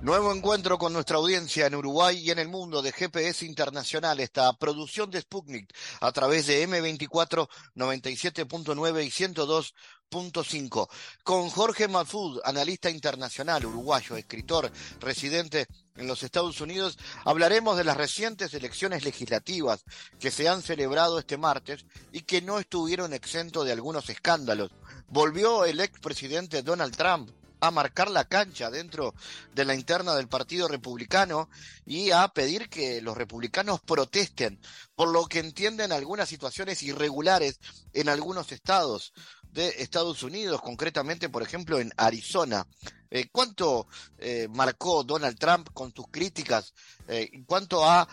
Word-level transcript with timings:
Nuevo 0.00 0.32
encuentro 0.32 0.78
con 0.78 0.92
nuestra 0.92 1.16
audiencia 1.16 1.66
en 1.66 1.74
Uruguay 1.74 2.18
y 2.18 2.30
en 2.30 2.38
el 2.38 2.46
mundo 2.46 2.82
de 2.82 2.92
GPS 2.92 3.44
Internacional, 3.44 4.20
esta 4.20 4.52
producción 4.52 5.10
de 5.10 5.20
Sputnik 5.20 5.74
a 6.00 6.12
través 6.12 6.46
de 6.46 6.68
M24 6.68 7.48
97.9 7.74 9.04
y 9.04 9.10
102.5. 9.10 10.88
Con 11.24 11.50
Jorge 11.50 11.88
Malfud, 11.88 12.40
analista 12.44 12.88
internacional 12.90 13.66
uruguayo, 13.66 14.16
escritor, 14.16 14.70
residente 15.00 15.66
en 15.96 16.06
los 16.06 16.22
Estados 16.22 16.60
Unidos, 16.60 16.96
hablaremos 17.24 17.76
de 17.76 17.82
las 17.82 17.96
recientes 17.96 18.54
elecciones 18.54 19.04
legislativas 19.04 19.82
que 20.20 20.30
se 20.30 20.48
han 20.48 20.62
celebrado 20.62 21.18
este 21.18 21.36
martes 21.36 21.84
y 22.12 22.20
que 22.20 22.40
no 22.40 22.60
estuvieron 22.60 23.12
exentos 23.14 23.66
de 23.66 23.72
algunos 23.72 24.08
escándalos. 24.08 24.70
Volvió 25.08 25.64
el 25.64 25.80
expresidente 25.80 26.62
Donald 26.62 26.96
Trump 26.96 27.30
a 27.60 27.70
marcar 27.70 28.10
la 28.10 28.24
cancha 28.24 28.70
dentro 28.70 29.14
de 29.54 29.64
la 29.64 29.74
interna 29.74 30.14
del 30.14 30.28
Partido 30.28 30.68
Republicano 30.68 31.48
y 31.86 32.10
a 32.10 32.28
pedir 32.28 32.68
que 32.68 33.00
los 33.02 33.16
republicanos 33.16 33.80
protesten 33.80 34.60
por 34.94 35.08
lo 35.08 35.26
que 35.26 35.40
entienden 35.40 35.92
algunas 35.92 36.28
situaciones 36.28 36.82
irregulares 36.82 37.60
en 37.92 38.08
algunos 38.08 38.52
estados 38.52 39.12
de 39.52 39.68
Estados 39.78 40.22
Unidos, 40.22 40.60
concretamente, 40.60 41.28
por 41.28 41.42
ejemplo, 41.42 41.78
en 41.78 41.92
Arizona. 41.96 42.66
Eh, 43.10 43.28
¿Cuánto 43.32 43.86
eh, 44.18 44.48
marcó 44.50 45.02
Donald 45.02 45.38
Trump 45.38 45.70
con 45.72 45.94
sus 45.94 46.06
críticas? 46.08 46.74
Eh, 47.08 47.42
¿Cuánto 47.46 47.84
ha 47.84 48.06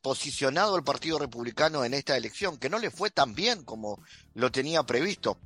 posicionado 0.00 0.76
el 0.76 0.84
Partido 0.84 1.18
Republicano 1.18 1.84
en 1.84 1.94
esta 1.94 2.16
elección? 2.16 2.56
Que 2.56 2.70
no 2.70 2.78
le 2.78 2.90
fue 2.90 3.10
tan 3.10 3.34
bien 3.34 3.64
como 3.64 4.02
lo 4.34 4.50
tenía 4.50 4.82
previsto. 4.82 5.38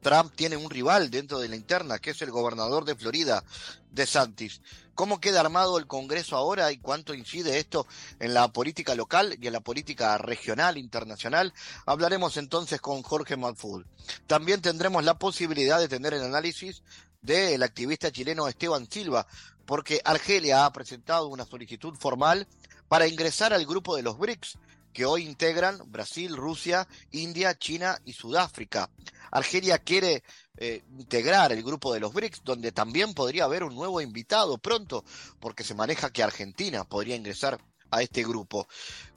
Trump 0.00 0.32
tiene 0.34 0.56
un 0.56 0.70
rival 0.70 1.10
dentro 1.10 1.38
de 1.38 1.48
la 1.48 1.56
interna, 1.56 1.98
que 1.98 2.10
es 2.10 2.22
el 2.22 2.30
gobernador 2.30 2.84
de 2.84 2.94
Florida, 2.94 3.44
de 3.90 4.06
Santis. 4.06 4.60
¿Cómo 4.94 5.20
queda 5.20 5.40
armado 5.40 5.78
el 5.78 5.86
Congreso 5.86 6.36
ahora 6.36 6.72
y 6.72 6.78
cuánto 6.78 7.14
incide 7.14 7.58
esto 7.58 7.86
en 8.18 8.34
la 8.34 8.48
política 8.48 8.94
local 8.94 9.36
y 9.40 9.46
en 9.46 9.52
la 9.52 9.60
política 9.60 10.18
regional, 10.18 10.76
internacional? 10.76 11.52
Hablaremos 11.86 12.36
entonces 12.36 12.80
con 12.80 13.02
Jorge 13.02 13.36
Malfud. 13.36 13.84
También 14.26 14.60
tendremos 14.60 15.04
la 15.04 15.18
posibilidad 15.18 15.78
de 15.78 15.88
tener 15.88 16.14
el 16.14 16.22
análisis 16.22 16.82
del 17.22 17.62
activista 17.62 18.10
chileno 18.10 18.48
Esteban 18.48 18.90
Silva, 18.90 19.26
porque 19.66 20.00
Argelia 20.04 20.64
ha 20.64 20.72
presentado 20.72 21.28
una 21.28 21.44
solicitud 21.44 21.94
formal 21.94 22.48
para 22.88 23.06
ingresar 23.06 23.52
al 23.52 23.66
grupo 23.66 23.94
de 23.94 24.02
los 24.02 24.18
BRICS, 24.18 24.58
que 24.98 25.06
hoy 25.06 25.24
integran 25.26 25.78
Brasil, 25.92 26.36
Rusia, 26.36 26.88
India, 27.12 27.56
China 27.56 27.96
y 28.04 28.14
Sudáfrica. 28.14 28.90
Argelia 29.30 29.78
quiere 29.78 30.24
eh, 30.56 30.82
integrar 30.98 31.52
el 31.52 31.62
grupo 31.62 31.94
de 31.94 32.00
los 32.00 32.12
BRICS, 32.12 32.42
donde 32.42 32.72
también 32.72 33.14
podría 33.14 33.44
haber 33.44 33.62
un 33.62 33.76
nuevo 33.76 34.00
invitado 34.00 34.58
pronto, 34.58 35.04
porque 35.38 35.62
se 35.62 35.76
maneja 35.76 36.10
que 36.10 36.24
Argentina 36.24 36.82
podría 36.82 37.14
ingresar 37.14 37.60
a 37.92 38.02
este 38.02 38.24
grupo. 38.24 38.66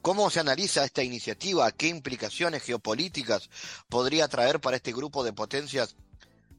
¿Cómo 0.04 0.30
se 0.30 0.40
analiza 0.40 0.86
esta 0.86 1.02
iniciativa? 1.02 1.72
¿Qué 1.72 1.88
implicaciones 1.88 2.62
geopolíticas 2.62 3.50
podría 3.90 4.28
traer 4.28 4.62
para 4.62 4.78
este 4.78 4.94
grupo 4.94 5.24
de 5.24 5.34
potencias 5.34 5.96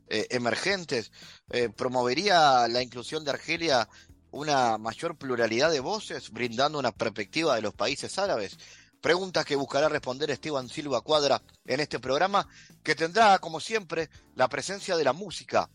eh, 0.09 0.27
emergentes? 0.31 1.12
Eh, 1.50 1.69
¿Promovería 1.69 2.67
la 2.67 2.83
inclusión 2.83 3.23
de 3.23 3.31
Argelia 3.31 3.89
una 4.33 4.78
mayor 4.78 5.17
pluralidad 5.17 5.70
de 5.70 5.78
voces, 5.78 6.31
brindando 6.31 6.81
una 6.81 6.91
perspectiva 6.91 7.55
de 7.55 7.62
los 7.62 7.75
países 7.75 8.19
árabes? 8.19 8.59
Preguntas 9.03 9.45
que 9.45 9.56
buscará 9.56 9.89
responder 9.89 10.31
Esteban 10.31 10.69
Silva 10.69 11.00
Cuadra 11.00 11.42
en 11.64 11.81
este 11.81 11.98
programa, 11.98 12.47
que 12.84 12.95
tendrá, 12.95 13.36
como 13.41 13.59
siempre, 13.59 14.09
la 14.37 14.49
presencia 14.49 14.97
de 14.97 15.03
la 15.03 15.12
música 15.12 15.69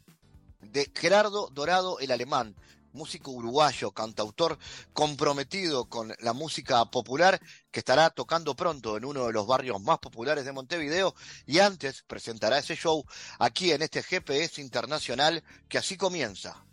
de 0.62 0.90
Gerardo 0.96 1.50
Dorado 1.52 2.00
el 2.00 2.12
Alemán, 2.12 2.56
músico 2.94 3.31
uruguayo, 3.31 3.91
cantautor 3.91 4.57
comprometido 4.94 5.90
con 5.90 6.16
la 6.19 6.31
música 6.31 6.85
popular, 6.85 7.38
que 7.69 7.79
estará 7.79 8.12
tocando 8.12 8.56
pronto 8.56 8.96
en 8.96 9.03
uno 9.03 9.28
de 9.28 9.34
los 9.34 9.46
barrios 9.46 9.81
más 9.81 10.00
populares 10.00 10.46
de 10.46 10.53
Montevideo 10.53 11.13
y 11.46 11.59
antes 11.59 12.03
presentará 12.07 12.59
ese 12.59 12.78
show 12.78 13.03
aquí 13.40 13.73
en 13.73 13.81
este 13.81 14.03
GPS 14.03 14.62
Internacional 14.62 15.44
que 15.68 15.78
así 15.78 15.97
comienza. 15.97 16.66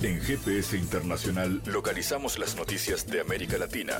En 0.00 0.20
GPS 0.20 0.76
Internacional 0.76 1.60
localizamos 1.66 2.38
las 2.38 2.54
noticias 2.54 3.04
de 3.08 3.20
América 3.20 3.58
Latina. 3.58 3.98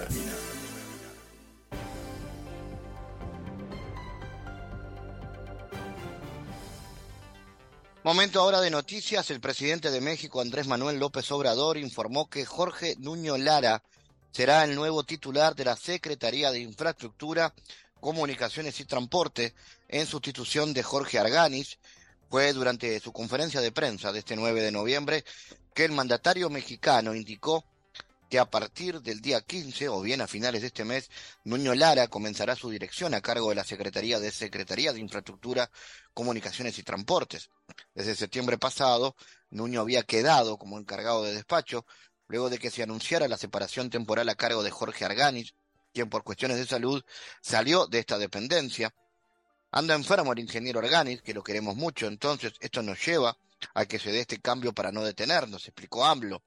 Momento 8.05 8.41
ahora 8.41 8.61
de 8.61 8.71
noticias. 8.71 9.29
El 9.33 9.41
presidente 9.41 9.91
de 9.91 10.01
México, 10.01 10.41
Andrés 10.41 10.69
Manuel 10.69 11.01
López 11.01 11.29
Obrador, 11.33 11.77
informó 11.77 12.31
que 12.31 12.45
Jorge 12.47 12.95
Nuño 13.01 13.37
Lara 13.37 13.83
será 14.31 14.63
el 14.63 14.77
nuevo 14.77 15.03
titular 15.03 15.57
de 15.57 15.65
la 15.65 15.75
Secretaría 15.75 16.53
de 16.53 16.61
Infraestructura, 16.61 17.53
Comunicaciones 17.99 18.79
y 18.79 18.85
Transporte 18.85 19.53
en 19.89 20.07
sustitución 20.07 20.73
de 20.73 20.85
Jorge 20.85 21.19
Arganis. 21.19 21.81
Fue 22.31 22.53
durante 22.53 23.01
su 23.01 23.13
conferencia 23.13 23.61
de 23.61 23.73
prensa 23.73 24.13
de 24.13 24.21
este 24.21 24.37
9 24.37 24.63
de 24.63 24.71
noviembre 24.71 25.25
que 25.79 25.85
el 25.85 25.93
mandatario 25.93 26.51
mexicano 26.51 27.15
indicó 27.15 27.65
que 28.29 28.41
a 28.41 28.51
partir 28.51 29.01
del 29.01 29.21
día 29.21 29.43
15 29.43 29.89
o 29.89 30.01
bien 30.01 30.21
a 30.21 30.27
finales 30.27 30.63
de 30.63 30.67
este 30.67 30.85
mes, 30.85 31.09
Nuño 31.45 31.73
Lara 31.73 32.09
comenzará 32.09 32.57
su 32.57 32.69
dirección 32.69 33.15
a 33.15 33.21
cargo 33.21 33.51
de 33.51 33.55
la 33.55 33.63
Secretaría 33.63 34.19
de 34.19 34.33
Secretaría 34.33 34.93
de 34.93 34.99
Infraestructura, 34.99 35.71
Comunicaciones 36.15 36.77
y 36.81 36.83
Transportes. 36.83 37.51
Desde 37.95 38.17
septiembre 38.17 38.59
pasado, 38.59 39.15
Nuño 39.51 39.81
había 39.83 40.03
quedado 40.03 40.59
como 40.59 40.81
encargado 40.81 41.23
de 41.23 41.35
despacho, 41.35 41.87
luego 42.27 42.51
de 42.51 42.59
que 42.59 42.73
se 42.73 42.83
anunciara 42.83 43.29
la 43.29 43.39
separación 43.39 43.89
temporal 43.89 44.29
a 44.31 44.35
cargo 44.35 44.65
de 44.65 44.73
Jorge 44.73 45.05
Arganis, 45.05 45.55
quien 45.95 46.11
por 46.11 46.25
cuestiones 46.25 46.57
de 46.57 46.67
salud 46.67 47.05
salió 47.41 47.87
de 47.87 48.01
esta 48.01 48.19
dependencia. 48.19 48.93
Anda 49.71 49.95
enfermo 49.95 50.33
el 50.33 50.41
ingeniero 50.41 50.81
Arganis, 50.81 51.23
que 51.23 51.35
lo 51.35 51.45
queremos 51.45 51.77
mucho, 51.77 52.09
entonces 52.09 52.55
esto 52.59 52.83
nos 52.83 52.99
lleva 53.07 53.39
a 53.75 53.87
que 53.87 53.99
se 53.99 54.13
dé 54.13 54.21
este 54.21 54.41
cambio 54.41 54.73
para 54.73 54.93
no 54.93 55.03
detenernos, 55.03 55.67
explicó 55.67 56.05
AMLO. 56.05 56.43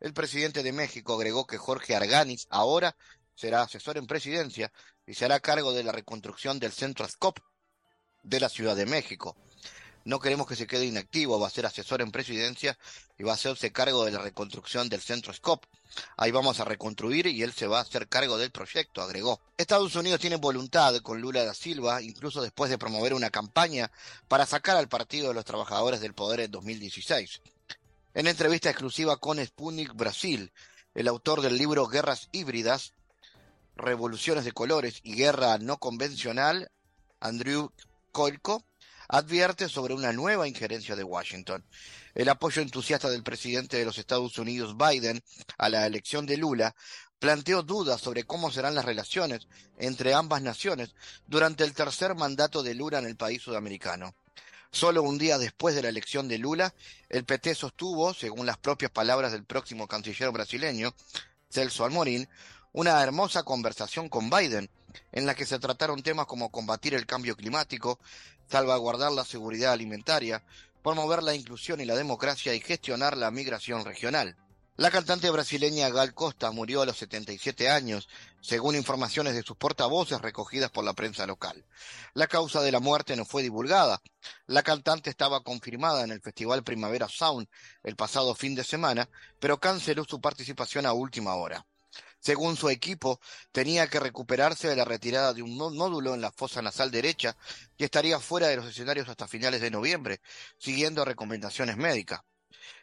El 0.00 0.12
presidente 0.12 0.62
de 0.62 0.72
México 0.72 1.14
agregó 1.14 1.46
que 1.46 1.58
Jorge 1.58 1.96
Arganis 1.96 2.46
ahora 2.50 2.96
será 3.34 3.62
asesor 3.62 3.98
en 3.98 4.06
presidencia 4.06 4.72
y 5.06 5.14
se 5.14 5.24
hará 5.24 5.40
cargo 5.40 5.72
de 5.72 5.84
la 5.84 5.92
reconstrucción 5.92 6.58
del 6.58 6.72
centro 6.72 7.04
ASCOP 7.04 7.38
de 8.22 8.40
la 8.40 8.48
Ciudad 8.48 8.76
de 8.76 8.86
México. 8.86 9.36
No 10.06 10.20
queremos 10.20 10.46
que 10.46 10.54
se 10.54 10.68
quede 10.68 10.86
inactivo, 10.86 11.40
va 11.40 11.48
a 11.48 11.50
ser 11.50 11.66
asesor 11.66 12.00
en 12.00 12.12
presidencia 12.12 12.78
y 13.18 13.24
va 13.24 13.32
a 13.32 13.34
hacerse 13.34 13.72
cargo 13.72 14.04
de 14.04 14.12
la 14.12 14.20
reconstrucción 14.20 14.88
del 14.88 15.00
centro 15.00 15.32
SCOP. 15.32 15.64
Ahí 16.16 16.30
vamos 16.30 16.60
a 16.60 16.64
reconstruir 16.64 17.26
y 17.26 17.42
él 17.42 17.52
se 17.52 17.66
va 17.66 17.78
a 17.78 17.82
hacer 17.82 18.06
cargo 18.06 18.38
del 18.38 18.52
proyecto, 18.52 19.02
agregó. 19.02 19.40
Estados 19.58 19.96
Unidos 19.96 20.20
tiene 20.20 20.36
voluntad 20.36 20.94
con 20.98 21.20
Lula 21.20 21.44
da 21.44 21.54
Silva, 21.54 22.00
incluso 22.02 22.40
después 22.40 22.70
de 22.70 22.78
promover 22.78 23.14
una 23.14 23.30
campaña 23.30 23.90
para 24.28 24.46
sacar 24.46 24.76
al 24.76 24.86
Partido 24.86 25.26
de 25.26 25.34
los 25.34 25.44
Trabajadores 25.44 26.00
del 26.00 26.14
Poder 26.14 26.38
en 26.38 26.52
2016. 26.52 27.40
En 28.14 28.28
entrevista 28.28 28.70
exclusiva 28.70 29.16
con 29.16 29.44
Sputnik 29.44 29.92
Brasil, 29.92 30.52
el 30.94 31.08
autor 31.08 31.40
del 31.40 31.58
libro 31.58 31.88
Guerras 31.88 32.28
Híbridas, 32.30 32.92
Revoluciones 33.74 34.44
de 34.44 34.52
Colores 34.52 35.00
y 35.02 35.16
Guerra 35.16 35.58
No 35.58 35.78
Convencional, 35.78 36.70
Andrew 37.18 37.72
Koilko, 38.12 38.62
advierte 39.08 39.68
sobre 39.68 39.94
una 39.94 40.12
nueva 40.12 40.48
injerencia 40.48 40.96
de 40.96 41.04
Washington. 41.04 41.64
El 42.14 42.28
apoyo 42.28 42.62
entusiasta 42.62 43.10
del 43.10 43.22
presidente 43.22 43.76
de 43.76 43.84
los 43.84 43.98
Estados 43.98 44.38
Unidos, 44.38 44.76
Biden, 44.76 45.22
a 45.58 45.68
la 45.68 45.86
elección 45.86 46.26
de 46.26 46.36
Lula 46.36 46.74
planteó 47.18 47.62
dudas 47.62 48.00
sobre 48.00 48.24
cómo 48.24 48.50
serán 48.50 48.74
las 48.74 48.84
relaciones 48.84 49.48
entre 49.78 50.14
ambas 50.14 50.42
naciones 50.42 50.94
durante 51.26 51.64
el 51.64 51.72
tercer 51.72 52.14
mandato 52.14 52.62
de 52.62 52.74
Lula 52.74 52.98
en 52.98 53.06
el 53.06 53.16
país 53.16 53.42
sudamericano. 53.42 54.14
Solo 54.70 55.02
un 55.02 55.16
día 55.16 55.38
después 55.38 55.74
de 55.74 55.82
la 55.82 55.88
elección 55.88 56.28
de 56.28 56.38
Lula, 56.38 56.74
el 57.08 57.24
PT 57.24 57.54
sostuvo, 57.54 58.12
según 58.12 58.46
las 58.46 58.58
propias 58.58 58.90
palabras 58.90 59.32
del 59.32 59.44
próximo 59.44 59.88
canciller 59.88 60.30
brasileño, 60.30 60.94
Celso 61.48 61.84
Almorín, 61.84 62.28
una 62.72 63.02
hermosa 63.02 63.42
conversación 63.42 64.10
con 64.10 64.28
Biden, 64.28 64.68
en 65.12 65.26
la 65.26 65.34
que 65.34 65.46
se 65.46 65.58
trataron 65.58 66.02
temas 66.02 66.26
como 66.26 66.50
combatir 66.50 66.94
el 66.94 67.06
cambio 67.06 67.36
climático, 67.36 67.98
salvaguardar 68.48 69.12
la 69.12 69.24
seguridad 69.24 69.72
alimentaria, 69.72 70.42
promover 70.82 71.22
la 71.22 71.34
inclusión 71.34 71.80
y 71.80 71.84
la 71.84 71.96
democracia 71.96 72.54
y 72.54 72.60
gestionar 72.60 73.16
la 73.16 73.30
migración 73.30 73.84
regional. 73.84 74.36
La 74.78 74.90
cantante 74.90 75.30
brasileña 75.30 75.88
Gal 75.88 76.12
Costa 76.12 76.50
murió 76.50 76.82
a 76.82 76.86
los 76.86 76.98
77 76.98 77.70
años, 77.70 78.10
según 78.42 78.76
informaciones 78.76 79.34
de 79.34 79.42
sus 79.42 79.56
portavoces 79.56 80.20
recogidas 80.20 80.70
por 80.70 80.84
la 80.84 80.92
prensa 80.92 81.26
local. 81.26 81.64
La 82.12 82.26
causa 82.26 82.60
de 82.60 82.72
la 82.72 82.80
muerte 82.80 83.16
no 83.16 83.24
fue 83.24 83.42
divulgada. 83.42 84.02
La 84.46 84.62
cantante 84.62 85.08
estaba 85.08 85.42
confirmada 85.42 86.04
en 86.04 86.10
el 86.10 86.20
Festival 86.20 86.62
Primavera 86.62 87.08
Sound 87.08 87.48
el 87.84 87.96
pasado 87.96 88.34
fin 88.34 88.54
de 88.54 88.64
semana, 88.64 89.08
pero 89.40 89.58
canceló 89.58 90.04
su 90.04 90.20
participación 90.20 90.84
a 90.84 90.92
última 90.92 91.34
hora. 91.36 91.64
Según 92.26 92.56
su 92.56 92.68
equipo, 92.70 93.20
tenía 93.52 93.86
que 93.86 94.00
recuperarse 94.00 94.66
de 94.66 94.74
la 94.74 94.84
retirada 94.84 95.32
de 95.32 95.42
un 95.42 95.56
nódulo 95.56 96.12
en 96.12 96.20
la 96.20 96.32
fosa 96.32 96.60
nasal 96.60 96.90
derecha 96.90 97.36
y 97.78 97.84
estaría 97.84 98.18
fuera 98.18 98.48
de 98.48 98.56
los 98.56 98.66
escenarios 98.66 99.08
hasta 99.08 99.28
finales 99.28 99.60
de 99.60 99.70
noviembre, 99.70 100.20
siguiendo 100.58 101.04
recomendaciones 101.04 101.76
médicas. 101.76 102.22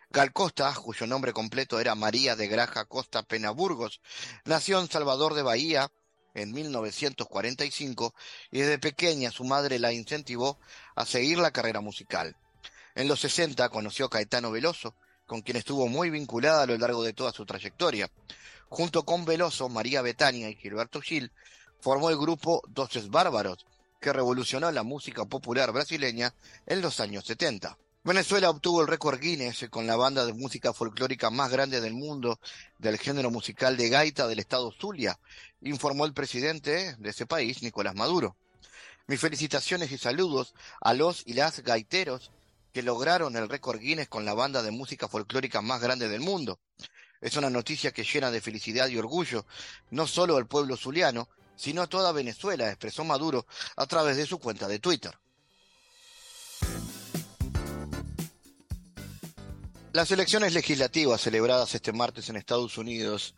Gal 0.10 0.32
Costa, 0.32 0.74
cuyo 0.74 1.08
nombre 1.08 1.34
completo 1.34 1.78
era 1.82 1.94
María 1.94 2.38
de 2.38 2.48
Graja 2.48 2.86
Costa 2.86 3.22
Penaburgos, 3.24 4.00
nació 4.46 4.80
en 4.80 4.90
Salvador 4.90 5.34
de 5.34 5.42
Bahía 5.42 5.92
en 6.36 6.54
1945 6.54 8.16
y 8.50 8.60
desde 8.60 8.80
pequeña 8.80 9.30
su 9.30 9.44
madre 9.44 9.78
la 9.78 9.92
incentivó 9.92 10.58
a 10.96 11.06
seguir 11.06 11.38
la 11.40 11.52
carrera 11.52 11.82
musical. 11.82 12.38
En 12.96 13.10
los 13.10 13.20
60 13.20 13.68
conoció 13.68 14.06
a 14.06 14.10
Caetano 14.10 14.52
Veloso, 14.52 14.96
con 15.26 15.42
quien 15.42 15.58
estuvo 15.58 15.88
muy 15.88 16.10
vinculada 16.10 16.64
a 16.64 16.66
lo 16.66 16.78
largo 16.78 17.04
de 17.04 17.12
toda 17.12 17.34
su 17.34 17.46
trayectoria. 17.46 18.10
Junto 18.74 19.06
con 19.06 19.24
Veloso, 19.24 19.70
María 19.70 20.02
Betania 20.02 20.50
y 20.50 20.56
Gilberto 20.56 21.00
Gil, 21.00 21.32
formó 21.80 22.10
el 22.10 22.18
grupo 22.18 22.64
Doces 22.68 23.12
Bárbaros, 23.12 23.68
que 24.02 24.12
revolucionó 24.12 24.72
la 24.72 24.82
música 24.82 25.26
popular 25.26 25.72
brasileña 25.72 26.34
en 26.66 26.82
los 26.82 27.00
años 27.00 27.24
70. 27.24 27.78
Venezuela 28.04 28.50
obtuvo 28.50 28.82
el 28.82 28.88
récord 28.88 29.20
Guinness 29.20 29.68
con 29.70 29.86
la 29.86 29.96
banda 29.96 30.26
de 30.26 30.34
música 30.34 30.74
folclórica 30.74 31.30
más 31.30 31.52
grande 31.52 31.82
del 31.82 31.94
mundo 31.94 32.40
del 32.80 32.98
género 32.98 33.30
musical 33.30 33.78
de 33.78 33.90
gaita 33.90 34.26
del 34.26 34.40
estado 34.40 34.72
Zulia, 34.72 35.20
informó 35.62 36.08
el 36.08 36.14
presidente 36.14 36.96
de 36.98 37.10
ese 37.12 37.28
país, 37.28 37.62
Nicolás 37.62 37.94
Maduro. 37.94 38.36
Mis 39.06 39.20
felicitaciones 39.20 39.92
y 39.92 40.00
saludos 40.00 40.56
a 40.82 40.96
los 40.96 41.22
y 41.28 41.34
las 41.34 41.60
gaiteros 41.60 42.32
que 42.74 42.82
lograron 42.82 43.36
el 43.36 43.50
récord 43.50 43.80
Guinness 43.80 44.10
con 44.10 44.26
la 44.26 44.34
banda 44.34 44.64
de 44.64 44.72
música 44.72 45.08
folclórica 45.08 45.62
más 45.62 45.80
grande 45.80 46.10
del 46.10 46.22
mundo. 46.22 46.58
Es 47.24 47.38
una 47.38 47.50
noticia 47.50 47.94
que 47.94 48.04
llena 48.04 48.30
de 48.32 48.42
felicidad 48.42 48.90
y 48.90 48.98
orgullo 48.98 49.46
no 49.92 50.08
solo 50.08 50.36
al 50.36 50.46
pueblo 50.46 50.76
zuliano, 50.76 51.30
sino 51.56 51.82
a 51.82 51.88
toda 51.88 52.12
Venezuela, 52.12 52.68
expresó 52.68 53.06
Maduro 53.06 53.48
a 53.78 53.86
través 53.86 54.18
de 54.18 54.26
su 54.26 54.40
cuenta 54.40 54.68
de 54.68 54.80
Twitter. 54.80 55.18
Las 59.94 60.12
elecciones 60.12 60.54
legislativas 60.54 61.22
celebradas 61.22 61.74
este 61.74 61.94
martes 61.94 62.28
en 62.28 62.36
Estados 62.36 62.78
Unidos 62.78 63.36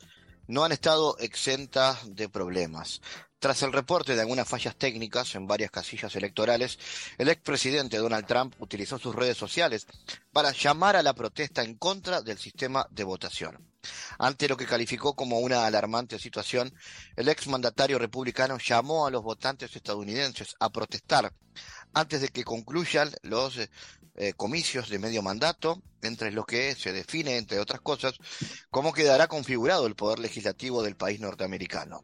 no 0.48 0.64
han 0.64 0.72
estado 0.72 1.16
exentas 1.20 2.00
de 2.16 2.28
problemas. 2.28 3.02
Tras 3.38 3.62
el 3.62 3.72
reporte 3.72 4.16
de 4.16 4.22
algunas 4.22 4.48
fallas 4.48 4.76
técnicas 4.76 5.36
en 5.36 5.46
varias 5.46 5.70
casillas 5.70 6.16
electorales, 6.16 6.80
el 7.20 7.30
expresidente 7.30 7.98
Donald 7.98 8.26
Trump 8.26 8.56
utilizó 8.58 8.98
sus 8.98 9.14
redes 9.14 9.38
sociales 9.38 9.86
para 10.32 10.52
llamar 10.54 10.96
a 10.96 11.04
la 11.04 11.14
protesta 11.14 11.62
en 11.62 11.76
contra 11.76 12.24
del 12.24 12.40
sistema 12.40 12.88
de 12.90 13.04
votación. 13.04 13.75
Ante 14.20 14.48
lo 14.48 14.58
que 14.58 14.66
calificó 14.66 15.16
como 15.16 15.40
una 15.40 15.66
alarmante 15.66 16.20
situación, 16.20 16.74
el 17.16 17.30
exmandatario 17.30 18.00
republicano 18.00 18.58
llamó 18.58 19.08
a 19.08 19.12
los 19.12 19.24
votantes 19.24 19.76
estadounidenses 19.76 20.56
a 20.60 20.70
protestar 20.70 21.34
antes 21.94 22.22
de 22.22 22.28
que 22.28 22.44
concluyan 22.44 23.12
los 23.24 23.58
eh, 23.58 24.34
comicios 24.34 24.90
de 24.90 25.00
medio 25.00 25.22
mandato, 25.22 25.82
entre 26.02 26.32
lo 26.32 26.46
que 26.46 26.76
se 26.76 26.94
define, 26.94 27.38
entre 27.38 27.60
otras 27.60 27.82
cosas, 27.82 28.16
cómo 28.70 28.94
quedará 28.94 29.28
configurado 29.28 29.88
el 29.88 29.96
poder 29.96 30.20
legislativo 30.20 30.84
del 30.84 30.96
país 30.96 31.20
norteamericano. 31.20 32.04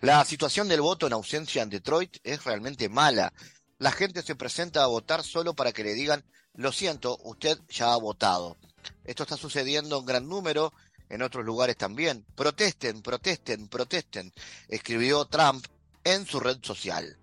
La 0.00 0.24
situación 0.24 0.68
del 0.68 0.80
voto 0.80 1.06
en 1.06 1.12
ausencia 1.12 1.62
en 1.62 1.70
Detroit 1.70 2.18
es 2.24 2.44
realmente 2.44 2.88
mala. 2.88 3.32
La 3.78 3.92
gente 3.92 4.22
se 4.22 4.34
presenta 4.34 4.82
a 4.82 4.88
votar 4.88 5.22
solo 5.22 5.54
para 5.54 5.72
que 5.72 5.84
le 5.84 5.94
digan, 5.94 6.24
lo 6.54 6.72
siento, 6.72 7.18
usted 7.22 7.58
ya 7.68 7.92
ha 7.92 7.96
votado. 7.96 8.56
Esto 9.04 9.22
está 9.22 9.36
sucediendo 9.36 9.98
en 9.98 10.06
gran 10.06 10.28
número, 10.28 10.72
en 11.08 11.22
otros 11.22 11.44
lugares 11.44 11.76
también. 11.76 12.24
Protesten, 12.34 13.02
protesten, 13.02 13.68
protesten, 13.68 14.32
escribió 14.68 15.24
Trump 15.26 15.66
en 16.04 16.26
su 16.26 16.40
red 16.40 16.58
social. 16.62 17.18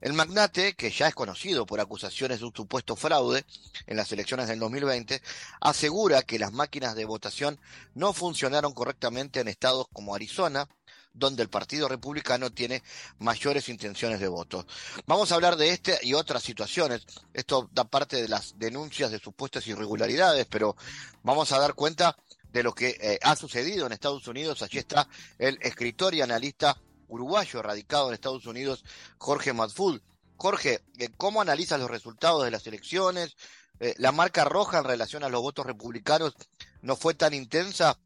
El 0.00 0.12
magnate, 0.12 0.74
que 0.74 0.90
ya 0.90 1.08
es 1.08 1.14
conocido 1.14 1.64
por 1.64 1.80
acusaciones 1.80 2.40
de 2.40 2.44
un 2.44 2.54
supuesto 2.54 2.96
fraude 2.96 3.44
en 3.86 3.96
las 3.96 4.12
elecciones 4.12 4.46
del 4.46 4.58
2020, 4.58 5.22
asegura 5.60 6.22
que 6.22 6.38
las 6.38 6.52
máquinas 6.52 6.94
de 6.94 7.06
votación 7.06 7.58
no 7.94 8.12
funcionaron 8.12 8.72
correctamente 8.74 9.40
en 9.40 9.48
estados 9.48 9.86
como 9.92 10.14
Arizona, 10.14 10.68
donde 11.16 11.42
el 11.42 11.48
Partido 11.48 11.88
Republicano 11.88 12.52
tiene 12.52 12.82
mayores 13.18 13.68
intenciones 13.68 14.20
de 14.20 14.28
voto. 14.28 14.66
Vamos 15.06 15.32
a 15.32 15.34
hablar 15.34 15.56
de 15.56 15.70
este 15.70 15.98
y 16.02 16.14
otras 16.14 16.42
situaciones. 16.42 17.06
Esto 17.32 17.68
da 17.72 17.84
parte 17.84 18.20
de 18.20 18.28
las 18.28 18.58
denuncias 18.58 19.10
de 19.10 19.18
supuestas 19.18 19.66
irregularidades, 19.66 20.46
pero 20.46 20.76
vamos 21.22 21.52
a 21.52 21.58
dar 21.58 21.74
cuenta 21.74 22.16
de 22.52 22.62
lo 22.62 22.74
que 22.74 22.96
eh, 23.00 23.18
ha 23.22 23.34
sucedido 23.36 23.86
en 23.86 23.92
Estados 23.92 24.28
Unidos. 24.28 24.62
Allí 24.62 24.78
está 24.78 25.08
el 25.38 25.58
escritor 25.62 26.14
y 26.14 26.20
analista 26.20 26.80
uruguayo 27.08 27.62
radicado 27.62 28.08
en 28.08 28.14
Estados 28.14 28.46
Unidos, 28.46 28.84
Jorge 29.18 29.52
Madful. 29.52 30.02
Jorge, 30.36 30.82
eh, 30.98 31.08
¿cómo 31.16 31.40
analizas 31.40 31.80
los 31.80 31.90
resultados 31.90 32.44
de 32.44 32.50
las 32.50 32.66
elecciones? 32.66 33.36
Eh, 33.80 33.94
¿La 33.98 34.12
marca 34.12 34.44
roja 34.44 34.78
en 34.78 34.84
relación 34.84 35.24
a 35.24 35.28
los 35.28 35.40
votos 35.40 35.66
republicanos 35.66 36.34
no 36.82 36.96
fue 36.96 37.14
tan 37.14 37.34
intensa 37.34 37.98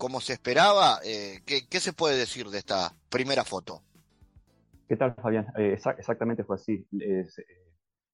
como 0.00 0.20
se 0.20 0.32
esperaba? 0.32 0.98
Eh, 1.04 1.40
¿qué, 1.44 1.78
se 1.78 1.92
puede 1.92 2.16
decir 2.16 2.48
de 2.48 2.58
esta 2.58 2.92
primera 3.10 3.44
foto? 3.44 3.82
¿Qué 4.88 4.96
tal, 4.96 5.14
Fabián? 5.14 5.46
exactamente 5.56 6.42
fue 6.42 6.56
así. 6.56 6.84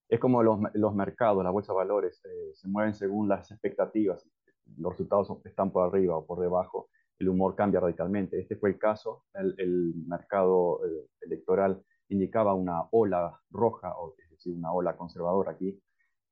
Es, 0.09 0.21
como 0.21 0.43
los, 0.43 0.59
los, 0.75 0.95
mercados, 0.95 1.43
la 1.43 1.51
bolsa 1.51 1.73
de 1.73 1.77
valores, 1.77 2.21
se 2.53 2.69
mueven 2.69 2.95
según 2.95 3.29
las 3.29 3.51
expectativas. 3.51 4.29
Los 4.77 4.93
resultados 4.93 5.29
están 5.45 5.71
por 5.71 5.87
arriba 5.87 6.17
o 6.17 6.27
por 6.27 6.41
debajo 6.41 6.91
el 7.19 7.29
humor 7.29 7.55
cambia 7.55 7.81
radicalmente. 7.81 8.39
Este 8.39 8.57
fue 8.57 8.71
el 8.71 8.79
caso, 8.79 9.25
el, 9.35 9.95
mercado 10.07 10.81
eh, 10.85 11.09
electoral 11.23 11.83
indicaba 12.09 12.55
una 12.55 12.83
ola 12.91 13.41
roja, 13.51 13.97
o, 13.97 14.15
es 14.19 14.31
decir, 14.31 14.55
una 14.55 14.73
ola 14.73 14.97
conservadora 14.97 15.53
aquí, 15.53 15.81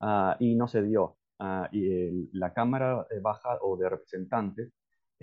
ah, 0.01 0.37
y 0.39 0.55
no 0.55 0.69
se 0.69 0.83
dio. 0.83 1.17
Ah, 1.39 1.69
y 1.73 2.29
la 2.37 2.53
Cámara 2.53 3.06
Baja 3.23 3.59
o 3.62 3.77
de 3.77 3.89
Representantes 3.89 4.73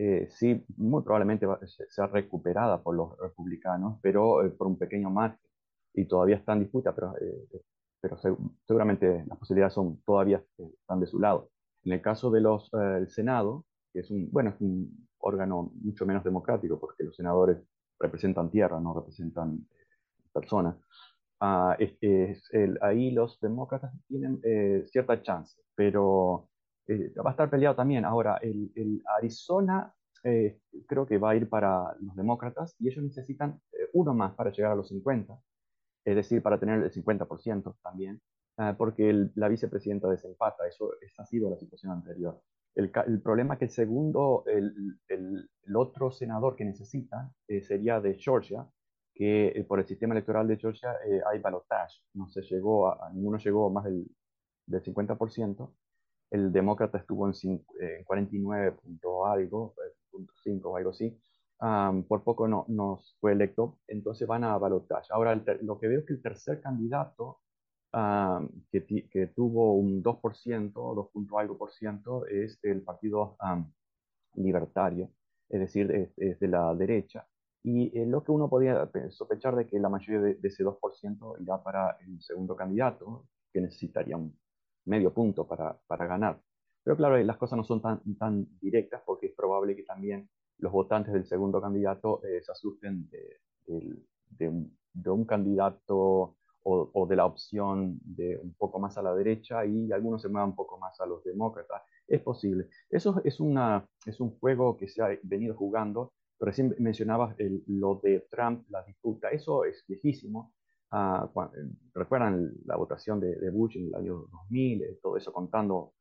eh, 0.04 0.28
sí, 0.32 0.66
muy 0.78 1.04
probablemente 1.04 1.46
va, 1.46 1.60
sea 1.66 2.08
recuperada 2.08 2.82
por 2.82 2.96
los 2.96 3.18
republicanos, 3.20 4.00
pero 4.02 4.44
eh, 4.46 4.50
por 4.50 4.68
un 4.68 4.78
pequeño 4.78 5.10
margen. 5.10 5.40
Y 5.94 6.06
todavía 6.06 6.38
está 6.38 6.54
en 6.54 6.62
disputa, 6.62 6.96
pero, 6.96 7.14
pero 8.00 8.18
seguramente 8.66 9.26
las 9.28 9.38
posibilidades 9.38 9.74
son, 9.74 10.02
todavía 10.04 10.42
están 10.58 11.02
de 11.02 11.08
su 11.08 11.20
lado. 11.20 11.50
En 11.84 11.92
el 11.94 12.02
caso 12.02 12.32
del 12.32 12.48
de 12.72 13.08
Senado, 13.10 13.66
que 13.92 14.00
es 14.00 14.12
un, 14.12 14.32
bueno, 14.32 14.52
es 14.52 14.62
un 14.62 15.08
órgano 15.20 15.72
mucho 15.82 16.06
menos 16.06 16.24
democrático, 16.24 16.80
porque 16.80 17.04
los 17.04 17.16
senadores 17.16 17.58
representan 18.00 18.50
tierra, 18.50 18.80
no 18.80 18.94
representan 18.94 19.68
eh, 19.72 20.24
personas. 20.34 20.76
Ah, 21.40 21.76
ahí 22.82 23.12
los 23.12 23.40
demócratas 23.40 23.92
tienen 24.08 24.40
eh, 24.44 24.84
cierta 24.86 25.22
chance, 25.22 25.60
pero 25.76 26.50
eh, 26.88 27.14
va 27.16 27.32
a 27.32 27.34
estar 27.34 27.50
peleado 27.50 27.76
también. 27.76 28.06
Ahora, 28.06 28.38
el, 28.42 28.72
el 28.76 29.02
Arizona 29.18 29.94
creo 30.24 31.06
que 31.06 31.18
va 31.18 31.32
a 31.32 31.36
ir 31.36 31.50
para 31.50 31.96
los 32.00 32.16
demócratas 32.16 32.76
y 32.80 32.90
ellos 32.90 33.04
necesitan 33.04 33.60
uno 33.94 34.14
más 34.14 34.34
para 34.36 34.52
llegar 34.52 34.72
a 34.72 34.76
los 34.76 34.88
50, 34.90 35.38
es 36.06 36.16
decir, 36.16 36.42
para 36.42 36.60
tener 36.60 36.82
el 36.82 36.92
50% 36.92 37.76
también, 37.82 38.22
ah, 38.58 38.76
porque 38.78 39.30
la 39.36 39.48
vicepresidenta 39.48 40.10
desempata. 40.10 40.68
Eso, 40.68 40.92
esa 41.02 41.24
ha 41.24 41.26
sido 41.26 41.50
la 41.50 41.58
situación 41.58 41.92
anterior. 41.92 42.42
El, 42.74 42.90
problema 43.22 43.56
es 43.56 43.60
que 43.60 43.66
el 43.66 43.72
segundo, 43.72 44.44
el, 44.48 44.98
el, 45.10 45.50
otro 45.76 46.12
senador 46.12 46.56
que 46.56 46.64
necesita 46.66 47.32
eh, 47.48 47.62
sería 47.62 48.00
de 48.00 48.16
Georgia, 48.16 48.66
que 49.14 49.48
eh, 49.50 49.64
por 49.66 49.80
el 49.80 49.86
sistema 49.86 50.14
electoral 50.14 50.48
de 50.48 50.58
Georgia 50.58 50.94
eh, 51.06 51.22
hay 51.30 51.40
balotage, 51.40 52.02
no 52.14 52.30
se 52.30 52.42
llegó 52.42 52.88
a, 52.88 53.12
ninguno 53.12 53.38
llegó 53.38 53.68
a 53.68 53.72
más 53.72 53.84
del, 53.84 54.08
del 54.66 54.84
50%, 54.84 55.74
el 56.32 56.52
demócrata 56.54 56.98
estuvo 56.98 57.28
en, 57.28 57.34
49 58.06 58.72
punto 58.82 59.26
algo, 59.26 59.76
punto 60.12 60.34
5 60.44 60.70
o 60.70 60.78
algo 60.78 60.92
así, 60.92 61.18
por 62.08 62.24
poco 62.24 62.48
no 62.48 62.66
nos 62.68 63.16
fue 63.20 63.34
electo, 63.34 63.80
entonces 63.88 64.28
van 64.28 64.44
a 64.44 64.58
balotage. 64.58 65.08
Ahora, 65.12 65.36
lo 65.62 65.80
que 65.80 65.88
veo 65.88 66.00
es 66.00 66.06
que 66.06 66.14
el 66.14 66.22
tercer 66.22 66.62
candidato 66.62 67.40
que, 68.72 69.32
tuvo 69.36 69.76
un 69.76 70.02
2%, 70.02 70.72
2. 70.74 71.10
algo 71.38 71.58
por 71.58 71.72
ciento, 71.72 72.26
es 72.26 72.60
el 72.64 72.82
Partido 72.84 73.38
Libertario, 74.36 75.12
es 75.50 75.60
decir, 75.60 75.92
es, 76.18 76.40
de 76.40 76.48
la 76.48 76.74
derecha. 76.76 77.28
Y 77.64 77.96
eh, 77.98 78.08
lo 78.08 78.24
que 78.24 78.32
uno 78.32 78.50
podía 78.50 78.90
sospechar 79.12 79.56
de 79.56 79.68
que 79.68 79.80
la 79.80 79.90
mayoría 79.90 80.22
de, 80.22 80.40
ese 80.42 80.64
2% 80.64 81.42
irá 81.42 81.62
para 81.62 81.98
el 82.00 82.20
segundo 82.22 82.56
candidato, 82.56 83.28
que 83.54 83.62
necesitaría 83.62 84.18
un 84.18 84.36
medio 84.86 85.14
punto 85.14 85.48
para, 85.48 85.78
para 85.86 86.08
ganar. 86.08 86.42
Pero 86.84 86.98
claro, 86.98 87.18
las 87.18 87.38
cosas 87.38 87.58
no 87.58 87.64
son 87.64 87.82
tan, 87.82 88.02
tan 88.18 88.48
directas 88.60 89.02
porque 89.06 89.28
es 89.28 89.34
probable 89.34 89.76
que 89.76 89.84
también 89.84 90.30
los 90.62 90.72
votantes 90.72 91.14
del 91.14 91.26
segundo 91.26 91.62
candidato 91.62 92.24
eh, 92.24 92.42
se 92.42 92.52
asusten 92.52 93.10
de, 93.10 94.50
un 95.10 95.26
candidato 95.26 96.38
o, 96.64 97.08
de 97.08 97.16
la 97.16 97.26
opción 97.26 98.00
de 98.04 98.38
un 98.38 98.54
poco 98.54 98.80
más 98.80 98.98
a 98.98 99.02
la 99.02 99.16
derecha 99.16 99.66
y 99.66 99.92
algunos 99.92 100.22
se 100.22 100.30
muevan 100.30 100.50
un 100.50 100.56
poco 100.56 100.78
más 100.78 101.00
a 101.02 101.06
los 101.06 101.24
demócratas. 101.24 101.82
Es 102.08 102.22
posible. 102.22 102.68
Eso 102.90 103.22
es, 103.24 103.40
una, 103.40 103.86
es 104.06 104.20
un 104.20 104.38
juego 104.40 104.78
que 104.78 104.88
se 104.88 105.02
ha 105.02 105.10
venido 105.24 105.56
jugando. 105.56 106.14
Recién 106.40 106.76
mencionabas 106.80 107.36
lo 107.68 108.00
de 108.04 108.28
Trump, 108.30 108.66
la 108.70 108.84
disputa. 108.84 109.30
Eso 109.30 109.66
es 109.66 109.84
viejísimo. 109.88 110.54
Ah, 110.92 111.32
recuerdan 111.94 112.52
la 112.66 112.76
votación 112.76 113.20
de, 113.20 113.36
de, 113.38 113.50
Bush 113.50 113.78
en 113.78 113.88
el 113.88 113.96
año 113.96 114.26
2000, 114.30 114.84
eh, 114.84 115.00
todo 115.02 115.16
eso 115.16 115.32
contando 115.32 115.94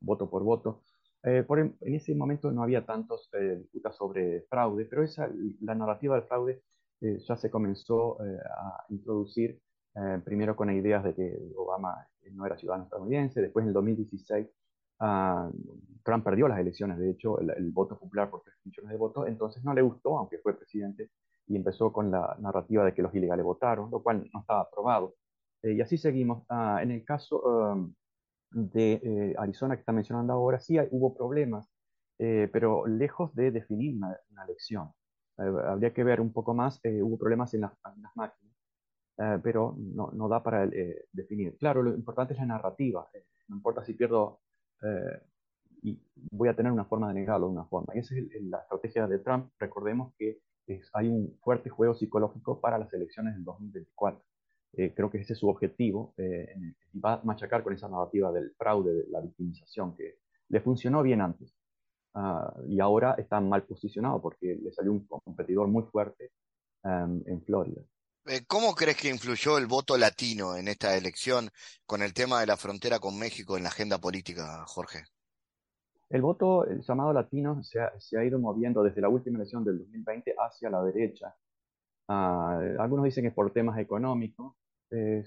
voto 0.00 0.28
por 0.30 0.42
voto. 0.42 0.82
Eh, 1.22 1.44
en, 1.48 1.94
ese 1.94 2.14
momento 2.14 2.50
no 2.52 2.62
había 2.62 2.86
tantos 2.86 3.28
eh, 3.32 3.56
disputas 3.56 3.96
sobre 3.96 4.42
fraude, 4.42 4.84
pero 4.84 5.02
esa, 5.02 5.28
la 5.60 5.74
narrativa 5.74 6.14
del 6.14 6.24
fraude 6.24 6.62
eh, 7.00 7.18
ya 7.26 7.36
se 7.36 7.50
comenzó 7.50 8.18
a 8.20 8.84
introducir 8.88 9.60
primero 10.24 10.54
con 10.54 10.70
ideas 10.70 11.02
de 11.02 11.12
que 11.12 11.36
Obama 11.56 12.06
no 12.30 12.46
era 12.46 12.56
ciudadano 12.56 12.84
estadounidense, 12.84 13.40
después 13.42 13.64
en 13.64 13.68
el 13.68 13.74
2016 13.74 14.46
ah, 15.00 15.50
Trump 16.04 16.24
perdió 16.24 16.46
las 16.46 16.60
elecciones, 16.60 16.98
de 16.98 17.10
hecho 17.10 17.40
el, 17.40 17.70
voto 17.72 17.98
popular 17.98 18.30
por 18.30 18.42
3 18.42 18.54
millones 18.64 18.92
de 18.92 18.96
votos, 18.96 19.26
entonces 19.26 19.64
no 19.64 19.74
le 19.74 19.82
gustó, 19.82 20.16
aunque 20.18 20.38
fue 20.38 20.56
presidente, 20.56 21.10
y 21.48 21.56
empezó 21.56 21.92
con 21.92 22.12
la 22.12 22.36
narrativa 22.38 22.84
de 22.84 22.94
que 22.94 23.02
los 23.02 23.12
ilegales 23.12 23.44
votaron, 23.44 23.90
lo 23.90 24.00
cual 24.00 24.28
no 24.32 24.40
estaba 24.40 24.60
aprobado. 24.60 25.16
y 25.64 25.80
así 25.80 25.98
seguimos. 25.98 26.44
Ah, 26.48 26.78
en 26.80 26.92
el 26.92 27.04
caso 27.04 27.40
um, 27.40 27.92
de 28.50 29.00
eh, 29.02 29.34
Arizona 29.38 29.74
que 29.74 29.80
está 29.80 29.92
mencionando 29.92 30.32
ahora, 30.32 30.60
sí 30.60 30.76
hubo 30.90 31.14
problemas, 31.14 31.68
eh, 32.18 32.48
pero 32.52 32.86
lejos 32.86 33.34
de 33.34 33.50
definir 33.50 33.96
una, 33.96 34.16
elección. 34.44 34.92
Eh, 35.38 35.52
habría 35.66 35.92
que 35.92 36.04
ver 36.04 36.20
un 36.20 36.32
poco 36.32 36.54
más, 36.54 36.80
hubo 36.84 37.18
problemas 37.18 37.54
en 37.54 37.62
las, 37.62 37.72
máquinas, 38.14 38.54
pero 39.42 39.76
no, 39.78 40.10
no, 40.12 40.28
da 40.28 40.42
para 40.42 40.66
definir. 41.12 41.56
Claro, 41.58 41.82
lo 41.82 41.94
importante 41.94 42.34
es 42.34 42.40
la 42.40 42.46
narrativa, 42.46 43.08
no 43.48 43.56
importa 43.56 43.84
si 43.84 43.94
pierdo 43.94 44.40
y 45.82 46.00
voy 46.32 46.48
a 46.48 46.56
tener 46.56 46.72
una 46.72 46.84
forma 46.84 47.08
de 47.08 47.14
negarlo 47.14 47.46
de 47.46 47.52
una 47.52 47.64
forma. 47.66 47.92
esa 47.94 48.14
es 48.16 48.42
la 48.42 48.58
estrategia 48.58 49.06
de 49.06 49.18
Trump. 49.20 49.52
Recordemos 49.58 50.12
que 50.18 50.40
hay 50.92 51.08
un 51.08 51.36
fuerte 51.40 51.70
juego 51.70 51.94
psicológico 51.94 52.60
para 52.60 52.78
las 52.78 52.92
elecciones 52.92 53.34
del 53.34 53.44
2024. 53.44 54.22
Eh, 54.74 54.92
creo 54.94 55.10
que 55.10 55.18
ese 55.18 55.32
es 55.32 55.38
su 55.38 55.48
objetivo, 55.48 56.14
eh, 56.18 56.54
y 56.92 56.98
va 57.00 57.14
a 57.14 57.20
machacar 57.24 57.62
con 57.62 57.72
esa 57.72 57.88
narrativa 57.88 58.30
del 58.32 58.52
fraude, 58.56 58.94
de 58.94 59.06
la 59.08 59.20
victimización, 59.20 59.96
que 59.96 60.18
le 60.48 60.60
funcionó 60.60 61.02
bien 61.02 61.20
antes. 61.20 61.54
Ah, 62.14 62.52
y 62.66 62.80
ahora 62.80 63.14
está 63.18 63.40
mal 63.40 63.64
posicionado 63.64 64.20
porque 64.20 64.58
le 64.60 64.72
salió 64.72 64.92
un 64.92 65.06
competidor 65.06 65.68
muy 65.68 65.84
fuerte 65.84 66.32
em, 66.84 67.22
en 67.26 67.42
Florida. 67.44 67.82
Eh, 68.26 68.44
¿Cómo 68.46 68.74
crees 68.74 68.96
que 68.96 69.08
influyó 69.08 69.56
el 69.56 69.66
voto 69.66 69.96
latino 69.96 70.56
en 70.56 70.68
esta 70.68 70.96
elección 70.96 71.48
con 71.86 72.02
el 72.02 72.12
tema 72.12 72.40
de 72.40 72.46
la 72.46 72.56
frontera 72.56 72.98
con 72.98 73.18
México 73.18 73.56
en 73.56 73.62
la 73.62 73.70
agenda 73.70 73.98
política, 73.98 74.64
Jorge? 74.66 75.04
El 76.10 76.22
voto 76.22 76.66
el 76.66 76.82
llamado 76.82 77.12
latino 77.12 77.62
se 77.62 77.80
ha, 77.80 77.92
se 78.00 78.18
ha, 78.18 78.24
ido 78.24 78.38
moviendo 78.38 78.82
desde 78.82 79.00
la 79.00 79.08
última 79.08 79.38
elección 79.38 79.64
del 79.64 79.78
2020 79.78 80.34
hacia 80.38 80.70
la 80.70 80.82
derecha. 80.82 81.34
Ah, 82.08 82.58
algunos 82.78 83.04
dicen 83.04 83.22
que 83.22 83.28
es 83.28 83.34
por 83.34 83.52
temas 83.52 83.78
económicos. 83.78 84.54
Eh, 84.90 85.22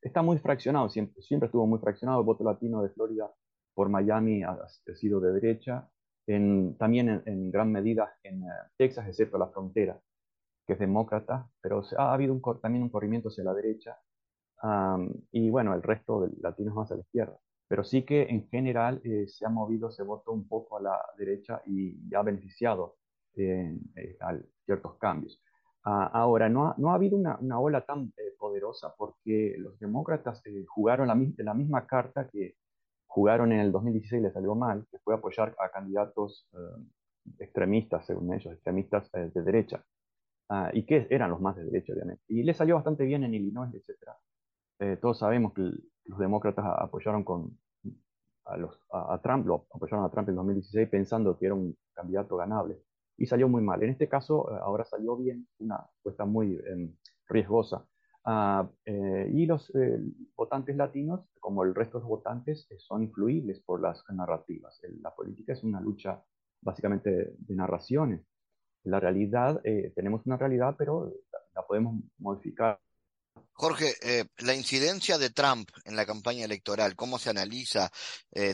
está 0.00 0.22
muy 0.22 0.38
fraccionado, 0.38 0.88
siempre, 0.88 1.20
siempre 1.22 1.46
estuvo 1.46 1.66
muy 1.66 1.78
fraccionado. 1.78 2.20
El 2.20 2.26
voto 2.26 2.44
latino 2.44 2.82
de 2.82 2.88
Florida 2.90 3.30
por 3.74 3.88
Miami 3.90 4.42
ha, 4.42 4.58
sido 4.94 5.20
de 5.20 5.32
derecha. 5.32 5.88
En, 6.26 6.76
también 6.76 7.22
en, 7.26 7.50
gran 7.52 7.70
medida 7.70 8.16
en 8.22 8.42
eh, 8.42 8.46
Texas, 8.76 9.06
excepto 9.06 9.38
la 9.38 9.48
frontera, 9.48 10.00
que 10.66 10.72
es 10.72 10.78
demócrata, 10.78 11.48
pero 11.60 11.82
ha 11.98 12.12
habido 12.12 12.34
un, 12.34 12.42
también 12.60 12.82
un 12.82 12.90
corrimiento 12.90 13.28
hacia 13.28 13.44
la 13.44 13.54
derecha. 13.54 13.98
y 15.32 15.50
bueno, 15.50 15.74
el 15.74 15.82
resto 15.82 16.22
de 16.22 16.36
latinos 16.40 16.74
más 16.74 16.90
a 16.90 16.96
la 16.96 17.02
izquierda. 17.02 17.38
Pero 17.68 17.84
sí 17.84 18.02
que 18.04 18.22
en 18.22 18.48
general 18.48 19.00
eh, 19.04 19.26
se 19.28 19.44
ha 19.46 19.48
movido 19.50 19.88
ese 19.90 20.02
voto 20.04 20.32
un 20.32 20.48
poco 20.48 20.78
a 20.78 20.82
la 20.82 20.98
derecha 21.18 21.62
y, 21.66 22.14
ha 22.14 22.22
beneficiado 22.22 22.96
a 24.20 24.34
ciertos 24.64 24.96
cambios. 24.98 25.40
Ah, 25.88 26.10
ahora, 26.12 26.48
no 26.48 26.66
ha, 26.66 26.74
no 26.78 26.90
ha 26.90 26.96
habido 26.96 27.16
una, 27.16 27.38
una 27.38 27.60
ola 27.60 27.80
tan 27.82 28.12
eh, 28.16 28.34
poderosa 28.36 28.92
porque 28.98 29.54
los 29.56 29.78
demócratas 29.78 30.42
eh, 30.44 30.64
jugaron 30.66 31.06
la, 31.06 31.54
misma 31.54 31.86
carta 31.86 32.28
que 32.28 32.56
jugaron 33.06 33.52
en 33.52 33.60
el 33.60 33.70
2016 33.70 34.20
y 34.20 34.24
les 34.24 34.32
salió 34.32 34.56
mal, 34.56 34.84
que 34.90 34.98
fue 34.98 35.14
apoyar 35.14 35.54
a 35.60 35.68
candidatos 35.70 36.48
eh, 36.54 36.82
extremistas, 37.38 38.04
según 38.04 38.34
ellos, 38.34 38.52
extremistas 38.52 39.08
de 39.12 39.42
derecha, 39.42 39.84
ah, 40.48 40.70
y 40.72 40.84
que 40.84 41.06
eran 41.08 41.30
los 41.30 41.40
más 41.40 41.54
de 41.54 41.64
derecha, 41.66 41.92
obviamente. 41.92 42.24
Y 42.26 42.42
les 42.42 42.56
salió 42.56 42.74
bastante 42.74 43.04
bien 43.04 43.22
en 43.22 43.34
Illinois, 43.34 43.72
etc. 43.72 44.98
todos 45.00 45.20
sabemos 45.20 45.54
que 45.54 45.70
los 46.06 46.18
demócratas 46.18 46.64
apoyaron 46.66 47.22
con, 47.22 47.56
a, 48.44 48.56
los, 48.56 48.76
a, 48.90 49.20
Trump, 49.22 49.46
lo 49.46 49.66
apoyaron 49.72 50.04
a 50.04 50.10
Trump 50.10 50.30
en 50.30 50.34
2016 50.34 50.88
pensando 50.88 51.38
que 51.38 51.46
era 51.46 51.54
un 51.54 51.76
candidato 51.94 52.36
ganable 52.36 52.82
y 53.18 53.26
salió 53.26 53.48
muy 53.48 53.62
mal. 53.62 53.82
En 53.82 53.90
este 53.90 54.08
caso, 54.08 54.50
eh, 54.50 54.58
ahora 54.62 54.84
salió 54.84 55.16
bien, 55.16 55.48
una 55.58 55.76
apuesta 55.76 56.24
muy 56.24 56.60
em, 56.66 56.94
riesgosa. 57.28 57.84
Ah, 58.24 58.68
eh, 58.84 59.30
y 59.32 59.46
los 59.46 59.70
eh, 59.76 60.00
votantes 60.34 60.76
latinos, 60.76 61.20
como 61.38 61.62
el 61.62 61.74
resto 61.74 61.98
de 61.98 62.02
los 62.02 62.08
votantes, 62.08 62.66
son 62.78 63.04
influibles 63.04 63.60
por 63.60 63.80
las 63.80 64.02
narrativas. 64.10 64.80
La 65.00 65.14
política 65.14 65.52
es 65.52 65.62
una 65.62 65.80
lucha 65.80 66.22
básicamente 66.60 67.34
de 67.38 67.54
narraciones. 67.54 68.22
La 68.82 69.00
realidad, 69.00 69.60
tenemos 69.96 70.24
una 70.26 70.36
realidad, 70.36 70.76
pero 70.78 71.12
la, 71.54 71.66
podemos 71.66 72.00
modificar. 72.18 72.78
Jorge, 73.52 73.94
la 74.38 74.54
incidencia 74.54 75.18
de 75.18 75.30
Trump 75.30 75.68
en 75.84 75.96
la 75.96 76.06
campaña 76.06 76.44
electoral, 76.44 76.94
¿cómo 76.94 77.18
se 77.18 77.30
analiza? 77.30 77.90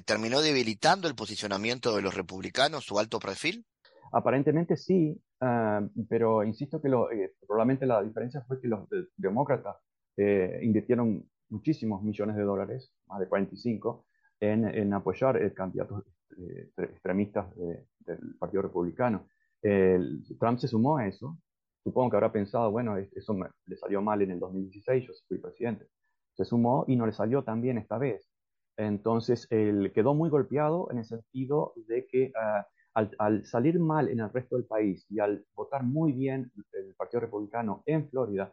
¿Terminó 0.06 0.40
debilitando 0.40 1.06
el 1.06 1.14
posicionamiento 1.14 1.94
de 1.94 2.00
los 2.00 2.14
republicanos, 2.14 2.84
su 2.84 2.98
alto 2.98 3.18
perfil? 3.18 3.66
Aparentemente 4.12 4.76
sí, 4.76 5.18
ah, 5.40 5.80
pero 6.08 6.44
insisto 6.44 6.80
que 6.80 6.88
lo, 6.88 7.10
eh, 7.10 7.34
probablemente 7.46 7.86
la 7.86 8.02
diferencia 8.02 8.42
fue 8.42 8.60
que 8.60 8.68
los 8.68 8.86
demócratas 9.16 9.76
eh, 10.16 10.60
invirtieron 10.62 11.24
muchísimos 11.48 12.02
millones 12.02 12.36
de 12.36 12.42
dólares, 12.42 12.92
más 13.06 13.20
de 13.20 13.28
45, 13.28 14.06
en, 14.40 14.66
en 14.66 14.92
apoyar 14.92 15.38
el 15.38 15.54
candidatos 15.54 16.04
eh, 16.38 16.70
extremistas 16.76 17.46
del 17.56 18.36
Partido 18.38 18.62
Republicano. 18.62 19.28
Trump 19.60 20.58
se 20.58 20.68
sumó 20.68 20.98
a 20.98 21.06
eso. 21.06 21.38
Supongo 21.84 22.10
que 22.10 22.16
habrá 22.16 22.32
pensado, 22.32 22.70
bueno, 22.70 22.96
eso 22.96 23.36
le 23.66 23.76
salió 23.76 24.02
mal 24.02 24.22
en 24.22 24.32
el 24.32 24.40
2016, 24.40 25.06
yo 25.06 25.12
fui 25.26 25.38
presidente. 25.38 25.88
Se 26.34 26.44
sumó 26.44 26.84
y 26.86 26.96
no 26.96 27.06
le 27.06 27.12
salió 27.12 27.42
tan 27.44 27.60
bien 27.60 27.78
esta 27.78 27.98
vez. 27.98 28.28
Entonces, 28.76 29.46
él 29.50 29.92
quedó 29.94 30.14
muy 30.14 30.30
golpeado 30.30 30.90
en 30.90 30.98
el 30.98 31.04
sentido 31.04 31.74
de 31.88 32.06
que 32.06 32.32
uh, 32.34 32.62
al, 32.94 33.44
salir 33.44 33.78
mal 33.78 34.08
en 34.08 34.20
el 34.20 34.30
resto 34.30 34.56
del 34.56 34.66
país 34.66 35.06
y 35.08 35.18
al 35.18 35.44
votar 35.54 35.82
muy 35.82 36.12
bien 36.12 36.52
el 36.72 36.94
Partido 36.94 37.20
Republicano 37.20 37.82
en 37.86 38.08
Florida, 38.08 38.52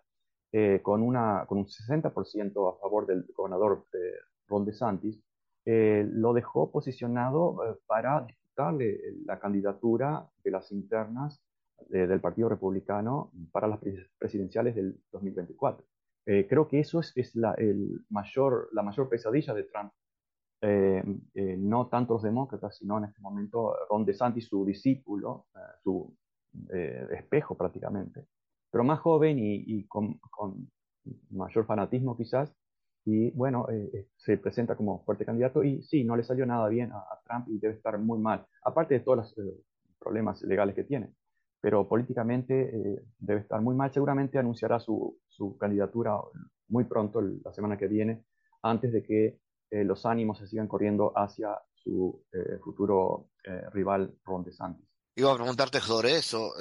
eh, 0.52 0.80
con, 0.82 1.02
una, 1.04 1.46
con 1.48 1.60
un 1.60 1.66
60% 1.66 2.76
a 2.76 2.80
favor 2.80 3.06
del 3.06 3.26
gobernador 3.36 3.86
eh, 3.94 4.14
Ron 4.48 4.66
DeSantis, 4.66 5.22
eh, 5.66 6.08
lo 6.12 6.34
dejó 6.34 6.72
posicionado 6.72 7.58
eh, 7.66 7.78
para 7.86 8.22
disputarle 8.22 9.00
la 9.26 9.40
candidatura 9.40 10.28
de 10.44 10.52
las 10.52 10.72
internas 10.72 11.42
del 11.88 12.20
Partido 12.20 12.50
Republicano 12.50 13.32
para 13.54 13.66
las 13.66 13.80
presidenciales 14.18 14.76
del 14.76 15.00
2024. 15.14 15.86
creo 16.26 16.68
que 16.68 16.82
eso 16.82 17.00
es, 17.00 17.14
es 17.16 17.34
la, 17.38 17.54
el 17.54 18.06
mayor, 18.10 18.68
la 18.74 18.84
mayor 18.84 19.08
pesadilla 19.08 19.54
de 19.54 19.64
Trump 19.64 19.94
eh, 20.62 21.02
eh, 21.36 21.56
no 21.58 21.88
tanto 21.88 22.16
los 22.16 22.24
demócratas, 22.24 22.78
sino 22.78 22.98
en 22.98 23.06
este 23.06 23.22
momento 23.22 23.74
Ron 23.90 24.04
DeSantis, 24.06 24.48
su 24.48 24.66
discípulo, 24.66 25.46
eh, 25.56 25.60
su 25.84 26.14
espejo 27.12 27.56
prácticamente, 27.56 28.26
pero 28.72 28.84
más 28.84 29.00
joven 29.00 29.38
y, 29.40 29.86
con, 29.88 30.20
mayor 31.30 31.66
fanatismo 31.66 32.18
quizás, 32.18 32.54
y 33.06 33.32
bueno, 33.32 33.68
se 34.18 34.38
presenta 34.38 34.76
como 34.76 35.04
fuerte 35.06 35.26
candidato 35.26 35.64
y 35.64 35.84
sí, 35.84 36.04
no 36.04 36.16
le 36.18 36.24
salió 36.24 36.46
nada 36.46 36.68
bien 36.68 36.92
a, 36.92 37.04
Trump 37.24 37.48
y 37.50 37.60
debe 37.60 37.76
estar 37.76 37.98
muy 38.00 38.20
mal, 38.20 38.46
aparte 38.64 38.96
de 38.96 39.00
todos 39.02 39.18
los 39.20 39.36
problemas 40.00 40.42
legales 40.42 40.76
que 40.76 40.84
tiene, 40.84 41.14
pero 41.62 41.88
políticamente 41.88 43.06
debe 43.20 43.42
estar 43.42 43.62
muy 43.62 43.76
mal, 43.76 43.94
seguramente 43.94 44.40
anunciará 44.40 44.80
su, 44.80 45.20
su 45.28 45.56
candidatura 45.58 46.18
muy 46.68 46.84
pronto, 46.86 47.22
la 47.22 47.54
semana 47.54 47.78
que 47.78 47.88
viene, 47.88 48.24
antes 48.64 48.92
de 48.92 49.04
que 49.04 49.40
eh, 49.70 49.84
los 49.84 50.06
ánimos 50.06 50.38
se 50.38 50.48
sigan 50.48 50.68
corriendo 50.68 51.14
hacia 51.16 51.58
su 51.74 52.24
eh, 52.32 52.58
futuro 52.64 53.30
eh, 53.44 53.70
rival 53.72 54.16
Ron 54.26 54.44
DeSantis. 54.44 54.86
Iba 55.16 55.34
a 55.34 55.36
preguntarte 55.36 55.82
sobre 55.82 56.16
eso, 56.16 56.54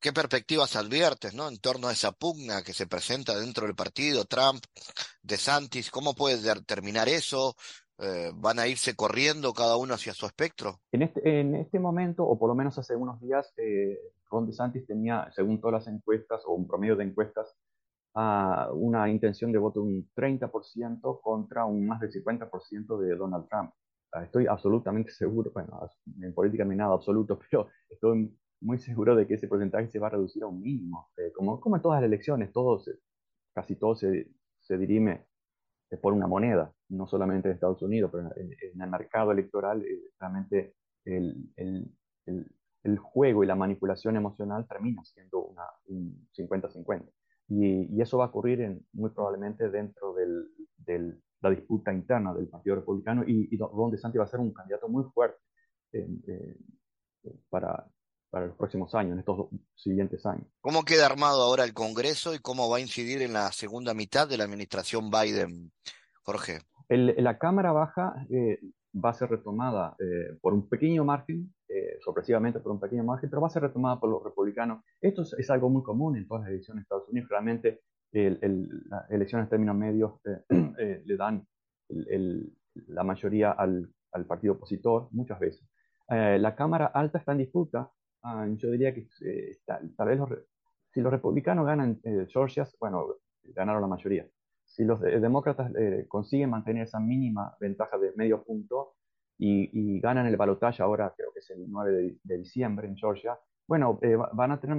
¿qué 0.00 0.12
perspectivas 0.12 0.74
adviertes 0.74 1.34
¿no? 1.34 1.46
en 1.48 1.58
torno 1.58 1.86
a 1.86 1.92
esa 1.92 2.10
pugna 2.10 2.62
que 2.62 2.72
se 2.72 2.88
presenta 2.88 3.38
dentro 3.38 3.64
del 3.64 3.76
partido, 3.76 4.24
Trump, 4.24 4.64
DeSantis? 5.22 5.92
¿Cómo 5.92 6.12
puede 6.12 6.60
terminar 6.64 7.08
eso? 7.08 7.54
eh, 7.98 8.30
van 8.34 8.58
a 8.58 8.66
irse 8.66 8.94
corriendo 8.94 9.52
cada 9.52 9.76
uno 9.76 9.94
hacia 9.94 10.12
su 10.12 10.26
espectro? 10.26 10.80
En 10.92 11.02
este, 11.02 11.40
en 11.40 11.54
este 11.54 11.78
momento, 11.78 12.24
o 12.24 12.38
por 12.38 12.48
lo 12.48 12.54
menos 12.54 12.78
hace 12.78 12.94
unos 12.94 13.20
días, 13.20 13.52
eh, 13.56 13.98
Ron 14.30 14.46
DeSantis 14.46 14.86
tenía, 14.86 15.30
según 15.34 15.60
todas 15.60 15.84
las 15.84 15.94
encuestas, 15.94 16.42
o 16.46 16.52
un 16.52 16.66
promedio 16.66 16.96
de 16.96 17.04
encuestas, 17.04 17.56
una 18.16 19.08
intención 19.10 19.52
de 19.52 19.58
voto 19.58 19.82
un 19.82 20.08
30% 20.14 21.20
contra 21.20 21.66
un 21.66 21.86
más 21.86 22.00
del 22.00 22.10
50% 22.10 22.98
de 22.98 23.14
Donald 23.14 23.46
Trump. 23.48 23.72
Estoy 24.22 24.46
absolutamente 24.46 25.10
seguro, 25.12 25.50
bueno, 25.52 25.90
en 26.22 26.34
política 26.34 26.64
no 26.64 26.70
hay 26.70 26.76
nada 26.78 26.94
absoluto, 26.94 27.38
pero 27.50 27.68
estoy 27.88 28.34
muy 28.60 28.78
seguro 28.78 29.14
de 29.14 29.26
que 29.26 29.34
ese 29.34 29.48
porcentaje 29.48 29.88
se 29.88 29.98
va 29.98 30.06
a 30.06 30.10
reducir 30.10 30.42
a 30.42 30.46
un 30.46 30.62
mínimo. 30.62 31.10
Eh, 31.18 31.30
como, 31.34 31.60
como 31.60 31.76
en 31.76 31.82
todas 31.82 32.00
las 32.00 32.08
elecciones, 32.08 32.52
todo 32.52 32.82
casi 33.54 33.76
todo 33.76 33.94
se, 33.94 34.30
se 34.60 34.78
dirime 34.78 35.26
por 36.00 36.12
una 36.12 36.26
moneda, 36.26 36.72
no 36.88 37.06
solamente 37.06 37.48
en 37.48 37.54
Estados 37.54 37.80
Unidos, 37.82 38.10
pero 38.12 38.30
en, 38.36 38.80
el 38.80 38.90
mercado 38.90 39.32
electoral, 39.32 39.82
eh, 39.82 40.10
realmente 40.18 40.74
el, 41.04 41.52
el, 41.56 41.94
el, 42.82 42.98
juego 42.98 43.44
y 43.44 43.46
la 43.46 43.54
manipulación 43.54 44.16
emocional 44.16 44.66
termina 44.66 45.04
siendo 45.04 45.44
una, 45.44 45.64
un 45.86 46.28
50-50. 46.36 47.04
Y, 47.48 47.96
y, 47.96 48.00
eso 48.00 48.18
va 48.18 48.24
a 48.24 48.28
ocurrir 48.28 48.60
en, 48.60 48.84
muy 48.92 49.10
probablemente 49.10 49.70
dentro 49.70 50.14
de 50.14 51.14
la 51.40 51.50
disputa 51.50 51.92
interna 51.92 52.34
del 52.34 52.48
Partido 52.48 52.76
Republicano 52.76 53.22
y, 53.24 53.48
y 53.52 53.56
Ron 53.56 53.90
DeSantis 53.90 54.20
va 54.20 54.24
a 54.24 54.28
ser 54.28 54.40
un 54.40 54.52
candidato 54.52 54.88
muy 54.88 55.04
fuerte 55.14 55.38
eh, 55.92 56.56
para, 57.48 57.86
para 58.30 58.46
los 58.46 58.56
próximos 58.56 58.94
años, 58.94 59.12
en 59.12 59.20
estos 59.20 59.48
siguientes 59.74 60.24
años. 60.26 60.46
¿Cómo 60.60 60.84
queda 60.84 61.06
armado 61.06 61.42
ahora 61.42 61.64
el 61.64 61.72
Congreso 61.72 62.34
y 62.34 62.38
cómo 62.38 62.68
va 62.68 62.78
a 62.78 62.80
incidir 62.80 63.22
en 63.22 63.32
la 63.32 63.50
segunda 63.52 63.94
mitad 63.94 64.28
de 64.28 64.36
la 64.36 64.44
administración 64.44 65.10
Biden, 65.10 65.72
Jorge? 66.22 66.60
la 66.88 67.38
Cámara 67.38 67.72
Baja 67.72 68.14
eh, 68.30 68.60
va 68.94 69.10
a 69.10 69.14
ser 69.14 69.30
retomada 69.30 69.96
eh, 69.98 70.36
por 70.40 70.54
un 70.54 70.68
pequeño 70.68 71.04
margen, 71.04 71.54
eh, 71.96 72.00
sorpresivamente 72.00 72.60
por 72.60 72.72
un 72.72 72.80
pequeño 72.80 73.04
margen, 73.04 73.30
pero 73.30 73.40
va 73.40 73.48
a 73.48 73.50
ser 73.50 73.62
retomada 73.62 73.98
por 73.98 74.10
los 74.10 74.22
republicanos. 74.22 74.84
Esto 75.00 75.22
es, 75.22 75.50
algo 75.50 75.70
muy 75.70 75.82
común 75.82 76.16
en 76.16 76.26
todas 76.26 76.42
las 76.42 76.50
elecciones 76.50 76.80
de 76.80 76.82
Estados 76.82 77.08
Unidos. 77.08 77.30
Realmente 77.30 77.80
las 78.12 79.10
elecciones 79.10 79.46
en 79.46 79.50
términos 79.50 79.76
medios 79.76 80.12
le 80.78 81.16
dan 81.16 81.46
la 81.88 83.04
mayoría 83.04 83.52
al, 83.52 83.90
al, 84.12 84.24
partido 84.26 84.54
opositor 84.54 85.08
muchas 85.10 85.38
veces. 85.38 85.68
la 86.08 86.54
Cámara 86.54 86.86
Alta 86.86 87.18
está 87.18 87.32
en 87.32 87.38
disputa 87.38 87.90
Ah, 88.28 88.44
yo 88.56 88.72
diría 88.72 88.92
que 88.92 89.06
eh, 89.24 89.58
tal, 89.64 90.08
vez 90.08 90.18
los, 90.18 90.28
si 90.92 91.00
los 91.00 91.12
republicanos 91.12 91.64
ganan 91.64 92.00
eh, 92.02 92.26
Georgia, 92.28 92.66
bueno, 92.80 93.06
ganaron 93.54 93.80
la 93.80 93.86
mayoría. 93.86 94.26
Si 94.64 94.84
los 94.84 95.00
demócratas 95.00 95.72
eh, 95.76 96.06
consiguen 96.08 96.50
mantener 96.50 96.82
esa 96.82 96.98
mínima 96.98 97.56
ventaja 97.60 97.96
de 97.98 98.12
medio 98.16 98.42
punto 98.42 98.96
y, 99.38 100.00
ganan 100.00 100.26
el 100.26 100.36
balotaje 100.36 100.82
ahora, 100.82 101.12
creo 101.16 101.32
que 101.32 101.40
es 101.40 101.50
el 101.50 101.70
9 101.70 102.16
de, 102.22 102.38
diciembre 102.38 102.88
en 102.88 102.96
Georgia, 102.96 103.38
bueno, 103.68 103.98
van 104.32 104.52
a 104.52 104.60
tener 104.60 104.76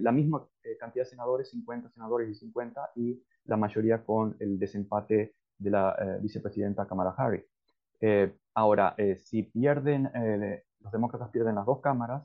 la 0.00 0.10
misma 0.10 0.44
cantidad 0.80 1.04
de 1.04 1.10
senadores, 1.10 1.50
50 1.50 1.88
senadores 1.90 2.28
y 2.30 2.34
50, 2.34 2.90
y 2.96 3.22
la 3.44 3.56
mayoría 3.56 4.04
con 4.04 4.36
el 4.40 4.58
desempate 4.58 5.36
de 5.56 5.70
la 5.70 6.18
vicepresidenta 6.20 6.86
Kamala 6.86 7.14
Harris. 7.16 7.44
ahora, 8.54 8.96
si 9.16 9.44
pierden 9.44 10.10
los 10.84 10.92
demócratas 10.92 11.30
pierden 11.30 11.54
las 11.54 11.66
dos 11.66 11.80
cámaras, 11.80 12.22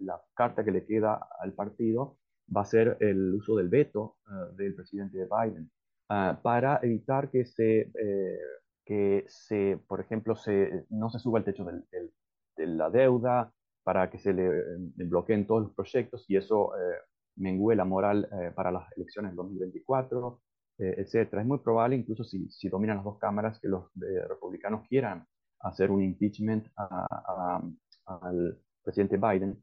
la 0.00 0.20
carta 0.34 0.64
que 0.64 0.70
le 0.70 0.86
queda 0.86 1.28
al 1.40 1.52
partido 1.52 2.16
va 2.54 2.62
a 2.62 2.64
ser 2.64 2.96
el 3.00 3.34
uso 3.34 3.56
del 3.56 3.68
veto 3.68 4.16
eh, 4.26 4.54
del 4.56 4.74
presidente 4.74 5.26
Biden 5.26 5.70
eh, 6.10 6.34
para 6.42 6.78
evitar 6.82 7.28
que 7.30 7.44
se, 7.44 7.90
eh, 7.92 8.38
que 8.84 9.24
se, 9.28 9.78
por 9.86 10.00
ejemplo, 10.00 10.36
se, 10.36 10.86
no 10.90 11.10
se 11.10 11.18
suba 11.18 11.38
el 11.38 11.44
techo 11.44 11.64
de 11.64 12.66
la 12.66 12.90
deuda, 12.90 13.52
para 13.84 14.10
que 14.10 14.18
se 14.18 14.32
le, 14.32 14.48
bloqueen 14.96 15.46
todos 15.46 15.62
los 15.62 15.74
proyectos 15.74 16.24
y 16.28 16.36
eso 16.36 16.70
mengue 17.36 17.74
la 17.74 17.84
moral 17.84 18.28
para 18.54 18.70
las 18.70 18.86
elecciones 18.96 19.32
del 19.32 19.36
2024, 19.36 20.40
etc. 20.78 21.34
Es 21.34 21.46
muy 21.46 21.58
probable, 21.58 21.96
incluso 21.96 22.22
si, 22.22 22.48
si 22.48 22.68
dominan 22.68 22.98
las 22.98 23.04
dos 23.04 23.18
cámaras, 23.18 23.58
que 23.60 23.66
los 23.66 23.90
republicanos 24.28 24.86
quieran 24.88 25.26
hacer 25.62 25.90
un 25.90 26.02
impeachment 26.02 26.66
al 28.06 28.58
presidente 28.82 29.16
Biden. 29.16 29.62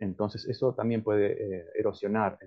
entonces, 0.00 0.46
eso 0.48 0.74
también 0.74 1.02
puede 1.02 1.32
eh, 1.32 1.66
erosionar 1.74 2.38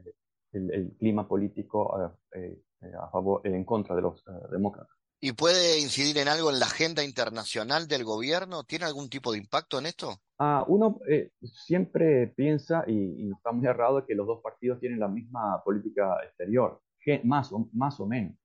el, 0.52 0.96
clima 1.00 1.28
político 1.28 2.15
eh, 2.36 2.62
eh, 2.82 2.91
a 3.00 3.10
favor, 3.10 3.41
en 3.46 3.63
contra 3.65 3.96
de 3.96 4.02
los 4.02 4.24
demócratas. 4.52 4.96
¿Y 5.26 5.32
puede 5.32 5.80
incidir 5.80 6.18
en 6.18 6.28
algo 6.28 6.50
en 6.50 6.60
la 6.60 6.66
agenda 6.66 7.02
internacional 7.02 7.88
del 7.88 8.04
gobierno? 8.04 8.66
¿Tiene 8.66 8.84
algún 8.84 9.10
tipo 9.10 9.32
de 9.32 9.38
impacto 9.38 9.80
en 9.80 9.86
esto? 9.86 10.18
Ah, 10.38 10.66
uno 10.68 11.00
siempre 11.42 12.28
piensa, 12.28 12.84
y, 12.88 13.24
no 13.24 13.38
está 13.38 13.54
muy 13.54 13.66
errado, 13.66 14.06
que 14.06 14.16
los 14.16 14.28
dos 14.28 14.42
partidos 14.42 14.82
tienen 14.82 15.00
la 15.00 15.08
misma 15.08 15.64
política 15.64 16.18
exterior, 16.26 16.82
más 17.24 17.54
o, 17.54 17.70
más 17.72 18.02
o 18.02 18.06
menos. 18.06 18.36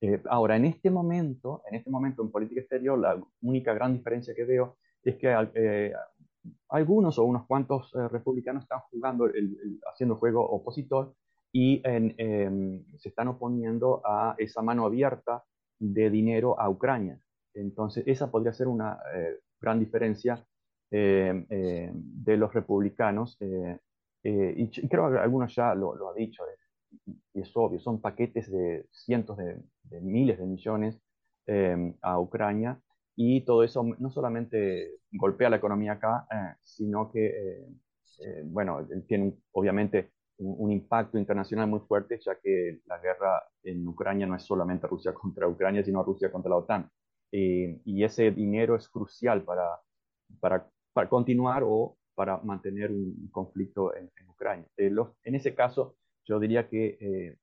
Eh, 0.00 0.22
ahora, 0.30 0.54
en 0.54 0.66
este 0.66 0.92
momento, 0.92 1.64
en 1.68 1.74
este 1.74 1.90
momento 1.90 2.22
en 2.22 2.30
política 2.30 2.60
exterior, 2.60 2.96
la 2.96 3.20
única 3.42 3.74
gran 3.74 3.94
diferencia 3.94 4.32
que 4.32 4.44
veo 4.44 4.76
es 5.02 5.16
que 5.16 5.34
eh, 5.56 5.92
algunos 6.68 7.18
o 7.18 7.24
unos 7.24 7.48
cuantos 7.48 7.92
eh, 7.96 8.06
republicanos 8.06 8.62
están 8.62 8.78
jugando, 8.92 9.28
haciendo 9.92 10.14
juego 10.14 10.48
opositor 10.48 11.16
y 11.50 11.82
em, 11.82 12.84
se 12.96 13.08
están 13.08 13.26
oponiendo 13.26 14.02
a 14.04 14.36
esa 14.38 14.62
mano 14.62 14.86
abierta 14.86 15.42
de 15.78 16.10
dinero 16.10 16.58
a 16.60 16.68
Ucrania. 16.68 17.20
Entonces, 17.54 18.04
esa 18.06 18.30
podría 18.30 18.52
ser 18.52 18.68
una 18.68 18.98
gran 19.60 19.80
diferencia 19.80 20.44
em, 20.90 21.46
de 21.48 22.36
los 22.36 22.52
republicanos. 22.52 23.36
y, 23.40 24.88
creo 24.88 25.10
que 25.10 25.18
algunos 25.18 25.54
ya 25.54 25.74
lo, 25.74 25.94
lo 25.94 26.10
ha 26.10 26.14
dicho 26.14 26.44
y 27.34 27.40
es 27.40 27.50
obvio, 27.54 27.80
son 27.80 28.00
paquetes 28.00 28.50
de 28.50 28.86
cientos 28.90 29.36
de, 29.38 29.60
miles 30.00 30.38
de 30.38 30.46
millones 30.46 31.00
em, 31.46 31.94
a 32.02 32.18
Ucrania 32.18 32.80
y 33.16 33.42
todo 33.42 33.64
eso 33.64 33.82
no 33.98 34.10
solamente 34.10 35.00
golpea 35.12 35.50
la 35.50 35.56
economía 35.56 35.92
acá, 35.92 36.26
eh, 36.30 36.56
sino 36.62 37.10
que, 37.10 37.26
eh, 37.26 37.68
eh, 38.20 38.42
bueno, 38.44 38.86
tiene 39.06 39.34
obviamente 39.52 40.12
un, 40.38 40.70
impacto 40.72 41.18
internacional 41.18 41.68
muy 41.68 41.80
fuerte, 41.80 42.18
ya 42.24 42.38
que 42.40 42.80
la 42.86 42.98
guerra 42.98 43.42
en 43.62 43.86
Ucrania 43.86 44.26
no 44.26 44.36
es 44.36 44.42
solamente 44.44 44.86
Rusia 44.86 45.12
contra 45.14 45.48
Ucrania, 45.48 45.84
sino 45.84 46.02
Rusia 46.02 46.30
contra 46.30 46.50
la 46.50 46.56
OTAN. 46.56 46.90
y 47.30 48.04
ese 48.04 48.30
dinero 48.30 48.76
es 48.76 48.88
crucial 48.88 49.42
para, 49.42 49.80
para, 50.40 50.68
para, 50.92 51.08
continuar 51.08 51.62
o 51.64 51.98
para 52.14 52.38
mantener 52.38 52.90
un 52.90 53.28
conflicto 53.30 53.94
en, 53.94 54.10
Ucrania. 54.28 54.66
Los, 54.76 55.10
en 55.24 55.34
ese 55.34 55.54
caso, 55.54 55.96
yo 56.24 56.38
diría 56.38 56.68
que 56.68 56.96
eh, 57.00 57.36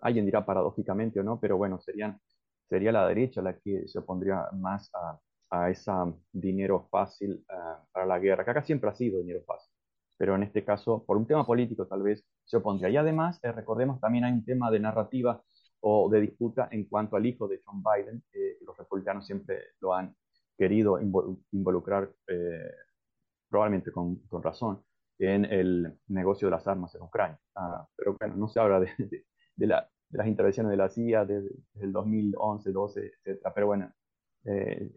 alguien 0.00 0.24
dirá 0.24 0.46
paradójicamente 0.46 1.18
o 1.20 1.24
no, 1.24 1.40
pero 1.40 1.56
bueno, 1.56 1.80
serían, 1.80 2.20
sería 2.68 2.92
la 2.92 3.08
derecha 3.08 3.42
la 3.42 3.58
que 3.58 3.88
se 3.88 3.98
opondría 3.98 4.48
más 4.52 4.90
a, 4.94 5.18
a 5.50 5.70
ese 5.70 5.90
dinero 6.32 6.86
fácil 6.90 7.44
eh, 7.48 7.54
para 7.92 8.06
la 8.06 8.18
guerra, 8.18 8.44
que 8.44 8.50
acá 8.50 8.62
siempre 8.62 8.90
ha 8.90 8.94
sido 8.94 9.18
dinero 9.18 9.42
fácil, 9.44 9.73
pero 10.16 10.34
en 10.36 10.42
este 10.44 10.64
caso, 10.64 11.04
por 11.04 11.16
un 11.16 11.26
tema 11.26 11.46
político 11.46 11.86
tal 11.86 12.02
vez 12.02 12.24
se 12.44 12.56
opondría. 12.56 12.90
Y 12.90 12.96
además, 12.96 13.40
eh, 13.42 13.52
recordemos, 13.52 14.00
también 14.00 14.24
hay 14.24 14.32
un 14.32 14.44
tema 14.44 14.70
de 14.70 14.80
narrativa 14.80 15.42
o 15.80 16.08
de 16.08 16.20
disputa 16.20 16.68
en 16.70 16.84
cuanto 16.84 17.16
al 17.16 17.26
hijo 17.26 17.48
de 17.48 17.60
John 17.64 17.82
Biden, 17.82 18.22
que 18.32 18.58
los 18.64 18.76
republicanos 18.76 19.26
siempre 19.26 19.58
lo 19.80 19.94
han 19.94 20.14
querido 20.56 20.98
involucrar, 21.52 22.10
probablemente 23.50 23.92
con, 23.92 24.16
con 24.28 24.42
razón, 24.42 24.82
en 25.18 25.44
el 25.44 25.98
negocio 26.08 26.48
de 26.48 26.52
las 26.52 26.66
armas 26.66 26.94
en 26.94 27.02
Ucrania. 27.02 27.38
Ah, 27.54 27.86
pero 27.96 28.16
bueno, 28.18 28.36
no 28.36 28.48
se 28.48 28.60
habla 28.60 28.80
de, 28.80 28.90
de, 29.56 29.66
la, 29.66 29.88
de, 30.08 30.18
las 30.18 30.26
intervenciones 30.26 30.70
de 30.70 30.76
la 30.76 30.88
CIA 30.88 31.24
desde, 31.24 31.50
el 31.80 31.92
2011, 31.92 32.72
12, 32.72 33.12
etc. 33.24 33.46
Pero 33.54 33.66
bueno, 33.66 33.92
eh, 34.44 34.90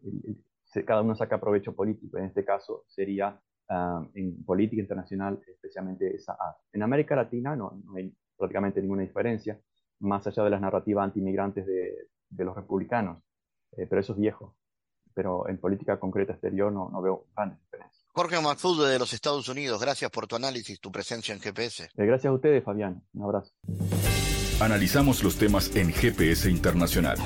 cada 0.86 1.02
uno 1.02 1.16
saca 1.16 1.40
provecho 1.40 1.76
político. 1.76 2.18
En 2.18 2.26
este 2.26 2.44
caso 2.46 2.84
sería 2.88 3.40
ah, 3.70 4.06
en 4.14 4.44
política 4.44 4.82
internacional, 4.82 5.40
especialmente 5.48 6.16
esa 6.16 6.34
A. 6.34 6.58
En 6.74 6.84
América 6.84 7.16
Latina 7.16 7.56
no, 7.56 7.80
no, 7.84 7.96
hay 7.96 8.14
prácticamente 8.38 8.82
ninguna 8.82 9.04
diferencia, 9.04 9.60
más 10.00 10.26
allá 10.28 10.44
de 10.44 10.50
las 10.50 10.62
narrativas 10.62 11.04
antimigrantes 11.04 11.66
de, 11.66 12.10
de 12.30 12.46
los 12.46 12.56
republicanos. 12.56 13.24
Eh, 13.76 13.86
pero 13.90 14.02
eso 14.02 14.14
es 14.14 14.20
viejo. 14.20 14.56
Pero 15.14 15.48
en 15.50 15.58
política 15.58 16.00
concreta 16.00 16.34
exterior 16.34 16.72
no, 16.72 16.90
no 16.90 17.02
veo 17.02 17.26
grandes 17.36 17.60
diferencias. 17.60 18.06
Jorge 18.14 18.42
Maxud 18.42 18.88
de 18.88 19.00
los 19.00 19.14
Estados 19.14 19.48
Unidos, 19.50 19.80
gracias 19.82 20.10
por 20.10 20.28
tu 20.28 20.36
análisis, 20.36 20.80
tu 20.80 20.92
presencia 20.92 21.34
en 21.34 21.40
GPS. 21.40 21.84
Eh, 21.84 21.90
gracias 21.96 22.32
a 22.32 22.34
ustedes, 22.34 22.64
Fabián. 22.64 23.04
Un 23.14 23.24
abrazo. 23.24 23.54
Analizamos 24.60 25.24
los 25.24 25.38
temas 25.38 25.76
en 25.76 25.92
GPS 25.92 26.50
Internacional. 26.50 27.18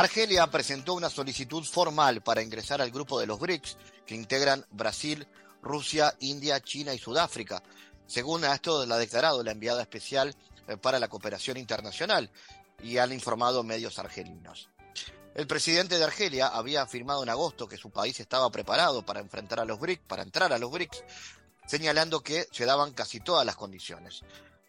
Argelia 0.00 0.46
presentó 0.46 0.94
una 0.94 1.10
solicitud 1.10 1.62
formal 1.62 2.22
para 2.22 2.40
ingresar 2.40 2.80
al 2.80 2.90
grupo 2.90 3.20
de 3.20 3.26
los 3.26 3.38
BRICS, 3.38 3.76
que 4.06 4.14
integran 4.14 4.64
Brasil, 4.70 5.28
Rusia, 5.60 6.14
India, 6.20 6.58
China 6.62 6.94
y 6.94 6.98
Sudáfrica, 6.98 7.62
según 8.06 8.46
esto 8.46 8.86
lo 8.86 8.94
ha 8.94 8.98
declarado 8.98 9.42
la 9.42 9.50
enviada 9.50 9.82
especial 9.82 10.34
eh, 10.68 10.78
para 10.78 10.98
la 10.98 11.08
cooperación 11.08 11.58
internacional 11.58 12.30
y 12.82 12.96
han 12.96 13.12
informado 13.12 13.62
medios 13.62 13.98
argelinos. 13.98 14.70
El 15.34 15.46
presidente 15.46 15.98
de 15.98 16.04
Argelia 16.04 16.46
había 16.46 16.80
afirmado 16.80 17.22
en 17.22 17.28
agosto 17.28 17.68
que 17.68 17.76
su 17.76 17.90
país 17.90 18.18
estaba 18.20 18.50
preparado 18.50 19.04
para 19.04 19.20
enfrentar 19.20 19.60
a 19.60 19.66
los 19.66 19.78
BRICS, 19.78 20.06
para 20.08 20.22
entrar 20.22 20.50
a 20.54 20.58
los 20.58 20.70
BRICS, 20.70 21.04
señalando 21.66 22.22
que 22.22 22.46
se 22.50 22.64
daban 22.64 22.94
casi 22.94 23.20
todas 23.20 23.44
las 23.44 23.56
condiciones. 23.56 24.22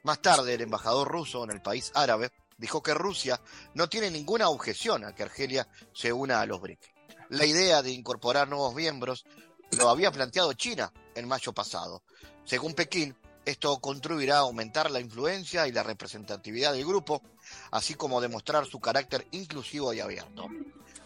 Más 0.04 0.22
tarde, 0.22 0.56
el 0.56 0.62
embajador 0.62 1.08
ruso 1.08 1.46
en 1.46 1.52
el 1.52 1.62
país 1.62 1.90
árabe 1.96 2.34
dijo 2.62 2.82
que 2.84 2.94
Rusia 2.94 3.42
no 3.74 3.90
tiene 3.90 4.12
ninguna 4.12 4.48
objeción 4.50 5.04
a 5.04 5.14
que 5.14 5.24
Argelia 5.24 5.68
se 5.94 6.14
una 6.14 6.40
a 6.40 6.46
los 6.46 6.62
BRICS. 6.62 6.92
La 7.30 7.46
idea 7.46 7.82
de 7.82 7.92
incorporar 7.92 8.48
nuevos 8.48 8.76
miembros 8.76 9.26
lo 9.72 9.90
había 9.90 10.12
planteado 10.12 10.54
China 10.54 10.94
en 11.16 11.28
mayo 11.28 11.54
pasado. 11.54 12.04
Según 12.46 12.76
Pekín, 12.76 13.18
esto 13.46 13.80
contribuirá 13.80 14.38
a 14.38 14.42
aumentar 14.42 14.92
la 14.92 15.00
influencia 15.00 15.68
y 15.68 15.72
la 15.72 15.82
representatividad 15.82 16.74
del 16.74 16.86
grupo, 16.86 17.24
así 17.72 17.96
como 17.96 18.22
demostrar 18.22 18.68
su 18.68 18.80
carácter 18.80 19.26
inclusivo 19.32 19.92
y 19.94 20.00
abierto. 20.00 20.46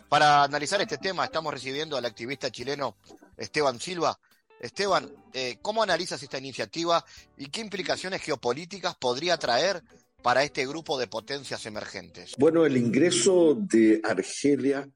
Para 0.09 0.43
analizar 0.43 0.81
este 0.81 0.97
tema 0.97 1.23
estamos 1.23 1.53
recibiendo 1.53 1.95
al 1.95 2.05
activista 2.05 2.51
chileno 2.51 2.97
Esteban 3.37 3.79
Silva. 3.79 4.19
Esteban, 4.59 5.09
eh, 5.31 5.59
¿cómo 5.61 5.83
analizas 5.83 6.21
esta 6.21 6.37
iniciativa 6.37 7.05
y 7.37 7.47
qué 7.47 7.61
implicaciones 7.61 8.21
geopolíticas 8.21 8.95
podría 8.95 9.37
traer 9.37 9.81
para 10.25 10.41
este 10.41 10.65
grupo 10.65 10.97
de 10.97 11.05
potencias 11.05 11.67
emergentes? 11.67 12.33
Bueno, 12.39 12.65
el 12.65 12.77
ingreso 12.77 13.53
de 13.53 14.01
Argelia 14.03 14.89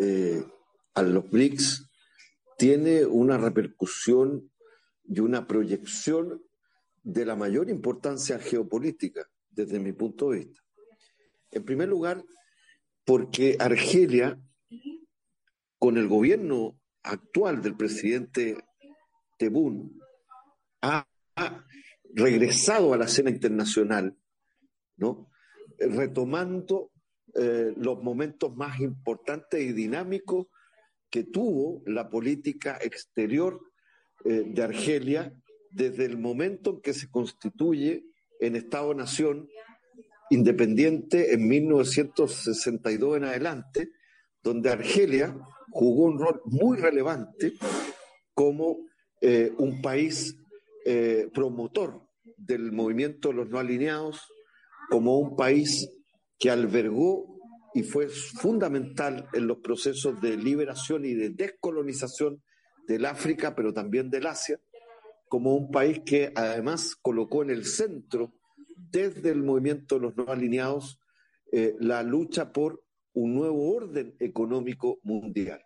eh, 0.00 0.44
a 0.92 1.02
los 1.02 1.30
BRICS 1.30 1.88
tiene 2.58 3.06
una 3.06 3.38
repercusión 3.38 4.50
y 5.04 5.20
una 5.20 5.46
proyección 5.46 6.42
de 7.04 7.24
la 7.24 7.36
mayor 7.36 7.70
importancia 7.70 8.40
geopolítica 8.40 9.24
desde 9.50 9.78
mi 9.78 9.92
punto 9.92 10.30
de 10.30 10.38
vista. 10.38 10.60
En 11.52 11.64
primer 11.64 11.88
lugar, 11.88 12.24
porque 13.04 13.56
Argelia, 13.60 14.36
con 15.78 15.96
el 15.96 16.08
gobierno 16.08 16.76
actual 17.04 17.62
del 17.62 17.76
presidente 17.76 18.56
Tebún, 19.38 19.96
ha, 20.82 21.06
regresado 22.16 22.92
a 22.92 22.96
la 22.96 23.04
escena 23.04 23.30
internacional, 23.30 24.16
¿no? 24.96 25.30
retomando 25.78 26.90
eh, 27.34 27.72
los 27.76 28.02
momentos 28.02 28.54
más 28.54 28.80
importantes 28.80 29.60
y 29.60 29.72
dinámicos 29.72 30.46
que 31.10 31.24
tuvo 31.24 31.82
la 31.86 32.08
política 32.08 32.78
exterior 32.80 33.60
eh, 34.24 34.44
de 34.46 34.62
Argelia 34.62 35.32
desde 35.70 36.04
el 36.04 36.18
momento 36.18 36.70
en 36.70 36.80
que 36.80 36.92
se 36.92 37.10
constituye 37.10 38.04
en 38.40 38.56
Estado-Nación 38.56 39.48
independiente 40.30 41.34
en 41.34 41.48
1962 41.48 43.16
en 43.16 43.24
adelante, 43.24 43.90
donde 44.42 44.70
Argelia 44.70 45.36
jugó 45.70 46.04
un 46.04 46.18
rol 46.18 46.40
muy 46.46 46.78
relevante 46.78 47.52
como 48.34 48.78
eh, 49.20 49.52
un 49.58 49.80
país 49.80 50.36
eh, 50.84 51.28
promotor 51.32 52.02
del 52.36 52.72
movimiento 52.72 53.28
de 53.28 53.34
los 53.34 53.48
no 53.48 53.58
alineados, 53.58 54.20
como 54.90 55.18
un 55.18 55.36
país 55.36 55.88
que 56.38 56.50
albergó 56.50 57.34
y 57.74 57.82
fue 57.82 58.08
fundamental 58.08 59.28
en 59.32 59.46
los 59.46 59.58
procesos 59.58 60.20
de 60.20 60.36
liberación 60.36 61.04
y 61.04 61.14
de 61.14 61.30
descolonización 61.30 62.42
del 62.86 63.04
África, 63.04 63.54
pero 63.54 63.72
también 63.72 64.10
del 64.10 64.26
Asia, 64.26 64.60
como 65.28 65.56
un 65.56 65.70
país 65.70 66.00
que 66.06 66.32
además 66.34 66.94
colocó 66.94 67.42
en 67.42 67.50
el 67.50 67.64
centro, 67.64 68.34
desde 68.76 69.30
el 69.30 69.42
movimiento 69.42 69.96
de 69.96 70.02
los 70.02 70.16
no 70.16 70.28
alineados, 70.28 71.00
eh, 71.50 71.74
la 71.80 72.02
lucha 72.02 72.52
por 72.52 72.84
un 73.14 73.34
nuevo 73.34 73.74
orden 73.74 74.14
económico 74.20 75.00
mundial. 75.02 75.64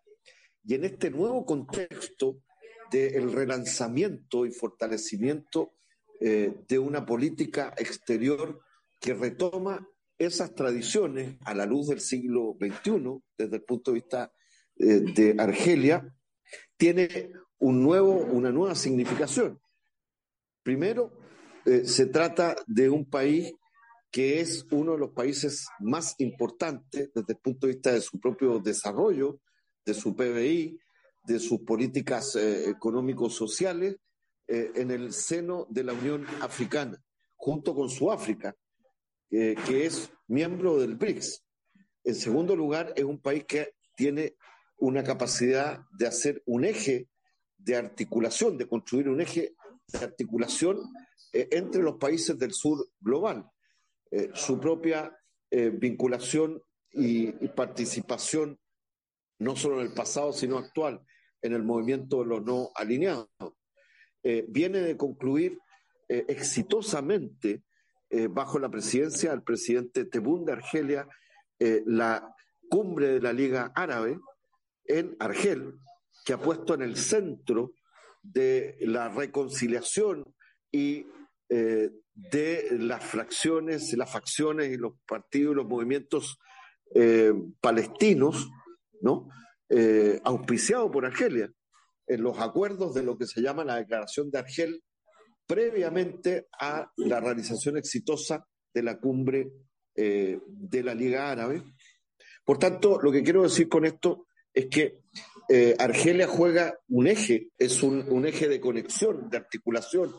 Y 0.64 0.74
en 0.74 0.84
este 0.84 1.10
nuevo 1.10 1.44
contexto 1.44 2.42
del 2.90 3.32
relanzamiento 3.32 4.46
y 4.46 4.50
fortalecimiento 4.50 5.74
eh, 6.20 6.54
de 6.66 6.78
una 6.78 7.04
política 7.04 7.74
exterior 7.76 8.60
que 9.00 9.14
retoma 9.14 9.86
esas 10.18 10.54
tradiciones 10.54 11.36
a 11.44 11.54
la 11.54 11.66
luz 11.66 11.88
del 11.88 12.00
siglo 12.00 12.56
XXI, 12.60 13.22
desde 13.36 13.56
el 13.56 13.62
punto 13.62 13.92
de 13.92 13.94
vista 13.94 14.32
eh, 14.76 15.00
de 15.00 15.34
Argelia, 15.38 16.14
tiene 16.76 17.32
un 17.58 17.82
nuevo, 17.82 18.14
una 18.14 18.50
nueva 18.50 18.74
significación. 18.74 19.60
Primero, 20.62 21.12
eh, 21.64 21.84
se 21.84 22.06
trata 22.06 22.56
de 22.66 22.88
un 22.88 23.08
país 23.08 23.52
que 24.10 24.40
es 24.40 24.66
uno 24.70 24.92
de 24.92 24.98
los 24.98 25.10
países 25.10 25.66
más 25.80 26.14
importantes 26.18 27.10
desde 27.14 27.32
el 27.32 27.38
punto 27.38 27.66
de 27.66 27.74
vista 27.74 27.92
de 27.92 28.00
su 28.00 28.18
propio 28.18 28.58
desarrollo, 28.58 29.40
de 29.84 29.94
su 29.94 30.16
PBI, 30.16 30.78
de 31.24 31.38
sus 31.38 31.60
políticas 31.60 32.34
eh, 32.36 32.70
económicos 32.70 33.34
sociales 33.34 33.96
eh, 34.46 34.72
en 34.76 34.90
el 34.90 35.12
seno 35.12 35.66
de 35.68 35.84
la 35.84 35.92
Unión 35.92 36.26
Africana, 36.40 36.98
junto 37.36 37.74
con 37.74 37.90
Sudáfrica, 37.90 38.54
que 39.30 39.86
es 39.86 40.10
miembro 40.26 40.78
del 40.78 40.96
BRICS. 40.96 41.44
En 42.04 42.14
segundo 42.14 42.56
lugar, 42.56 42.92
es 42.96 43.04
un 43.04 43.20
país 43.20 43.44
que 43.44 43.74
tiene 43.94 44.36
una 44.78 45.02
capacidad 45.02 45.80
de 45.98 46.06
hacer 46.06 46.42
un 46.46 46.64
eje 46.64 47.08
de 47.56 47.76
articulación, 47.76 48.56
de 48.56 48.68
construir 48.68 49.08
un 49.08 49.20
eje 49.20 49.54
de 49.88 49.98
articulación 49.98 50.78
eh, 51.32 51.48
entre 51.50 51.82
los 51.82 51.96
países 51.96 52.38
del 52.38 52.52
sur 52.52 52.88
global. 53.00 53.44
Eh, 54.10 54.30
su 54.34 54.58
propia 54.58 55.14
eh, 55.50 55.70
vinculación 55.70 56.62
y, 56.90 57.30
participación, 57.48 58.58
no 59.38 59.56
solo 59.56 59.80
en 59.80 59.88
el 59.88 59.94
pasado, 59.94 60.32
sino 60.32 60.56
actual, 60.58 61.04
en 61.42 61.52
el 61.52 61.62
movimiento 61.62 62.20
de 62.20 62.26
los 62.26 62.42
no 62.42 62.70
alineados. 62.74 63.28
viene 64.48 64.80
de 64.80 64.96
concluir 64.96 65.58
exitosamente, 66.08 67.62
bajo 68.30 68.58
la 68.58 68.70
presidencia 68.70 69.30
del 69.30 69.42
presidente 69.42 70.04
Tebún 70.04 70.44
de 70.44 70.52
Argelia, 70.52 71.06
la 71.58 72.34
cumbre 72.68 73.08
de 73.08 73.20
la 73.20 73.32
Liga 73.32 73.72
Árabe, 73.74 74.18
en 74.84 75.16
Argel, 75.18 75.74
que 76.24 76.32
ha 76.32 76.38
puesto 76.38 76.74
en 76.74 76.82
el 76.82 76.96
centro 76.96 77.72
de 78.22 78.76
la 78.80 79.08
reconciliación 79.08 80.24
y 80.70 81.06
eh, 81.48 81.90
de 82.14 82.68
las 82.72 83.04
fracciones, 83.04 83.92
las 83.96 84.10
facciones 84.10 84.70
y 84.70 84.76
los 84.76 84.94
partidos 85.06 85.52
y 85.52 85.56
los 85.56 85.66
movimientos 85.66 86.38
eh, 86.94 87.32
palestinos, 87.60 88.50
¿no? 89.00 89.28
Eh, 89.68 90.20
auspiciado 90.24 90.90
por 90.90 91.06
Argelia, 91.06 91.50
en 92.06 92.22
los 92.22 92.38
acuerdos 92.40 92.94
de 92.94 93.02
lo 93.02 93.16
que 93.16 93.26
se 93.26 93.40
llama 93.40 93.64
la 93.64 93.76
Declaración 93.76 94.30
de 94.30 94.38
Argel, 94.38 94.82
previamente 95.48 96.46
a 96.60 96.92
la 96.98 97.18
realización 97.18 97.76
exitosa 97.76 98.46
de 98.72 98.82
la 98.84 99.00
cumbre 99.00 99.50
de 99.96 100.82
la 100.84 100.94
Liga 100.94 101.28
Árabe. 101.28 101.60
Por 102.44 102.56
tanto, 102.56 103.00
lo 103.02 103.10
que 103.10 103.24
quiero 103.24 103.42
decir 103.42 103.68
con 103.68 103.84
esto 103.84 104.28
es 104.54 104.66
que 104.66 105.00
eh, 105.48 105.74
Argelia 105.78 106.26
juega 106.26 106.78
un 106.88 107.06
eje, 107.06 107.50
es 107.56 107.82
un, 107.82 108.26
eje 108.26 108.48
de 108.48 108.60
conexión, 108.60 109.30
de 109.30 109.38
articulación 109.38 110.14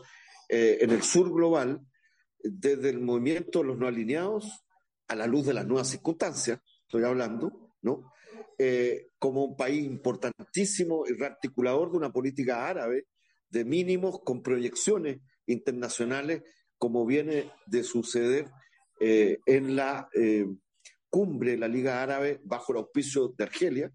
eh, 0.48 0.80
en 0.82 0.89
el 0.89 1.04
sur 1.04 1.32
global, 1.32 1.82
desde 2.42 2.89
el 2.89 3.00
movimiento 3.00 3.60
de 3.60 3.65
los 3.65 3.78
no 3.78 3.88
alineados 3.88 4.63
a 5.08 5.15
la 5.15 5.28
luz 5.28 5.46
de 5.46 5.54
las 5.54 5.68
nuevas 5.68 5.89
circunstancias, 5.89 6.60
estoy 6.82 7.04
hablando, 7.04 7.76
¿no? 7.82 8.12
Eh, 8.58 9.12
como 9.20 9.44
un 9.44 9.56
país 9.56 9.86
importantísimo 9.86 11.06
y 11.08 11.13
rearticulador 11.13 11.92
de 11.92 11.98
una 11.98 12.12
política 12.12 12.68
árabe 12.68 13.06
de 13.50 13.66
mínimos 13.66 14.20
con 14.24 14.42
proyecciones 14.42 15.20
internacionales, 15.46 16.44
como 16.78 17.06
viene 17.06 17.52
de 17.66 17.84
suceder 17.84 18.50
en 19.02 19.76
la 19.76 20.10
cumbre 21.10 21.52
de 21.52 21.58
la 21.58 21.68
Liga 21.68 22.04
Árabe 22.04 22.40
bajo 22.44 22.74
el 22.74 22.80
auspicio 22.80 23.34
de 23.38 23.44
Argelia, 23.44 23.92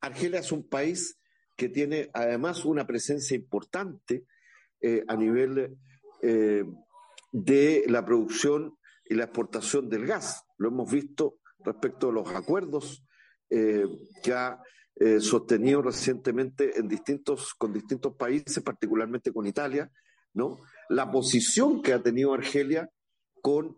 Argelia 0.00 0.40
es 0.40 0.52
un 0.52 0.68
país 0.68 1.18
que 1.56 1.68
tiene 1.68 2.10
además 2.12 2.64
una 2.64 2.86
presencia 2.86 3.36
importante 3.36 4.24
eh, 4.80 5.04
a 5.06 5.16
nivel 5.16 5.78
eh, 6.22 6.64
de 7.30 7.84
la 7.86 8.04
producción 8.04 8.76
y 9.04 9.14
la 9.14 9.24
exportación 9.24 9.88
del 9.88 10.06
gas. 10.06 10.44
Lo 10.58 10.68
hemos 10.68 10.90
visto 10.90 11.38
respecto 11.60 12.08
a 12.08 12.12
los 12.12 12.28
acuerdos 12.34 13.04
eh, 13.50 13.84
que 14.22 14.32
ha 14.32 14.60
sostenido 15.20 15.82
recientemente 15.82 16.78
en 16.78 16.86
distintos, 16.86 17.54
con 17.54 17.72
distintos 17.72 18.14
países, 18.14 18.62
particularmente 18.62 19.32
con 19.32 19.46
Italia, 19.46 19.90
¿no? 20.34 20.58
La 20.88 21.10
posición 21.10 21.82
que 21.82 21.92
ha 21.92 22.02
tenido 22.02 22.32
Argelia 22.34 22.88
con 23.40 23.74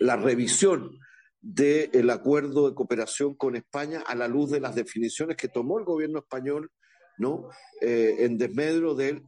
la 0.00 0.16
revisión 0.16 0.98
del 1.40 2.10
acuerdo 2.10 2.68
de 2.68 2.74
cooperación 2.74 3.36
con 3.36 3.56
España 3.56 4.02
a 4.06 4.14
la 4.14 4.28
luz 4.28 4.50
de 4.50 4.60
las 4.60 4.74
definiciones 4.74 5.36
que 5.36 5.48
tomó 5.48 5.78
el 5.78 5.84
gobierno 5.84 6.18
español 6.18 6.70
¿no? 7.18 7.48
Eh, 7.80 8.16
en 8.20 8.38
desmedro 8.38 8.94
del, 8.94 9.22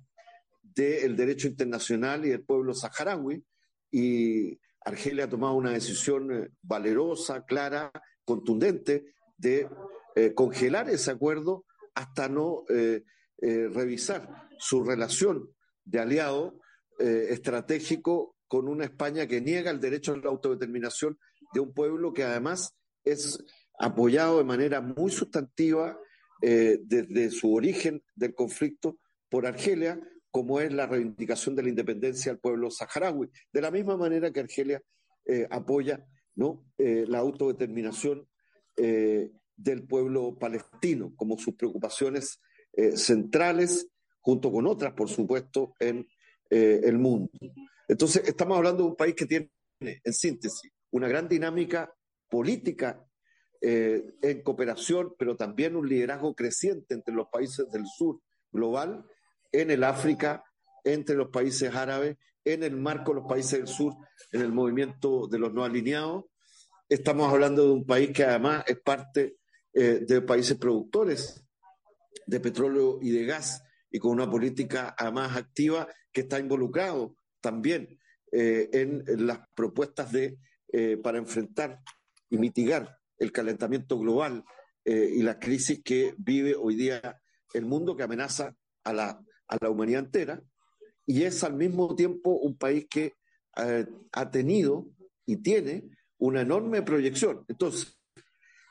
del 0.62 1.16
derecho 1.16 1.48
internacional 1.48 2.24
y 2.24 2.30
del 2.30 2.44
pueblo 2.44 2.74
saharaui. 2.74 3.44
Y 3.90 4.58
Argelia 4.84 5.24
ha 5.24 5.28
tomado 5.28 5.54
una 5.54 5.72
decisión 5.72 6.32
eh, 6.32 6.48
valerosa, 6.62 7.44
clara, 7.44 7.90
contundente 8.24 9.14
de 9.36 9.68
eh, 10.16 10.34
congelar 10.34 10.90
ese 10.90 11.12
acuerdo 11.12 11.64
hasta 11.94 12.28
no 12.28 12.64
revisar 13.38 14.48
su 14.58 14.82
relación 14.82 15.50
de 15.84 15.98
aliado 16.00 16.60
estratégico 16.98 18.36
con 18.48 18.68
una 18.68 18.84
España 18.84 19.26
que 19.26 19.40
niega 19.40 19.70
el 19.70 19.80
derecho 19.80 20.12
a 20.12 20.18
la 20.18 20.28
autodeterminación 20.28 21.18
de 21.54 21.60
un 21.60 21.72
pueblo 21.72 22.12
que 22.12 22.24
además 22.24 22.74
es 23.04 23.42
apoyado 23.78 24.38
de 24.38 24.44
manera 24.44 24.80
muy 24.80 25.10
sustantiva 25.10 25.98
eh, 26.42 26.78
desde 26.82 27.30
su 27.30 27.54
origen 27.54 28.02
del 28.14 28.34
conflicto 28.34 28.98
por 29.28 29.46
Argelia, 29.46 29.98
como 30.30 30.60
es 30.60 30.72
la 30.72 30.86
reivindicación 30.86 31.56
de 31.56 31.62
la 31.62 31.70
independencia 31.70 32.32
del 32.32 32.40
pueblo 32.40 32.70
saharaui, 32.70 33.30
de 33.52 33.60
la 33.60 33.70
misma 33.70 33.96
manera 33.96 34.30
que 34.30 34.40
Argelia 34.40 34.82
eh, 35.24 35.46
apoya 35.50 36.04
¿no? 36.34 36.66
Eh, 36.76 37.04
la 37.08 37.18
autodeterminación 37.18 38.28
del 39.56 39.86
pueblo 39.86 40.36
palestino, 40.38 41.12
como 41.16 41.38
sus 41.38 41.54
preocupaciones 41.54 42.40
centrales, 42.94 43.88
junto 44.20 44.52
con 44.52 44.66
otras, 44.66 44.92
por 44.92 45.08
supuesto, 45.08 45.74
en 45.80 46.06
el 46.50 46.98
mundo. 46.98 47.30
Entonces, 47.88 48.28
estamos 48.28 48.58
hablando 48.58 48.82
de 48.82 48.90
un 48.90 48.96
país 48.96 49.14
que 49.14 49.26
tiene, 49.26 49.50
en 49.80 50.12
síntesis, 50.12 50.70
una 50.90 51.08
gran 51.08 51.28
dinámica 51.28 51.92
política 52.28 53.06
eh, 53.60 54.14
en 54.22 54.42
cooperación, 54.42 55.14
pero 55.18 55.36
también 55.36 55.76
un 55.76 55.88
liderazgo 55.88 56.34
creciente 56.34 56.94
entre 56.94 57.14
los 57.14 57.28
países 57.28 57.70
del 57.70 57.86
sur 57.86 58.20
global, 58.52 59.04
en 59.52 59.70
el 59.70 59.84
África, 59.84 60.44
entre 60.84 61.16
los 61.16 61.28
países 61.28 61.74
árabes, 61.74 62.16
en 62.44 62.62
el 62.62 62.76
marco 62.76 63.12
de 63.12 63.20
los 63.20 63.28
países 63.28 63.58
del 63.58 63.68
sur, 63.68 63.94
en 64.32 64.42
el 64.42 64.52
movimiento 64.52 65.26
de 65.26 65.38
los 65.38 65.52
no 65.52 65.64
alineados. 65.64 66.26
Estamos 66.88 67.32
hablando 67.32 67.64
de 67.64 67.72
un 67.72 67.86
país 67.86 68.10
que 68.12 68.24
además 68.24 68.64
es 68.66 68.78
parte 68.80 69.36
eh, 69.76 70.00
de 70.06 70.20
países 70.22 70.56
productores 70.56 71.44
de 72.26 72.40
petróleo 72.40 72.98
y 73.00 73.10
de 73.10 73.24
gas 73.24 73.62
y 73.90 74.00
con 74.00 74.10
una 74.10 74.28
política 74.28 74.94
además 74.98 75.36
activa 75.36 75.86
que 76.12 76.22
está 76.22 76.40
involucrado 76.40 77.14
también 77.40 77.98
eh, 78.32 78.68
en, 78.72 79.04
las 79.26 79.38
propuestas 79.54 80.10
de, 80.10 80.38
para 81.02 81.18
enfrentar 81.18 81.80
y 82.28 82.38
mitigar 82.38 82.98
el 83.18 83.32
calentamiento 83.32 83.98
global 83.98 84.44
eh, 84.84 85.10
y 85.16 85.22
la 85.22 85.38
crisis 85.38 85.82
que 85.82 86.14
vive 86.18 86.54
hoy 86.54 86.76
día 86.76 87.20
el 87.54 87.64
mundo 87.64 87.96
que 87.96 88.02
amenaza 88.02 88.54
a 88.84 88.92
la, 88.92 89.20
a 89.48 89.56
la 89.60 89.70
humanidad 89.70 90.04
entera. 90.04 90.42
Y 91.06 91.22
es 91.22 91.42
al 91.44 91.54
mismo 91.54 91.94
tiempo 91.94 92.30
un 92.36 92.56
país 92.56 92.86
que 92.88 93.14
eh, 93.56 93.86
ha 94.12 94.30
tenido 94.30 94.86
y 95.24 95.38
tiene 95.38 95.90
una 96.18 96.42
enorme 96.42 96.82
proyección. 96.82 97.44
Entonces, 97.48 97.95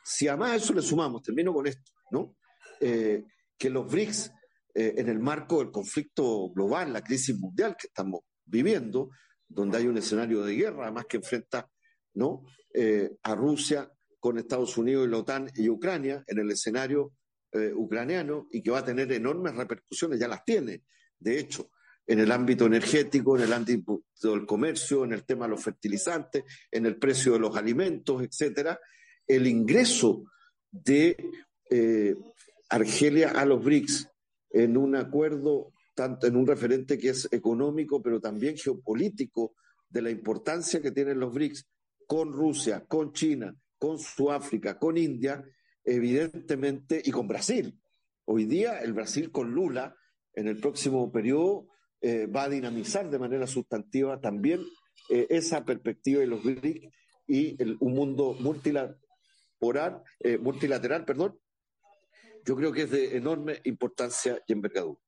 si 0.06 0.28
además 0.28 0.50
a 0.50 0.56
eso 0.56 0.72
le 0.72 0.82
sumamos, 0.82 1.22
termino 1.22 1.52
con 1.52 1.66
esto, 1.66 1.92
¿no? 2.10 2.36
Eh, 2.80 3.24
que 3.58 3.70
los 3.70 3.90
BRICS, 3.90 4.32
en 4.78 5.08
el 5.08 5.18
marco 5.18 5.60
del 5.60 5.70
conflicto 5.70 6.50
global, 6.50 6.92
la 6.92 7.02
crisis 7.02 7.34
mundial 7.38 7.74
que 7.80 7.86
estamos 7.86 8.20
viviendo, 8.44 9.08
donde 9.48 9.78
hay 9.78 9.86
un 9.86 9.96
escenario 9.96 10.42
de 10.42 10.54
guerra, 10.54 10.82
además 10.82 11.06
que 11.08 11.16
enfrenta 11.16 11.66
¿no? 12.12 12.44
a 13.22 13.34
Rusia, 13.34 13.90
con 14.26 14.38
Estados 14.38 14.76
Unidos 14.76 15.06
y 15.06 15.10
la 15.10 15.18
OTAN 15.18 15.50
y 15.54 15.68
Ucrania 15.68 16.24
en 16.26 16.40
el 16.40 16.50
escenario 16.50 17.12
eh, 17.52 17.72
ucraniano 17.72 18.48
y 18.50 18.60
que 18.60 18.72
va 18.72 18.80
a 18.80 18.84
tener 18.84 19.12
enormes 19.12 19.54
repercusiones, 19.54 20.18
ya 20.18 20.26
las 20.26 20.44
tiene, 20.44 20.82
de 21.18 21.38
hecho, 21.38 21.70
en 22.04 22.18
el 22.18 22.32
ámbito 22.32 22.66
energético, 22.66 23.36
en 23.36 23.44
el 23.44 23.52
ámbito 23.52 24.02
del 24.20 24.44
comercio, 24.44 25.04
en 25.04 25.12
el 25.12 25.24
tema 25.24 25.44
de 25.44 25.52
los 25.52 25.62
fertilizantes, 25.62 26.42
en 26.72 26.86
el 26.86 26.98
precio 26.98 27.34
de 27.34 27.38
los 27.38 27.56
alimentos, 27.56 28.20
etcétera, 28.20 28.80
el 29.26 29.46
ingreso 29.46 30.24
de 30.70 31.16
eh, 31.70 32.14
Argelia 32.68 33.30
a 33.30 33.44
los 33.44 33.64
BRICS 33.64 34.08
en 34.50 34.76
un 34.76 34.96
acuerdo, 34.96 35.72
tanto 35.94 36.26
en 36.26 36.36
un 36.36 36.46
referente 36.46 36.98
que 36.98 37.10
es 37.10 37.28
económico, 37.30 38.02
pero 38.02 38.20
también 38.20 38.56
geopolítico, 38.56 39.54
de 39.88 40.02
la 40.02 40.10
importancia 40.10 40.82
que 40.82 40.90
tienen 40.90 41.20
los 41.20 41.32
BRICS 41.32 41.66
con 42.06 42.32
Rusia, 42.32 42.84
con 42.86 43.12
China, 43.12 43.54
con 43.78 43.98
Sudáfrica, 43.98 44.78
con 44.78 44.96
India, 44.96 45.44
evidentemente, 45.84 47.00
y 47.04 47.10
con 47.10 47.28
Brasil. 47.28 47.78
Hoy 48.24 48.46
día 48.46 48.80
el 48.80 48.92
Brasil 48.92 49.30
con 49.30 49.52
Lula 49.52 49.94
en 50.34 50.48
el 50.48 50.58
próximo 50.58 51.10
periodo 51.12 51.68
eh, 52.00 52.26
va 52.26 52.44
a 52.44 52.48
dinamizar 52.48 53.08
de 53.08 53.18
manera 53.18 53.46
sustantiva 53.46 54.20
también 54.20 54.60
eh, 55.08 55.26
esa 55.30 55.64
perspectiva 55.64 56.20
de 56.20 56.26
los 56.26 56.42
BRIC 56.42 56.90
y 57.28 57.56
un 57.80 57.94
mundo 57.94 58.36
multilateral, 58.38 58.98
eh, 59.60 60.38
multilateral, 60.38 61.04
perdón, 61.04 61.40
yo 62.44 62.56
creo 62.56 62.72
que 62.72 62.82
es 62.82 62.90
de 62.90 63.16
enorme 63.16 63.60
importancia 63.64 64.40
y 64.46 64.52
envergadura. 64.52 65.00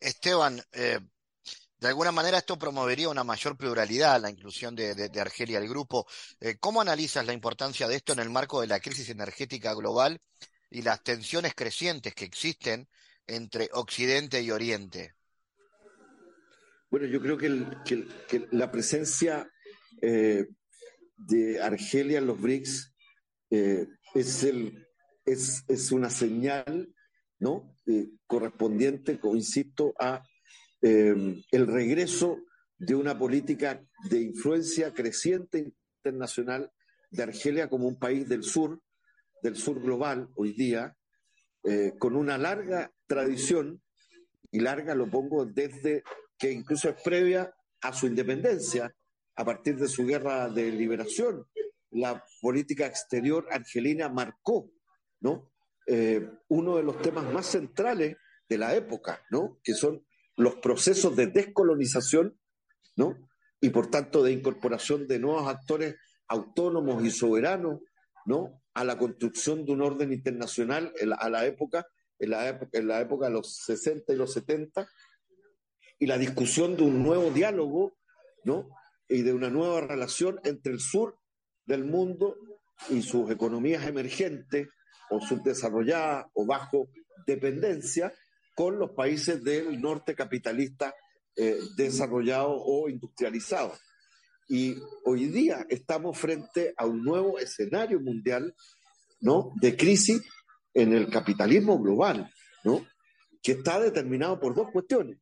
Esteban, 0.00 0.60
de 1.80 1.88
alguna 1.88 2.12
manera 2.12 2.36
esto 2.36 2.58
promovería 2.58 3.08
una 3.08 3.24
mayor 3.24 3.56
pluralidad, 3.56 4.20
la 4.20 4.28
inclusión 4.30 4.74
de, 4.74 5.10
Argelia 5.18 5.58
al 5.58 5.68
grupo. 5.68 6.06
Eh, 6.38 6.56
¿Cómo 6.60 6.82
analizas 6.82 7.24
la 7.24 7.32
importancia 7.32 7.88
de 7.88 7.96
esto 7.96 8.12
en 8.12 8.18
el 8.18 8.28
marco 8.28 8.60
de 8.60 8.66
la 8.66 8.80
crisis 8.80 9.08
energética 9.08 9.72
global 9.72 10.20
y 10.68 10.82
las 10.82 11.02
tensiones 11.02 11.54
crecientes 11.54 12.14
que 12.14 12.26
existen 12.26 12.86
entre 13.26 13.70
Occidente 13.72 14.42
y 14.42 14.50
Oriente? 14.50 15.14
Bueno, 16.90 17.06
yo 17.06 17.18
creo 17.22 17.38
que, 17.38 18.46
la 18.50 18.70
presencia 18.70 19.50
eh, 20.02 20.48
de 21.16 21.62
Argelia 21.62 22.18
en 22.18 22.26
los 22.26 22.38
BRICS 22.38 22.89
eh, 23.50 23.86
es, 24.14 24.44
el, 24.44 24.86
es, 25.24 25.64
es, 25.68 25.92
una 25.92 26.10
señal 26.10 26.92
¿no? 27.38 27.74
correspondiente, 28.26 29.18
insisto, 29.22 29.94
a 29.98 30.22
eh, 30.82 31.42
el 31.50 31.66
regreso 31.66 32.38
de 32.78 32.94
una 32.94 33.18
política 33.18 33.84
de 34.08 34.20
influencia 34.20 34.94
creciente 34.94 35.72
internacional 36.02 36.72
de 37.10 37.22
Argelia 37.22 37.68
como 37.68 37.86
un 37.86 37.98
país 37.98 38.28
del 38.28 38.42
sur, 38.42 38.80
del 39.42 39.56
sur 39.56 39.80
global 39.82 40.28
hoy 40.36 40.54
día, 40.54 40.96
eh, 41.64 41.92
con 41.98 42.16
una 42.16 42.38
larga 42.38 42.90
tradición, 43.06 43.82
y 44.50 44.60
larga 44.60 44.94
lo 44.94 45.10
pongo 45.10 45.44
desde 45.44 46.02
que 46.38 46.50
incluso 46.50 46.88
es 46.88 47.00
previa 47.02 47.54
a 47.82 47.92
su 47.92 48.06
independencia, 48.06 48.94
a 49.36 49.44
partir 49.44 49.76
de 49.76 49.88
su 49.88 50.06
guerra 50.06 50.48
de 50.48 50.72
liberación. 50.72 51.46
La 51.90 52.24
política 52.40 52.86
exterior 52.86 53.46
argelina 53.50 54.08
marcó 54.08 54.70
¿no? 55.20 55.50
Eh, 55.86 56.28
uno 56.48 56.76
de 56.76 56.82
los 56.82 57.00
temas 57.02 57.30
más 57.32 57.46
centrales 57.46 58.16
de 58.48 58.58
la 58.58 58.74
época, 58.74 59.22
¿no? 59.30 59.58
que 59.62 59.74
son 59.74 60.04
los 60.36 60.56
procesos 60.56 61.14
de 61.16 61.26
descolonización, 61.26 62.38
¿no? 62.96 63.14
Y 63.60 63.68
por 63.70 63.90
tanto 63.90 64.22
de 64.22 64.32
incorporación 64.32 65.06
de 65.06 65.18
nuevos 65.18 65.46
actores 65.46 65.96
autónomos 66.28 67.04
y 67.04 67.10
soberanos, 67.10 67.80
¿no? 68.24 68.62
A 68.72 68.84
la 68.84 68.96
construcción 68.96 69.66
de 69.66 69.72
un 69.72 69.82
orden 69.82 70.12
internacional 70.12 70.94
a 71.18 71.28
la 71.28 71.44
época, 71.44 71.86
en 72.18 72.30
la 72.30 72.48
época, 72.48 72.78
en 72.78 72.88
la 72.88 73.00
época 73.00 73.26
de 73.26 73.32
los 73.32 73.56
60 73.64 74.14
y 74.14 74.16
los 74.16 74.32
70, 74.32 74.88
y 75.98 76.06
la 76.06 76.16
discusión 76.16 76.74
de 76.76 76.84
un 76.84 77.02
nuevo 77.02 77.30
diálogo, 77.30 77.98
¿no? 78.44 78.70
Y 79.08 79.22
de 79.22 79.34
una 79.34 79.50
nueva 79.50 79.82
relación 79.82 80.40
entre 80.44 80.72
el 80.72 80.80
sur 80.80 81.19
del 81.70 81.84
mundo 81.84 82.36
y 82.88 83.00
sus 83.00 83.30
economías 83.30 83.86
emergentes 83.86 84.68
o 85.08 85.20
subdesarrolladas 85.20 86.26
o 86.34 86.44
bajo 86.44 86.88
dependencia, 87.26 88.12
con 88.56 88.78
los 88.78 88.90
países 88.90 89.42
del 89.42 89.80
norte 89.80 90.14
capitalista 90.14 90.94
eh, 91.36 91.58
desarrollado 91.76 92.52
o 92.52 92.88
industrializado. 92.88 93.72
Y 94.48 94.76
hoy 95.04 95.26
día 95.26 95.64
estamos 95.68 96.18
frente 96.18 96.74
a 96.76 96.86
un 96.86 97.04
nuevo 97.04 97.38
escenario 97.38 98.00
mundial 98.00 98.54
¿no? 99.20 99.52
de 99.60 99.76
crisis 99.76 100.20
en 100.74 100.92
el 100.92 101.08
capitalismo 101.08 101.78
global, 101.78 102.30
¿no? 102.64 102.84
que 103.42 103.52
está 103.52 103.78
determinado 103.78 104.40
por 104.40 104.54
dos 104.54 104.70
cuestiones. 104.72 105.18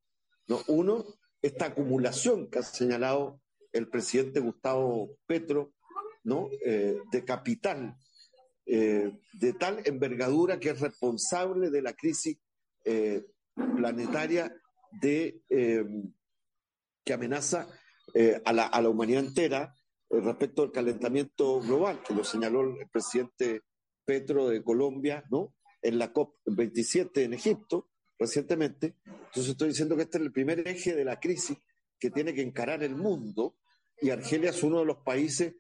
¿no? 0.47 0.63
Uno, 0.69 1.05
esta 1.43 1.67
acumulación 1.67 2.49
que 2.49 2.61
ha 2.61 2.63
señalado 2.63 3.41
el 3.73 3.89
presidente 3.89 4.41
Gustavo 4.41 5.11
Petro 5.27 5.75
¿no? 6.29 6.49
Eh, 6.65 6.99
de 7.11 7.25
capital 7.25 7.97
eh, 8.71 9.11
de 9.33 9.55
tal 9.55 9.81
envergadura 9.87 10.61
que 10.61 10.69
es 10.69 10.81
responsable 10.81 11.71
de 11.71 11.81
la 11.81 11.95
crisis 11.95 12.39
eh, 12.85 13.25
planetaria 13.55 14.55
eh, 15.03 15.87
que 17.03 17.13
amenaza 17.15 17.67
a, 18.45 18.53
la, 18.53 18.67
a, 18.67 18.83
la, 18.83 18.89
humanidad 18.91 19.25
entera 19.25 19.75
respecto 20.11 20.63
al 20.63 20.73
calentamiento 20.73 21.61
global, 21.61 22.03
que 22.07 22.15
lo 22.15 22.25
señaló 22.25 22.61
el 22.61 22.89
presidente 22.91 23.63
Petro 24.05 24.49
de 24.49 24.63
Colombia, 24.63 25.25
¿no? 25.31 25.55
en 25.81 25.99
la 25.99 26.13
COP27 26.13 27.23
en 27.23 27.35
Egipto 27.35 27.89
recientemente. 28.19 28.97
Entonces 29.07 29.49
estoy 29.49 29.69
diciendo 29.69 29.97
que 29.97 30.03
este 30.03 30.19
es 30.19 30.25
el 30.25 30.33
primer 30.33 30.69
eje 30.69 30.95
de 30.95 31.05
la 31.07 31.19
crisis 31.19 31.57
que 31.99 32.11
tiene 32.11 32.35
que 32.35 32.43
encarar 32.43 32.83
el 32.83 32.97
mundo 32.97 33.57
y 34.01 34.11
Argelia 34.11 34.51
es 34.51 34.63
uno 34.63 34.81
de 34.81 34.87
los 34.87 34.99
países 34.99 35.55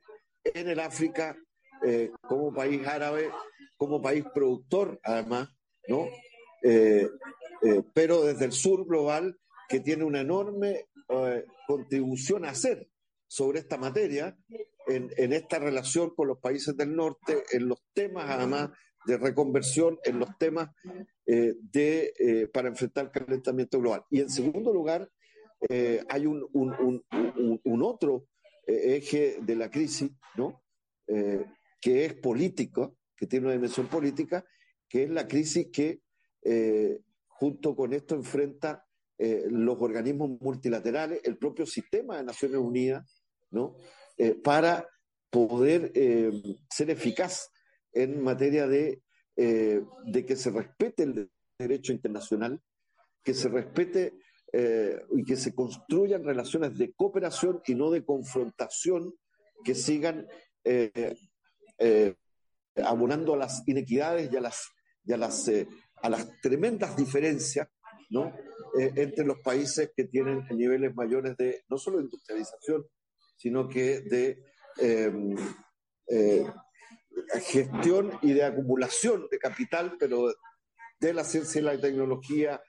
en 0.44 0.68
el 0.68 0.80
África 0.80 1.36
eh, 1.84 2.10
como 2.22 2.52
país 2.52 2.86
árabe, 2.86 3.30
como 3.76 4.02
país 4.02 4.24
productor 4.34 4.98
además, 5.02 5.48
¿no? 5.86 6.06
Eh, 6.62 7.08
eh, 7.62 7.82
pero 7.94 8.24
desde 8.24 8.46
el 8.46 8.52
sur 8.52 8.86
global 8.86 9.38
que 9.68 9.80
tiene 9.80 10.04
una 10.04 10.20
enorme 10.20 10.86
contribución 11.66 12.44
a 12.44 12.50
hacer 12.50 12.90
sobre 13.26 13.60
esta 13.60 13.78
materia 13.78 14.36
en, 14.86 15.10
en, 15.16 15.32
esta 15.32 15.58
relación 15.58 16.14
con 16.14 16.28
los 16.28 16.38
países 16.38 16.76
del 16.76 16.94
norte, 16.94 17.44
en 17.52 17.66
los 17.66 17.82
temas 17.94 18.26
además 18.28 18.70
de 19.06 19.16
reconversión, 19.16 19.98
en 20.04 20.18
los 20.18 20.36
temas 20.38 20.70
de, 21.24 22.50
para 22.52 22.68
enfrentar 22.68 23.06
el 23.06 23.10
calentamiento 23.10 23.78
global. 23.80 24.04
Y 24.10 24.20
en 24.20 24.28
segundo 24.28 24.72
lugar, 24.72 25.08
eh, 25.68 26.04
hay 26.08 26.26
un, 26.26 26.48
un, 26.52 26.72
un, 26.78 27.60
un, 27.64 27.82
otro 27.82 28.26
eh, 28.26 28.37
eje 28.68 29.38
de 29.40 29.56
la 29.56 29.70
crisis, 29.70 30.10
¿no? 30.36 30.62
Eh, 31.06 31.44
que 31.80 32.04
es 32.04 32.14
político, 32.14 32.98
que 33.16 33.26
tiene 33.26 33.46
una 33.46 33.54
dimensión 33.54 33.88
política, 33.88 34.44
que 34.88 35.04
es 35.04 35.10
la 35.10 35.26
crisis 35.26 35.68
que 35.72 36.00
junto 37.26 37.76
con 37.76 37.92
esto 37.92 38.14
enfrenta 38.14 38.86
los 39.18 39.76
organismos 39.82 40.40
multilaterales, 40.40 41.20
el 41.24 41.36
propio 41.36 41.66
sistema 41.66 42.16
de 42.16 42.24
Naciones 42.24 42.56
Unidas, 42.56 43.22
¿no? 43.50 43.76
para 44.42 44.88
poder 45.28 45.92
ser 46.70 46.90
eficaz 46.90 47.50
en 47.92 48.22
materia 48.22 48.66
de, 48.66 49.02
de 49.36 50.24
que 50.24 50.36
se 50.36 50.50
respete 50.50 51.02
el 51.02 51.30
derecho 51.58 51.92
internacional, 51.92 52.62
que 53.22 53.34
se 53.34 53.48
respete 53.48 54.14
eh, 54.50 55.02
y 55.12 55.24
que 55.24 55.36
se 55.36 55.54
construyan 55.54 56.24
relaciones 56.24 56.78
de 56.78 56.92
cooperación 56.94 57.60
y 57.66 57.74
no 57.74 57.90
de 57.90 58.02
confrontación 58.02 59.14
que 59.62 59.74
sigan 59.74 60.26
eh, 60.64 61.14
eh, 61.78 62.14
abonando 62.82 63.34
a 63.34 63.36
las 63.36 63.62
inequidades 63.66 64.32
y 64.32 64.36
a 64.36 64.40
las, 64.40 64.70
y 65.04 65.12
a 65.12 65.18
las, 65.18 65.50
a 66.02 66.08
las 66.08 66.40
tremendas 66.40 66.96
diferencias 66.96 67.68
¿no? 68.08 68.32
entre 68.78 69.26
los 69.26 69.38
países 69.40 69.90
que 69.94 70.04
tienen 70.04 70.46
niveles 70.50 70.94
mayores 70.94 71.36
de 71.36 71.64
no 71.68 71.76
solo 71.76 72.00
industrialización, 72.00 72.86
sino 73.36 73.68
que 73.68 74.00
de 74.00 74.44
gestión 77.42 78.12
y 78.22 78.32
de 78.32 78.44
acumulación 78.44 79.26
de 79.30 79.38
capital, 79.38 79.96
pero 79.98 80.32
de 81.00 81.12
la 81.12 81.24
ciencia 81.24 81.60
y 81.60 81.64
la 81.64 81.78
tecnología, 81.78 82.62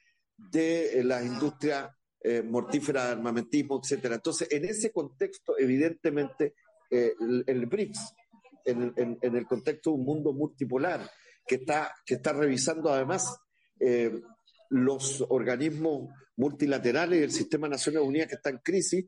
de 0.52 1.00
eh, 1.00 1.04
las 1.04 1.26
industrias 1.26 1.90
eh, 2.22 2.42
mortíferas 2.42 3.06
de 3.06 3.12
armamentismo, 3.12 3.80
etcétera. 3.82 4.16
Entonces, 4.16 4.48
en 4.52 4.66
ese 4.66 4.92
contexto, 4.92 5.58
evidentemente, 5.58 6.56
eh, 6.90 7.14
el, 7.46 7.66
BRICS, 7.66 8.14
en, 8.66 9.18
el 9.22 9.46
contexto 9.46 9.92
de 9.92 9.98
un 9.98 10.06
mundo 10.06 10.34
multipolar, 10.34 11.10
que 11.46 11.56
está, 11.56 11.94
que 12.06 12.16
está 12.16 12.34
revisando 12.34 12.92
además 12.92 13.38
los 14.70 15.26
organismos 15.30 16.10
multilaterales 16.36 17.20
y 17.20 17.24
el 17.24 17.32
sistema 17.32 17.68
de 17.68 17.72
Naciones 17.72 18.02
Unidas 18.04 18.28
que 18.28 18.36
está 18.36 18.50
en 18.50 18.58
crisis, 18.58 19.06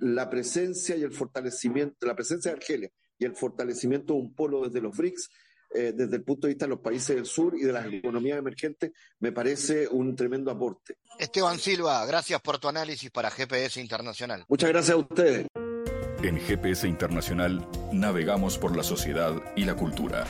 la 0.00 0.28
presencia 0.28 0.96
y 0.96 1.04
el 1.04 1.12
fortalecimiento, 1.12 2.06
la 2.06 2.16
presencia 2.16 2.50
de 2.50 2.56
Argelia 2.58 2.90
y 3.18 3.24
el 3.24 3.36
fortalecimiento 3.36 4.12
de 4.14 4.20
un 4.20 4.34
polo 4.34 4.64
desde 4.64 4.80
los 4.80 4.96
BRICS 4.96 5.30
eh, 5.74 5.92
desde 5.94 6.16
el 6.16 6.22
punto 6.22 6.46
de 6.46 6.54
vista 6.54 6.64
de 6.66 6.70
los 6.70 6.80
países 6.80 7.16
del 7.16 7.26
sur 7.26 7.54
y 7.56 7.64
de 7.64 7.72
las 7.72 7.86
economías 7.86 8.38
emergentes, 8.38 8.92
me 9.20 9.32
parece 9.32 9.88
un 9.88 10.16
tremendo 10.16 10.50
aporte. 10.50 10.96
Esteban 11.18 11.58
Silva, 11.58 12.04
gracias 12.06 12.40
por 12.40 12.58
tu 12.58 12.68
análisis 12.68 13.10
para 13.10 13.30
GPS 13.30 13.80
Internacional. 13.80 14.44
Muchas 14.48 14.70
gracias 14.70 14.94
a 14.94 14.98
ustedes. 14.98 15.46
En 16.22 16.38
GPS 16.40 16.88
Internacional 16.88 17.66
navegamos 17.92 18.58
por 18.58 18.76
la 18.76 18.82
sociedad 18.82 19.34
y 19.56 19.64
la 19.64 19.74
cultura. 19.74 20.26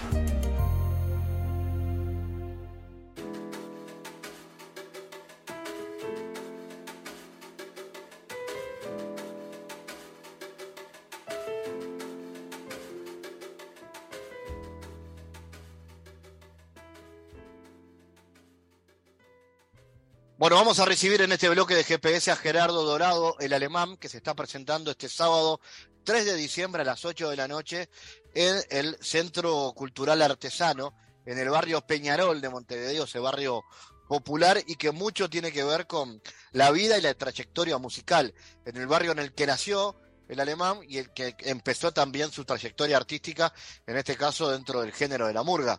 Bueno, 20.48 20.64
vamos 20.64 20.80
a 20.80 20.86
recibir 20.86 21.20
en 21.20 21.30
este 21.30 21.50
bloque 21.50 21.74
de 21.74 21.84
GPS 21.84 22.30
a 22.30 22.36
Gerardo 22.36 22.82
Dorado, 22.82 23.36
el 23.38 23.52
alemán, 23.52 23.98
que 23.98 24.08
se 24.08 24.16
está 24.16 24.32
presentando 24.34 24.90
este 24.90 25.06
sábado 25.06 25.60
3 26.04 26.24
de 26.24 26.36
diciembre 26.36 26.80
a 26.80 26.86
las 26.86 27.04
8 27.04 27.28
de 27.28 27.36
la 27.36 27.46
noche 27.46 27.90
en 28.34 28.56
el 28.70 28.96
Centro 29.02 29.74
Cultural 29.76 30.22
Artesano, 30.22 30.94
en 31.26 31.36
el 31.36 31.50
barrio 31.50 31.82
Peñarol 31.82 32.40
de 32.40 32.48
Montevideo, 32.48 33.04
ese 33.04 33.18
barrio 33.18 33.62
popular 34.08 34.58
y 34.66 34.76
que 34.76 34.90
mucho 34.90 35.28
tiene 35.28 35.52
que 35.52 35.64
ver 35.64 35.86
con 35.86 36.22
la 36.52 36.70
vida 36.70 36.96
y 36.96 37.02
la 37.02 37.12
trayectoria 37.12 37.76
musical, 37.76 38.32
en 38.64 38.78
el 38.78 38.86
barrio 38.86 39.12
en 39.12 39.18
el 39.18 39.34
que 39.34 39.46
nació 39.46 40.00
el 40.30 40.40
alemán 40.40 40.80
y 40.88 40.96
el 40.96 41.12
que 41.12 41.36
empezó 41.40 41.92
también 41.92 42.32
su 42.32 42.46
trayectoria 42.46 42.96
artística, 42.96 43.52
en 43.86 43.98
este 43.98 44.16
caso 44.16 44.50
dentro 44.50 44.80
del 44.80 44.94
género 44.94 45.26
de 45.26 45.34
la 45.34 45.42
murga. 45.42 45.78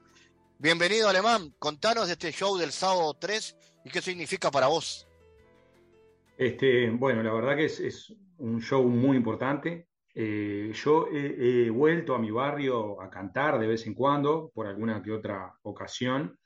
Bienvenido 0.60 1.10
alemán, 1.10 1.56
contanos 1.58 2.06
de 2.06 2.14
este 2.14 2.32
show 2.32 2.56
del 2.56 2.72
sábado 2.72 3.16
3 3.16 3.56
¿Y 3.84 3.90
qué 3.90 4.02
significa 4.02 4.52
para 4.52 4.68
vos? 4.68 5.08
Este, 6.38 6.90
bueno, 6.90 7.22
la 7.22 7.34
verdad 7.34 7.56
que 7.58 7.66
es, 7.66 8.14
un 8.38 8.62
show 8.62 8.88
muy 8.88 9.18
importante. 9.18 9.90
Eh, 10.16 10.72
yo 10.74 11.08
he, 11.12 11.70
vuelto 11.70 12.16
a 12.16 12.20
mi 12.20 12.32
barrio 12.32 13.02
a 13.02 13.10
cantar 13.10 13.60
de 13.60 13.68
vez 13.68 13.86
en 13.86 13.94
cuando, 13.94 14.50
por 14.54 14.68
alguna 14.68 15.02
que 15.02 15.12
otra 15.12 15.54
ocasión, 15.64 16.38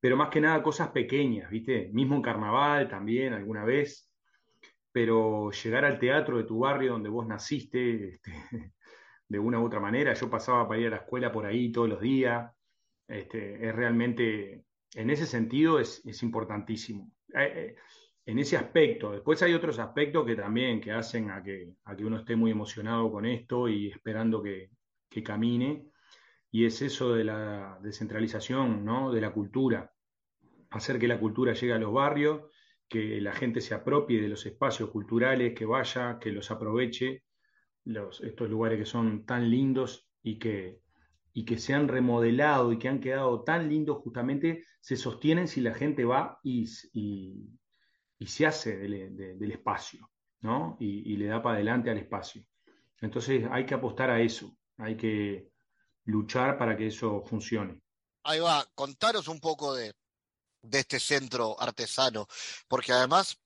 pero 0.00 0.16
más 0.16 0.30
que 0.30 0.40
nada 0.40 0.62
cosas 0.62 0.88
pequeñas, 0.88 1.48
¿viste? 1.50 1.90
Mismo 1.92 2.16
en 2.16 2.22
carnaval 2.22 2.88
también, 2.88 3.32
alguna 3.32 3.64
vez, 3.64 4.10
pero 4.92 5.50
llegar 5.50 5.84
al 5.84 5.98
teatro 5.98 6.38
de 6.38 6.44
tu 6.44 6.60
barrio 6.60 6.92
donde 6.92 7.08
vos 7.08 7.26
naciste, 7.26 8.08
este, 8.08 8.32
de 9.28 9.38
una 9.38 9.60
u 9.60 9.66
otra 9.66 9.80
manera, 9.80 10.12
yo 10.14 10.28
pasaba 10.28 10.66
para 10.66 10.80
ir 10.80 10.88
a 10.88 10.90
la 10.90 10.96
escuela 10.96 11.32
por 11.32 11.46
ahí 11.46 11.70
todos 11.70 11.88
los 11.88 12.00
días, 12.00 12.52
este, 13.08 13.68
es 13.68 13.74
realmente 13.74 14.65
en 14.96 15.10
ese 15.10 15.26
sentido 15.26 15.78
es, 15.78 16.22
importantísimo. 16.22 17.12
Eh, 17.34 17.52
eh, 17.54 17.76
en 18.24 18.38
ese 18.38 18.56
aspecto. 18.56 19.12
Después 19.12 19.42
hay 19.42 19.52
otros 19.52 19.78
aspectos 19.78 20.24
que 20.26 20.34
también 20.34 20.80
que 20.80 20.90
hacen 20.90 21.30
a 21.30 21.42
que, 21.42 21.74
a 21.84 21.94
que 21.94 22.04
uno 22.04 22.16
esté 22.16 22.34
muy 22.34 22.50
emocionado 22.50 23.12
con 23.12 23.26
esto 23.26 23.68
y 23.68 23.88
esperando 23.88 24.42
que, 24.42 24.70
camine. 25.24 25.86
Y 26.50 26.66
es 26.66 26.82
eso 26.82 27.14
de 27.14 27.24
la 27.24 27.78
descentralización 27.82 28.84
¿no? 28.84 29.10
de 29.10 29.22
la 29.22 29.32
cultura. 29.32 29.94
Hacer 30.70 30.98
que 30.98 31.08
la 31.08 31.18
cultura 31.18 31.54
llegue 31.54 31.72
a 31.72 31.78
los 31.78 31.92
barrios, 31.92 32.50
que 32.86 33.18
la 33.22 33.32
gente 33.32 33.62
se 33.62 33.74
apropie 33.74 34.20
de 34.20 34.28
los 34.28 34.44
espacios 34.44 34.90
culturales, 34.90 35.54
que 35.54 35.64
vaya, 35.64 36.18
que 36.18 36.32
los 36.32 36.50
aproveche, 36.50 37.24
estos 38.22 38.50
lugares 38.50 38.78
que 38.78 38.84
son 38.84 39.24
tan 39.24 39.48
lindos 39.48 40.10
y 40.22 40.38
que, 40.38 40.82
y 41.36 41.44
que 41.44 41.58
se 41.58 41.74
han 41.74 41.86
remodelado 41.86 42.72
y 42.72 42.78
que 42.78 42.88
han 42.88 42.98
quedado 42.98 43.44
tan 43.44 43.68
lindos, 43.68 43.98
justamente 44.02 44.64
se 44.80 44.96
sostienen 44.96 45.46
si 45.48 45.60
la 45.60 45.74
gente 45.74 46.06
va 46.06 46.40
y, 46.42 46.64
y, 46.94 48.26
se 48.26 48.46
hace 48.46 48.78
del, 48.78 49.52
espacio, 49.52 50.10
¿no? 50.40 50.78
Y, 50.80 51.14
le 51.18 51.26
da 51.26 51.42
para 51.42 51.56
adelante 51.56 51.90
al 51.90 51.98
espacio. 51.98 52.42
Entonces 53.02 53.44
hay 53.50 53.66
que 53.66 53.74
apostar 53.74 54.08
a 54.08 54.22
eso, 54.22 54.56
hay 54.78 54.96
que 54.96 55.50
luchar 56.06 56.56
para 56.56 56.74
que 56.74 56.86
eso 56.86 57.22
funcione. 57.26 57.82
Ahí 58.22 58.40
va, 58.40 58.66
contaros 58.74 59.28
un 59.28 59.38
poco 59.38 59.74
de, 59.74 59.92
de 60.62 60.78
este 60.78 60.98
centro 60.98 61.60
artesano, 61.60 62.26
porque 62.66 62.92
además, 62.92 63.38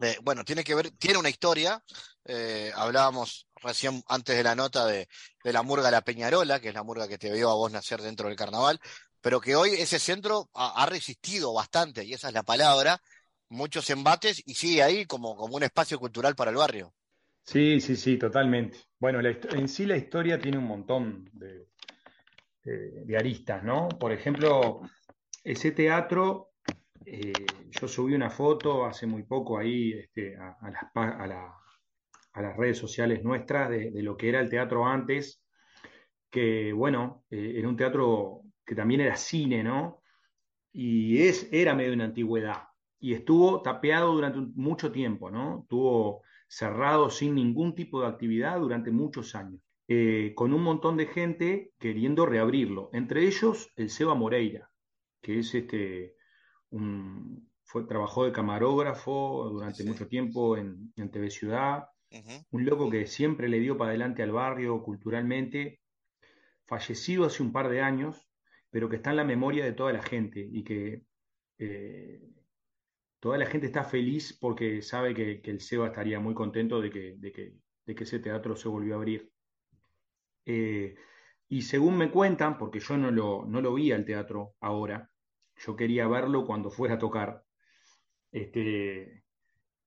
eh, 0.00 0.16
bueno, 0.22 0.42
tiene 0.42 0.64
que 0.64 0.74
ver, 0.74 0.90
tiene 0.92 1.18
una 1.18 1.28
historia, 1.28 1.84
eh, 2.24 2.72
hablábamos 2.74 3.45
recién 3.62 4.02
antes 4.08 4.36
de 4.36 4.42
la 4.42 4.54
nota 4.54 4.86
de, 4.86 5.08
la 5.44 5.62
murga 5.62 5.90
La 5.90 6.02
Peñarola, 6.02 6.60
que 6.60 6.68
es 6.68 6.74
la 6.74 6.82
murga 6.82 7.08
que 7.08 7.18
te 7.18 7.32
vio 7.32 7.50
a 7.50 7.54
vos 7.54 7.72
nacer 7.72 8.00
dentro 8.02 8.28
del 8.28 8.36
carnaval, 8.36 8.80
pero 9.20 9.40
que 9.40 9.56
hoy 9.56 9.70
ese 9.70 9.98
centro 9.98 10.48
ha, 10.54 10.86
resistido 10.86 11.52
bastante, 11.52 12.04
y 12.04 12.12
esa 12.12 12.28
es 12.28 12.34
la 12.34 12.42
palabra, 12.42 13.00
muchos 13.48 13.88
embates 13.90 14.42
y 14.44 14.54
sigue 14.54 14.82
ahí 14.82 15.06
como, 15.06 15.36
como 15.36 15.56
un 15.56 15.62
espacio 15.62 15.98
cultural 15.98 16.34
para 16.34 16.50
el 16.50 16.56
barrio. 16.56 16.92
Sí, 17.46 17.80
sí, 17.80 17.96
sí, 17.96 18.18
totalmente. 18.18 18.78
Bueno, 18.98 19.20
en 19.20 19.68
sí 19.68 19.86
la 19.86 19.96
historia 19.96 20.38
tiene 20.38 20.58
un 20.58 20.64
montón 20.64 21.30
de, 21.32 21.66
aristas, 23.16 23.62
¿no? 23.62 23.88
Por 23.88 24.12
ejemplo, 24.12 24.80
ese 25.44 25.70
teatro, 25.70 26.50
eh, 27.04 27.32
yo 27.70 27.86
subí 27.86 28.14
una 28.14 28.30
foto 28.30 28.84
hace 28.84 29.06
muy 29.06 29.22
poco 29.22 29.58
ahí 29.58 29.92
este, 29.92 30.36
a, 30.36 30.56
la, 31.26 31.54
a 32.36 32.42
las 32.42 32.56
redes 32.56 32.78
sociales 32.78 33.24
nuestras 33.24 33.70
de, 33.70 33.90
lo 34.02 34.16
que 34.16 34.28
era 34.28 34.40
el 34.40 34.48
teatro 34.48 34.86
antes, 34.86 35.42
que 36.30 36.72
bueno, 36.72 37.24
eh, 37.30 37.54
era 37.56 37.68
un 37.68 37.76
teatro 37.76 38.42
que 38.64 38.74
también 38.74 39.00
era 39.00 39.16
cine, 39.16 39.62
¿no? 39.62 40.02
y 40.78 41.22
es, 41.22 41.48
era 41.52 41.74
medio 41.74 41.94
una 41.94 42.04
antigüedad. 42.04 42.64
Y 43.00 43.14
estuvo 43.14 43.62
tapeado 43.62 44.12
durante 44.12 44.40
mucho 44.56 44.92
tiempo, 44.92 45.30
¿no? 45.30 45.60
Estuvo 45.62 46.22
cerrado 46.48 47.08
sin 47.08 47.34
ningún 47.34 47.74
tipo 47.74 48.02
de 48.02 48.08
actividad 48.08 48.60
durante 48.60 48.90
muchos 48.90 49.34
años, 49.34 49.62
eh, 49.88 50.34
con 50.36 50.52
un 50.52 50.62
montón 50.62 50.98
de 50.98 51.06
gente 51.06 51.72
queriendo 51.78 52.26
reabrirlo. 52.26 52.90
Entre 52.92 53.26
ellos, 53.26 53.72
el 53.76 53.88
Seba 53.88 54.14
Moreira, 54.14 54.70
que 55.22 55.38
es 55.38 55.54
este, 55.54 56.14
un, 56.68 57.50
fue, 57.64 57.84
trabajó 57.84 58.26
de 58.26 58.32
camarógrafo 58.32 59.48
durante 59.50 59.82
mucho 59.82 60.06
tiempo 60.08 60.58
en, 60.58 60.92
en 60.96 61.10
TV 61.10 61.30
Ciudad, 61.30 61.86
un 62.50 62.64
loco 62.64 62.90
que 62.90 63.06
siempre 63.06 63.48
le 63.48 63.60
dio 63.60 63.76
para 63.76 63.90
adelante 63.90 64.22
al 64.22 64.32
barrio 64.32 64.82
culturalmente, 64.82 65.80
fallecido 66.66 67.24
hace 67.24 67.42
un 67.42 67.52
par 67.52 67.68
de 67.68 67.80
años, 67.80 68.28
pero 68.70 68.88
que 68.88 68.96
está 68.96 69.10
en 69.10 69.16
la 69.16 69.24
memoria 69.24 69.64
de 69.64 69.72
toda 69.72 69.92
la 69.92 70.02
gente 70.02 70.40
y 70.40 70.64
que 70.64 71.02
eh, 71.58 72.20
toda 73.20 73.38
la 73.38 73.46
gente 73.46 73.66
está 73.66 73.84
feliz 73.84 74.36
porque 74.40 74.82
sabe 74.82 75.14
que, 75.14 75.40
el 75.44 75.60
Seba 75.60 75.86
estaría 75.86 76.20
muy 76.20 76.34
contento 76.34 76.80
de 76.80 76.90
que, 76.90 77.14
de 77.18 77.32
que, 77.32 77.54
de 77.86 77.94
que 77.94 78.04
ese 78.04 78.18
teatro 78.18 78.56
se 78.56 78.68
volvió 78.68 78.94
a 78.94 78.96
abrir. 78.98 79.30
Eh, 80.44 80.94
y 81.48 81.62
según 81.62 81.96
me 81.96 82.10
cuentan, 82.10 82.58
porque 82.58 82.80
yo 82.80 82.96
no 82.96 83.10
lo, 83.10 83.44
no 83.46 83.60
lo 83.60 83.74
vi 83.74 83.92
al 83.92 84.04
teatro 84.04 84.54
ahora, 84.60 85.10
yo 85.56 85.76
quería 85.76 86.06
verlo 86.06 86.44
cuando 86.44 86.70
fuera 86.70 86.94
a 86.94 86.98
tocar, 86.98 87.44
este, 88.32 89.24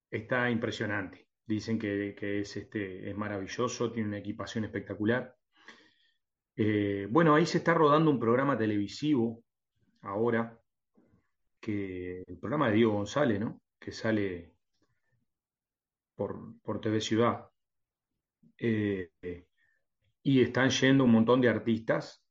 está 0.09 0.49
impresionante. 0.49 1.28
Dicen 1.49 1.79
que, 1.79 2.15
es, 2.41 2.57
este, 2.57 3.09
es 3.09 3.17
maravilloso, 3.17 3.91
tiene 3.91 4.09
una 4.09 4.19
equipación 4.19 4.65
espectacular. 4.65 5.35
Eh, 6.55 7.07
bueno, 7.09 7.33
ahí 7.33 7.47
se 7.47 7.57
está 7.57 7.73
rodando 7.73 8.11
un 8.11 8.19
programa 8.19 8.55
televisivo 8.55 9.43
ahora, 10.01 10.61
que 11.59 12.21
el 12.27 12.37
programa 12.37 12.67
de 12.67 12.75
Diego 12.75 12.93
González, 12.93 13.39
¿no? 13.39 13.63
Que 13.79 13.91
sale 13.91 14.53
por, 16.13 16.61
por 16.61 16.79
TV 16.79 17.01
Ciudad. 17.01 17.49
Eh, 18.55 19.09
y 20.21 20.41
están 20.41 20.69
yendo 20.69 21.05
un 21.05 21.11
montón 21.13 21.41
de 21.41 21.49
artistas. 21.49 22.23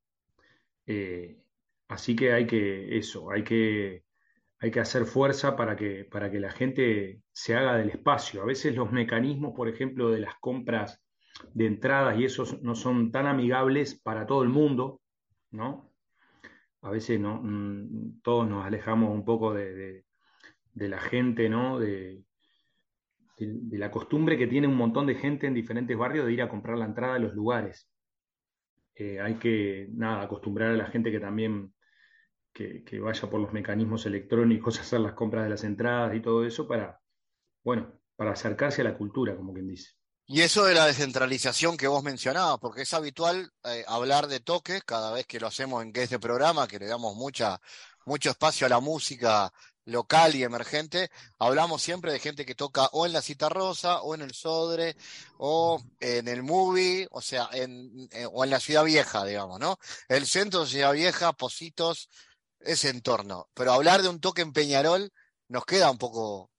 Eh, 0.87 1.43
así 1.89 2.15
que 2.15 2.33
hay 2.33 2.47
que, 2.47 2.97
eso, 2.97 3.33
hay 3.33 3.43
que 3.43 4.05
hay 4.61 4.71
que 4.71 4.81
hacer 4.81 5.05
fuerza 5.05 5.57
para 5.57 5.77
que, 5.77 6.05
para 6.05 6.31
que 6.31 6.41
la 6.41 6.51
gente 6.51 7.23
se 7.33 7.55
haga 7.55 7.77
del 7.77 7.91
espacio. 7.91 8.43
A 8.43 8.47
veces 8.47 8.75
los 8.75 8.91
mecanismos, 8.91 9.53
por 9.55 9.69
ejemplo, 9.69 10.11
de 10.11 10.21
las 10.21 10.35
compras 10.41 11.01
de 11.55 11.67
entradas 11.67 12.19
y 12.19 12.25
esos 12.25 12.61
no 12.63 12.75
son 12.75 13.13
tan 13.13 13.27
amigables 13.27 14.01
para 14.01 14.27
todo 14.27 14.43
el 14.43 14.49
mundo, 14.49 15.01
¿no? 15.53 15.93
A 16.83 16.91
veces 16.91 17.21
no, 17.21 17.41
mm, 17.43 18.21
todos 18.23 18.49
nos 18.49 18.65
alejamos 18.65 19.13
un 19.13 19.25
poco 19.25 19.55
de, 19.55 20.05
la 20.75 21.01
gente, 21.01 21.49
¿no? 21.49 21.79
De, 21.79 22.25
de, 23.37 23.79
la 23.79 23.91
costumbre 23.91 24.37
que 24.37 24.47
tiene 24.49 24.67
un 24.67 24.77
montón 24.77 25.07
de 25.07 25.15
gente 25.15 25.47
en 25.47 25.55
diferentes 25.55 25.97
barrios 25.97 26.27
de 26.27 26.33
ir 26.33 26.43
a 26.43 26.49
comprar 26.49 26.79
la 26.79 26.87
entrada 26.87 27.15
a 27.15 27.21
los 27.21 27.35
lugares. 27.35 27.89
Eh, 28.97 29.21
hay 29.21 29.35
que, 29.35 29.89
nada, 29.93 30.23
acostumbrar 30.23 30.73
a 30.73 30.77
la 30.77 30.87
gente 30.87 31.13
que 31.13 31.21
también 31.21 31.73
que, 32.59 33.01
vaya 33.01 33.31
por 33.31 33.41
los 33.41 33.53
mecanismos 33.53 34.07
electrónicos 34.07 34.79
a 34.79 34.83
hacer 34.83 35.01
las 35.01 35.13
compras 35.13 35.45
de 35.45 35.51
las 35.51 35.65
entradas 35.65 36.15
y 36.15 36.21
todo 36.21 36.45
eso 36.45 36.67
para, 36.67 37.01
bueno, 37.63 37.93
para 38.17 38.33
acercarse 38.33 38.81
a 38.81 38.85
la 38.85 38.97
cultura, 38.97 39.37
como 39.37 39.53
quien 39.53 39.69
dice. 39.69 39.93
Y 40.27 40.43
eso 40.43 40.65
de 40.65 40.75
la 40.75 40.85
descentralización 40.85 41.79
que 41.79 41.89
vos 41.89 42.03
mencionabas, 42.03 42.59
porque 42.59 42.83
es 42.83 42.93
habitual 42.93 43.51
eh, 43.65 43.85
hablar 43.89 44.27
de 44.27 44.41
toques 44.41 44.83
cada 44.85 45.11
vez 45.11 45.25
que 45.27 45.41
lo 45.41 45.47
hacemos 45.47 45.83
en 45.83 45.93
este 45.95 46.19
programa, 46.19 46.69
que 46.69 46.79
le 46.79 46.87
damos 46.87 47.17
mucha, 47.17 47.59
mucho 48.05 48.29
espacio 48.31 48.67
a 48.67 48.71
la 48.71 48.81
música 48.81 49.51
local 49.89 50.35
y 50.35 50.43
emergente, 50.43 51.11
hablamos 51.39 51.81
siempre 51.81 52.13
de 52.13 52.19
gente 52.19 52.45
que 52.45 52.55
toca 52.55 52.91
o 52.93 53.07
en 53.07 53.15
la 53.15 53.23
Cita 53.23 53.49
Rosa, 53.49 54.03
o 54.03 54.15
en 54.15 54.21
el 54.21 54.35
Sodre, 54.35 54.97
o 55.39 55.83
en 55.99 56.29
el 56.29 56.43
Movie, 56.43 57.09
o 57.11 57.23
sea, 57.23 57.49
en, 57.53 58.07
eh, 58.13 58.27
o 58.31 58.45
en 58.45 58.51
la 58.51 58.61
Ciudad 58.61 58.85
Vieja, 58.85 59.25
digamos, 59.25 59.59
¿no? 59.59 59.79
El 60.09 60.27
centro 60.27 60.61
de 60.61 60.67
Ciudad 60.67 60.93
Vieja, 60.93 61.33
Positos, 61.33 62.11
ese 62.61 62.91
entorno. 62.91 63.49
Pero 63.55 63.73
hablar 63.73 64.03
de 64.03 64.09
un 64.09 64.21
toque 64.21 64.43
en 64.43 64.53
Peñarol 64.53 65.11
nos 65.49 65.65
queda 65.65 65.91
un 65.91 65.99
poco, 65.99 66.51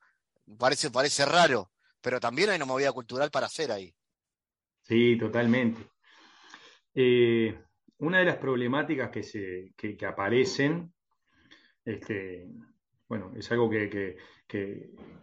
parece, 0.58 0.91
parece 0.91 1.26
raro, 1.26 1.72
pero 2.02 2.20
también 2.20 2.50
hay 2.50 2.58
una 2.58 2.66
movida 2.66 2.91
cultural 2.91 3.30
para 3.32 3.47
hacer 3.47 3.72
ahí. 3.72 3.93
Sí, 4.84 5.18
totalmente. 5.18 5.88
Eh, 6.93 7.56
una 8.00 8.20
de 8.20 8.26
las 8.26 8.38
problemáticas 8.38 9.10
que, 9.10 9.24
se, 9.24 9.74
que, 9.76 9.97
aparecen, 10.06 10.91
este, 11.86 12.47
bueno, 13.08 13.32
es 13.36 13.52
algo 13.52 13.70
que, 13.70 14.18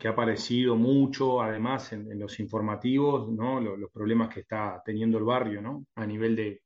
ha 0.04 0.08
aparecido 0.08 0.76
mucho, 0.76 1.42
además, 1.42 1.92
en, 1.92 2.18
los 2.18 2.38
informativos, 2.38 3.28
¿no? 3.28 3.60
Los, 3.60 3.78
los, 3.78 3.90
problemas 3.90 4.32
que 4.32 4.40
está 4.40 4.80
teniendo 4.84 5.18
el 5.18 5.24
barrio, 5.24 5.60
¿no? 5.60 5.86
A 5.96 6.06
nivel 6.06 6.36
de, 6.36 6.62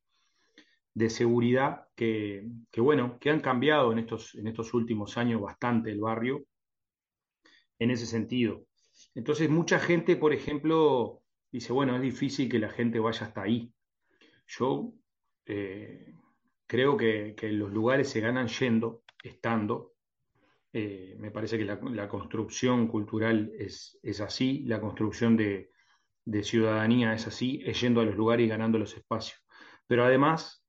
de 1.01 1.09
seguridad 1.09 1.87
que, 1.97 2.47
bueno, 2.77 3.19
que 3.19 3.31
han 3.31 3.41
cambiado 3.41 3.91
en 3.91 4.01
estos, 4.01 4.35
en 4.35 4.47
estos 4.47 4.75
últimos 4.75 5.17
años 5.17 5.41
bastante 5.41 5.91
el 5.91 5.99
barrio 5.99 6.45
en 7.79 7.91
ese 7.91 8.05
sentido. 8.05 8.67
Entonces, 9.15 9.49
mucha 9.49 9.81
gente, 9.81 10.17
por 10.17 10.35
ejemplo, 10.35 11.23
dice, 11.51 11.73
bueno, 11.73 11.97
es 11.97 12.03
difícil 12.03 12.51
que 12.51 12.59
la 12.59 12.69
gente 12.69 12.99
vaya 12.99 13.27
hasta 13.27 13.43
ahí. 13.43 13.73
Yo 14.47 14.93
eh, 15.47 16.13
creo 16.67 16.99
que, 16.99 17.35
los 17.51 17.73
lugares 17.73 18.11
se 18.11 18.21
ganan 18.21 18.49
yendo, 18.49 19.03
estando. 19.25 19.95
Eh, 20.73 21.17
me 21.19 21.31
parece 21.31 21.57
que 21.57 21.65
la, 21.65 22.09
construcción 22.09 22.89
cultural 22.89 23.51
es, 23.59 23.99
es, 24.03 24.21
así, 24.21 24.65
la 24.67 24.81
construcción 24.83 25.35
de, 25.39 25.71
de 26.27 26.45
ciudadanía 26.45 27.15
es 27.15 27.27
así, 27.27 27.63
es 27.65 27.81
yendo 27.81 28.03
a 28.03 28.05
los 28.05 28.17
lugares 28.17 28.45
y 28.45 28.51
ganando 28.51 28.79
los 28.79 28.95
espacios. 28.95 29.41
Pero 29.87 30.05
además, 30.05 30.60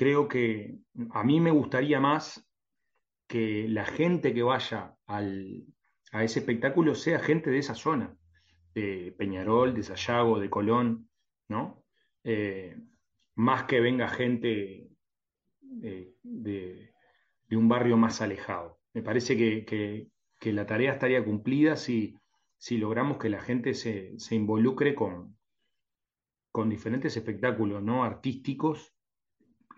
creo 0.00 0.28
que 0.28 0.78
a 1.10 1.22
mí 1.24 1.40
me 1.40 1.50
gustaría 1.50 2.00
más 2.00 2.42
que 3.28 3.68
la 3.68 3.84
gente 3.84 4.32
que 4.32 4.42
vaya 4.42 4.96
a 5.06 6.24
ese 6.24 6.38
espectáculo 6.38 6.94
sea 6.94 7.18
gente 7.18 7.50
de 7.50 7.58
esa 7.58 7.74
zona, 7.74 8.16
de 8.74 9.14
Peñarol, 9.18 9.74
de 9.74 9.82
Sayago, 9.82 10.40
de 10.40 10.48
Colón, 10.48 11.10
¿no? 11.50 11.84
Eh, 12.24 12.78
más 13.34 13.64
que 13.64 13.80
venga 13.80 14.08
gente 14.08 14.88
eh, 15.82 16.14
de, 16.22 16.94
un 17.50 17.68
barrio 17.68 17.98
más 17.98 18.22
alejado. 18.22 18.80
Me 18.94 19.02
parece 19.02 19.36
que, 19.36 20.08
la 20.50 20.64
tarea 20.64 20.94
estaría 20.94 21.22
cumplida 21.22 21.76
si, 21.76 22.16
logramos 22.70 23.18
que 23.18 23.28
la 23.28 23.42
gente 23.42 23.74
se, 23.74 24.16
involucre 24.30 24.94
con, 24.94 25.36
con 26.50 26.70
diferentes 26.70 27.14
espectáculos 27.18 27.82
¿no? 27.82 28.02
artísticos 28.02 28.94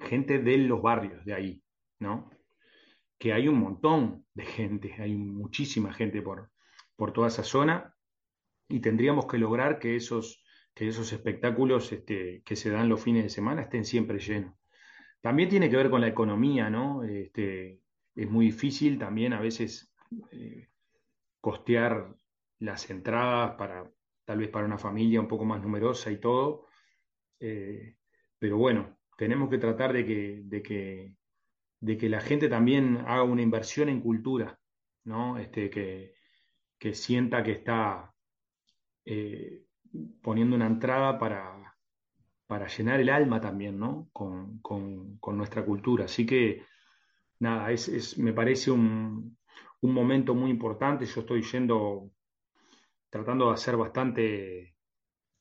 gente 0.00 0.38
de 0.38 0.58
los 0.58 0.82
barrios 0.82 1.24
de 1.24 1.34
ahí, 1.34 1.62
¿no? 1.98 2.30
Que 3.18 3.32
hay 3.32 3.48
un 3.48 3.58
montón 3.58 4.26
de 4.34 4.44
gente, 4.44 4.94
hay 4.98 5.14
muchísima 5.14 5.92
gente 5.92 6.22
por, 6.22 6.50
por 6.96 7.12
toda 7.12 7.28
esa 7.28 7.44
zona 7.44 7.94
y 8.68 8.80
tendríamos 8.80 9.26
que 9.26 9.38
lograr 9.38 9.78
que 9.78 9.96
esos, 9.96 10.44
que 10.74 10.88
esos 10.88 11.12
espectáculos 11.12 11.92
este, 11.92 12.42
que 12.44 12.56
se 12.56 12.70
dan 12.70 12.88
los 12.88 13.02
fines 13.02 13.24
de 13.24 13.30
semana 13.30 13.62
estén 13.62 13.84
siempre 13.84 14.18
llenos. 14.18 14.54
También 15.20 15.48
tiene 15.48 15.70
que 15.70 15.76
ver 15.76 15.90
con 15.90 16.00
la 16.00 16.08
economía, 16.08 16.68
¿no? 16.68 17.04
Este, 17.04 17.80
es 18.14 18.30
muy 18.30 18.46
difícil 18.46 18.98
también 18.98 19.32
a 19.32 19.40
veces 19.40 19.92
eh, 20.32 20.68
costear 21.40 22.14
las 22.58 22.90
entradas 22.90 23.56
para 23.56 23.90
tal 24.24 24.38
vez 24.38 24.48
para 24.48 24.66
una 24.66 24.78
familia 24.78 25.20
un 25.20 25.28
poco 25.28 25.44
más 25.44 25.62
numerosa 25.62 26.10
y 26.10 26.18
todo. 26.18 26.66
Eh, 27.40 27.96
pero 28.38 28.56
bueno, 28.56 28.98
tenemos 29.22 29.48
que 29.48 29.58
tratar 29.58 29.92
de 29.92 30.04
que, 30.04 30.42
de 30.46 30.62
que, 30.64 31.16
de 31.78 31.96
que 31.96 32.08
la 32.08 32.20
gente 32.20 32.48
también 32.48 33.04
haga 33.06 33.22
una 33.22 33.42
inversión 33.42 33.88
en 33.88 34.00
cultura, 34.00 34.58
¿no? 35.04 35.38
Este, 35.38 35.70
que, 35.70 36.16
que 36.76 36.92
sienta 36.92 37.44
que 37.44 37.52
está 37.52 38.12
eh, 39.04 39.62
poniendo 40.20 40.56
una 40.56 40.66
entrada 40.66 41.20
para, 41.20 41.76
para 42.48 42.66
llenar 42.66 42.98
el 42.98 43.10
alma 43.10 43.40
también, 43.40 43.78
¿no? 43.78 44.08
Con, 44.12 44.60
nuestra 45.36 45.64
cultura. 45.64 46.06
Así 46.06 46.26
que, 46.26 46.64
nada, 47.38 47.70
es, 47.70 48.18
me 48.18 48.32
parece 48.32 48.72
un, 48.72 49.38
momento 49.82 50.34
muy 50.34 50.50
importante. 50.50 51.06
Yo 51.06 51.20
estoy 51.20 51.42
yendo, 51.42 52.10
tratando 53.08 53.46
de 53.46 53.54
hacer 53.54 53.76
bastante 53.76 54.74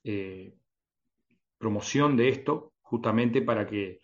eh, 0.04 0.56
promoción 1.58 2.16
de 2.16 2.30
esto, 2.30 2.71
justamente 2.92 3.42
para 3.42 3.66
que 3.66 4.02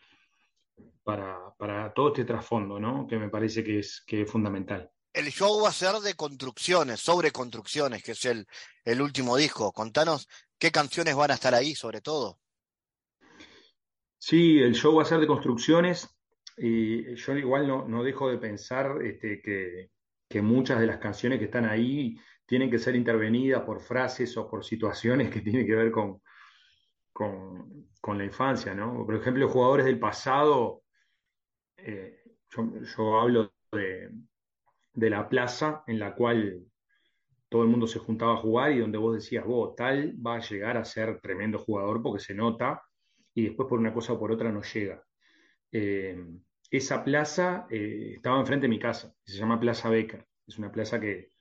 para, 1.04 1.54
para 1.58 1.94
todo 1.94 2.08
este 2.10 2.24
trasfondo, 2.24 2.80
¿no? 2.80 3.06
Que 3.06 3.18
me 3.18 3.30
parece 3.30 3.62
que 3.62 3.80
es, 3.80 4.02
que 4.08 4.22
es 4.22 4.32
fundamental. 4.32 4.90
El 5.14 5.26
show 5.26 5.62
va 5.62 5.70
a 5.70 5.74
ser 5.74 5.96
de 5.96 6.14
construcciones, 6.14 7.02
sobre 7.02 7.32
construcciones, 7.32 8.02
que 8.02 8.14
es 8.14 8.24
el, 8.26 8.48
el 8.86 9.02
último 9.02 9.36
disco. 9.36 9.74
Contanos 9.74 10.30
qué 10.58 10.72
canciones 10.72 11.16
van 11.16 11.32
a 11.32 11.34
estar 11.34 11.54
ahí, 11.54 11.76
sobre 11.76 12.00
todo. 12.00 12.40
Sí, 14.18 14.60
el 14.60 14.74
show 14.74 14.96
va 14.96 15.04
a 15.04 15.06
ser 15.06 15.20
de 15.20 15.28
construcciones. 15.28 16.08
y 16.58 17.14
yo 17.16 17.36
igual 17.36 17.68
no, 17.68 17.88
no 17.88 18.04
dejo 18.04 18.30
de 18.30 18.38
pensar 18.38 19.00
este, 19.04 19.42
que, 19.42 19.92
que, 20.30 20.42
muchas 20.42 20.80
de 20.80 20.88
las 20.88 20.98
canciones 20.98 21.40
que 21.40 21.46
están 21.46 21.66
ahí 21.66 22.18
tienen 22.46 22.72
que 22.72 22.80
ser 22.80 22.96
intervenidas 22.96 23.64
por 23.64 23.82
frases 23.82 24.38
o 24.38 24.50
por 24.50 24.64
situaciones 24.64 25.30
que 25.30 25.42
tienen 25.42 25.66
que 25.68 25.76
ver 25.76 25.92
con, 25.92 26.22
con, 27.18 27.90
con 28.00 28.20
la 28.20 28.26
infancia, 28.26 28.76
¿no? 28.76 29.04
Por 29.04 29.16
ejemplo, 29.16 29.50
jugadores 29.50 29.88
del 29.88 29.98
pasado, 29.98 30.84
eh, 31.78 32.22
yo, 32.96 33.20
hablo 33.20 33.52
de, 33.72 34.12
de 34.94 35.10
la 35.10 35.28
plaza 35.28 35.84
en 35.88 35.98
la 35.98 36.14
cual 36.14 36.64
todo 37.50 37.64
el 37.64 37.70
mundo 37.70 37.88
se 37.88 37.98
juntaba 37.98 38.34
a 38.34 38.38
jugar 38.38 38.72
y 38.72 38.78
donde 38.82 39.00
vos 39.00 39.16
decías, 39.16 39.44
vos, 39.46 39.76
tal 39.76 40.16
va 40.24 40.36
a 40.36 40.42
llegar 40.42 40.78
a 40.78 40.86
ser 40.86 41.20
tremendo 41.20 41.58
jugador 41.58 42.04
porque 42.04 42.24
se 42.24 42.36
nota 42.36 42.84
y 43.34 43.46
después 43.46 43.68
por 43.68 43.80
una 43.80 43.96
cosa 43.96 44.14
o 44.14 44.20
por 44.20 44.32
otra 44.32 44.52
no 44.52 44.62
llega. 44.62 45.04
Eh, 45.72 46.24
esa 46.70 47.04
plaza 47.04 47.66
eh, 47.72 48.14
estaba 48.18 48.40
enfrente 48.40 48.66
de 48.66 48.70
mi 48.70 48.80
casa, 48.80 49.12
se 49.24 49.40
llama 49.40 49.60
Plaza 49.60 49.90
Becker. 49.90 50.24
Es 50.46 50.60
una 50.60 50.72
plaza 50.72 51.00
que, 51.00 51.32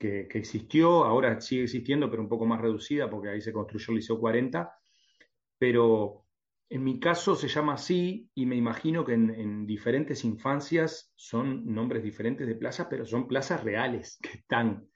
que, 0.00 0.26
existió, 0.32 1.04
ahora 1.04 1.40
sigue 1.42 1.64
existiendo, 1.64 2.10
pero 2.10 2.22
un 2.22 2.28
poco 2.28 2.46
más 2.46 2.60
reducida 2.60 3.10
porque 3.10 3.28
ahí 3.28 3.40
se 3.42 3.52
construyó 3.52 3.90
el 3.90 3.96
Liceo 3.96 4.18
40. 4.18 4.72
Pero 5.58 6.24
en 6.70 6.82
mi 6.82 6.98
caso 6.98 7.36
se 7.36 7.48
llama 7.48 7.74
así 7.74 8.30
y 8.34 8.46
me 8.46 8.56
imagino 8.56 9.04
que 9.04 9.12
en, 9.12 9.30
en 9.30 9.66
diferentes 9.66 10.24
infancias 10.24 11.12
son 11.16 11.66
nombres 11.66 12.02
diferentes 12.02 12.46
de 12.46 12.54
plazas, 12.54 12.86
pero 12.88 13.04
son 13.04 13.28
plazas 13.28 13.62
reales 13.62 14.18
que 14.22 14.38
están. 14.38 14.88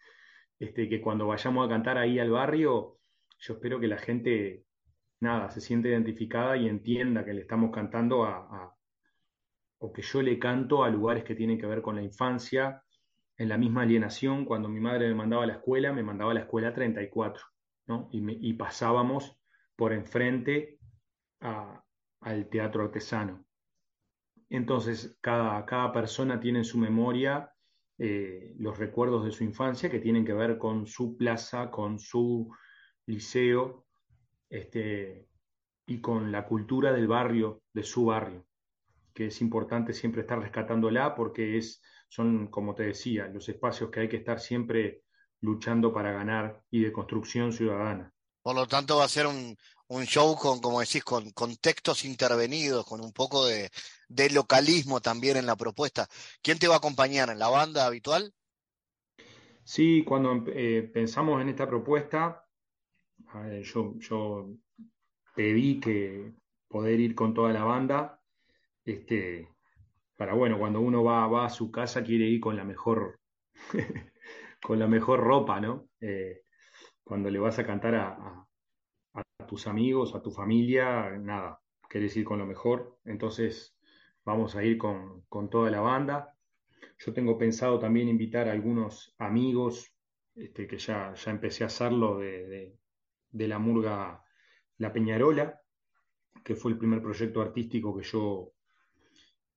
Este, 0.59 0.89
que 0.89 1.03
cuando 1.03 1.27
vayamos 1.27 1.67
a 1.67 1.69
cantar 1.69 1.99
ahí 1.99 2.19
al 2.19 2.31
barrio, 2.31 2.99
yo 3.39 3.55
espero 3.55 3.79
que 3.79 3.89
la 3.89 3.99
gente, 3.99 4.65
nada, 5.21 5.51
se 5.51 5.61
siente 5.61 5.91
identificada 5.91 6.57
y 6.57 6.67
entienda 6.67 7.25
que 7.25 7.35
le 7.35 7.43
estamos 7.43 7.71
cantando 7.71 8.25
a, 8.25 8.39
a 8.39 8.75
o 9.79 9.93
que 9.93 10.01
yo 10.01 10.23
le 10.23 10.39
canto 10.39 10.83
a 10.83 10.89
lugares 10.89 11.25
que 11.25 11.35
tienen 11.35 11.59
que 11.59 11.67
ver 11.67 11.83
con 11.83 11.97
la 11.97 12.03
infancia, 12.03 12.84
en 13.37 13.49
la 13.49 13.59
misma 13.59 13.83
alienación, 13.83 14.45
cuando 14.45 14.69
mi 14.69 14.81
madre 14.81 15.09
me 15.09 15.15
mandaba 15.15 15.45
a 15.45 15.47
la 15.47 15.55
escuela, 15.55 15.93
me 15.93 16.03
mandaba 16.03 16.31
a 16.31 16.35
la 16.35 16.41
escuela 16.41 16.73
34, 16.73 17.45
¿no? 17.87 18.09
Y, 18.13 18.49
y 18.49 18.53
pasábamos 18.55 19.37
por 19.77 19.93
enfrente 19.93 20.79
al 21.41 22.49
teatro 22.49 22.85
artesano. 22.85 23.45
Entonces, 24.49 25.19
cada, 25.21 25.65
cada 25.67 25.93
persona 25.93 26.39
tiene 26.39 26.61
en 26.61 26.65
su 26.65 26.79
memoria 26.79 27.53
eh, 27.99 28.55
los 28.59 28.79
recuerdos 28.79 29.25
de 29.25 29.33
su 29.33 29.45
infancia 29.45 29.91
que 29.91 30.01
tienen 30.01 30.25
que 30.25 30.33
ver 30.33 30.59
con 30.59 30.87
su 30.87 31.17
plaza, 31.17 31.71
con 31.71 31.99
su 31.99 32.49
liceo 33.07 33.87
este, 34.49 35.29
y 35.87 36.01
con 36.01 36.31
la 36.31 36.47
cultura 36.47 36.93
del 36.93 37.09
barrio, 37.09 37.63
de 37.73 37.83
su 37.83 38.07
barrio 38.07 38.47
que 39.15 39.27
es 39.27 39.41
importante 39.41 39.95
siempre 39.95 40.23
estar 40.23 40.41
rescatándola 40.41 41.15
porque 41.15 41.57
es, 41.57 41.81
son, 42.09 42.49
como 42.49 42.75
te 42.75 42.83
decía, 42.83 43.29
los 43.29 43.49
espacios 43.49 43.91
que 43.91 44.01
hay 44.01 44.09
que 44.09 44.17
estar 44.17 44.41
siempre 44.41 45.03
luchando 45.41 45.93
para 45.93 46.13
ganar 46.13 46.63
y 46.71 46.83
de 46.83 46.93
construcción 46.93 47.53
ciudadana. 47.53 48.13
Por 48.43 48.57
lo 48.57 48.67
tanto, 48.67 48.99
va 48.99 49.05
a 49.05 49.09
ser 49.09 49.27
un, 49.27 49.57
un 49.89 50.05
show 50.05 50.37
con, 50.37 50.61
como 50.61 50.81
decís, 50.81 51.05
con, 51.05 51.31
con, 51.31 51.57
textos 51.57 52.05
intervenidos, 52.05 52.85
con 52.85 53.01
un 53.01 53.13
poco 53.13 53.47
de, 53.47 53.71
de, 54.09 54.31
localismo 54.31 55.01
también 55.01 55.37
en 55.37 55.47
la 55.47 55.57
propuesta. 55.57 56.07
¿Quién 56.43 56.59
te 56.59 56.69
va 56.69 56.75
a 56.75 56.79
acompañar 56.79 57.31
en 57.31 57.39
la 57.39 57.49
banda 57.49 57.87
habitual? 57.87 58.35
Sí, 59.63 60.05
cuando 60.05 60.45
eh, 60.49 60.91
pensamos 60.93 61.41
en 61.41 61.49
esta 61.49 61.67
propuesta, 61.67 62.45
eh, 63.47 63.63
yo, 63.65 63.95
yo 63.99 64.51
pedí 65.35 65.81
que 65.81 66.35
poder 66.69 67.01
ir 67.01 67.15
con 67.15 67.33
toda 67.33 67.53
la 67.53 67.65
banda 67.65 68.21
este, 68.85 69.49
para 70.17 70.35
bueno, 70.35 70.59
cuando 70.59 70.81
uno 70.81 71.03
va, 71.03 71.27
va 71.27 71.47
a 71.47 71.51
su 71.51 71.71
casa 71.71 72.03
quiere 72.05 72.27
ir 72.27 72.41
con 72.41 72.57
la 72.57 72.65
mejor, 72.65 73.21
con 74.63 74.79
la 74.79 74.87
mejor 74.87 75.21
ropa, 75.21 75.61
¿no? 75.61 75.89
Eh, 76.01 76.43
cuando 77.03 77.31
le 77.31 77.39
vas 77.39 77.59
a 77.59 77.67
cantar 77.67 77.95
a, 77.95 78.47
a, 79.15 79.47
tus 79.47 79.67
amigos, 79.67 80.15
a 80.15 80.23
tu 80.23 80.31
familia, 80.31 81.11
nada, 81.19 81.61
querés 81.89 82.17
ir 82.17 82.25
con 82.25 82.39
lo 82.39 82.47
mejor, 82.47 82.99
entonces 83.05 83.77
vamos 84.25 84.57
a 84.57 84.65
ir 84.65 84.79
con, 84.79 85.23
con 85.29 85.51
toda 85.51 85.71
la 85.71 85.81
banda. 85.81 86.35
Yo 86.99 87.13
tengo 87.13 87.37
pensado 87.37 87.79
también 87.79 88.09
invitar 88.09 88.49
a 88.49 88.53
algunos 88.53 89.15
amigos, 89.19 89.93
este, 90.35 90.67
que 90.67 90.79
ya, 90.79 91.13
ya 91.15 91.31
empecé 91.31 91.65
a 91.65 91.67
hacerlo 91.67 92.19
de, 92.19 92.79
de 93.31 93.49
la 93.49 93.59
murga 93.59 94.25
La 94.79 94.93
Peñarola, 94.93 95.61
que 96.43 96.55
fue 96.55 96.73
el 96.73 96.79
primer 96.79 97.03
proyecto 97.03 97.43
artístico 97.43 97.97
que 97.97 98.05
yo 98.05 98.55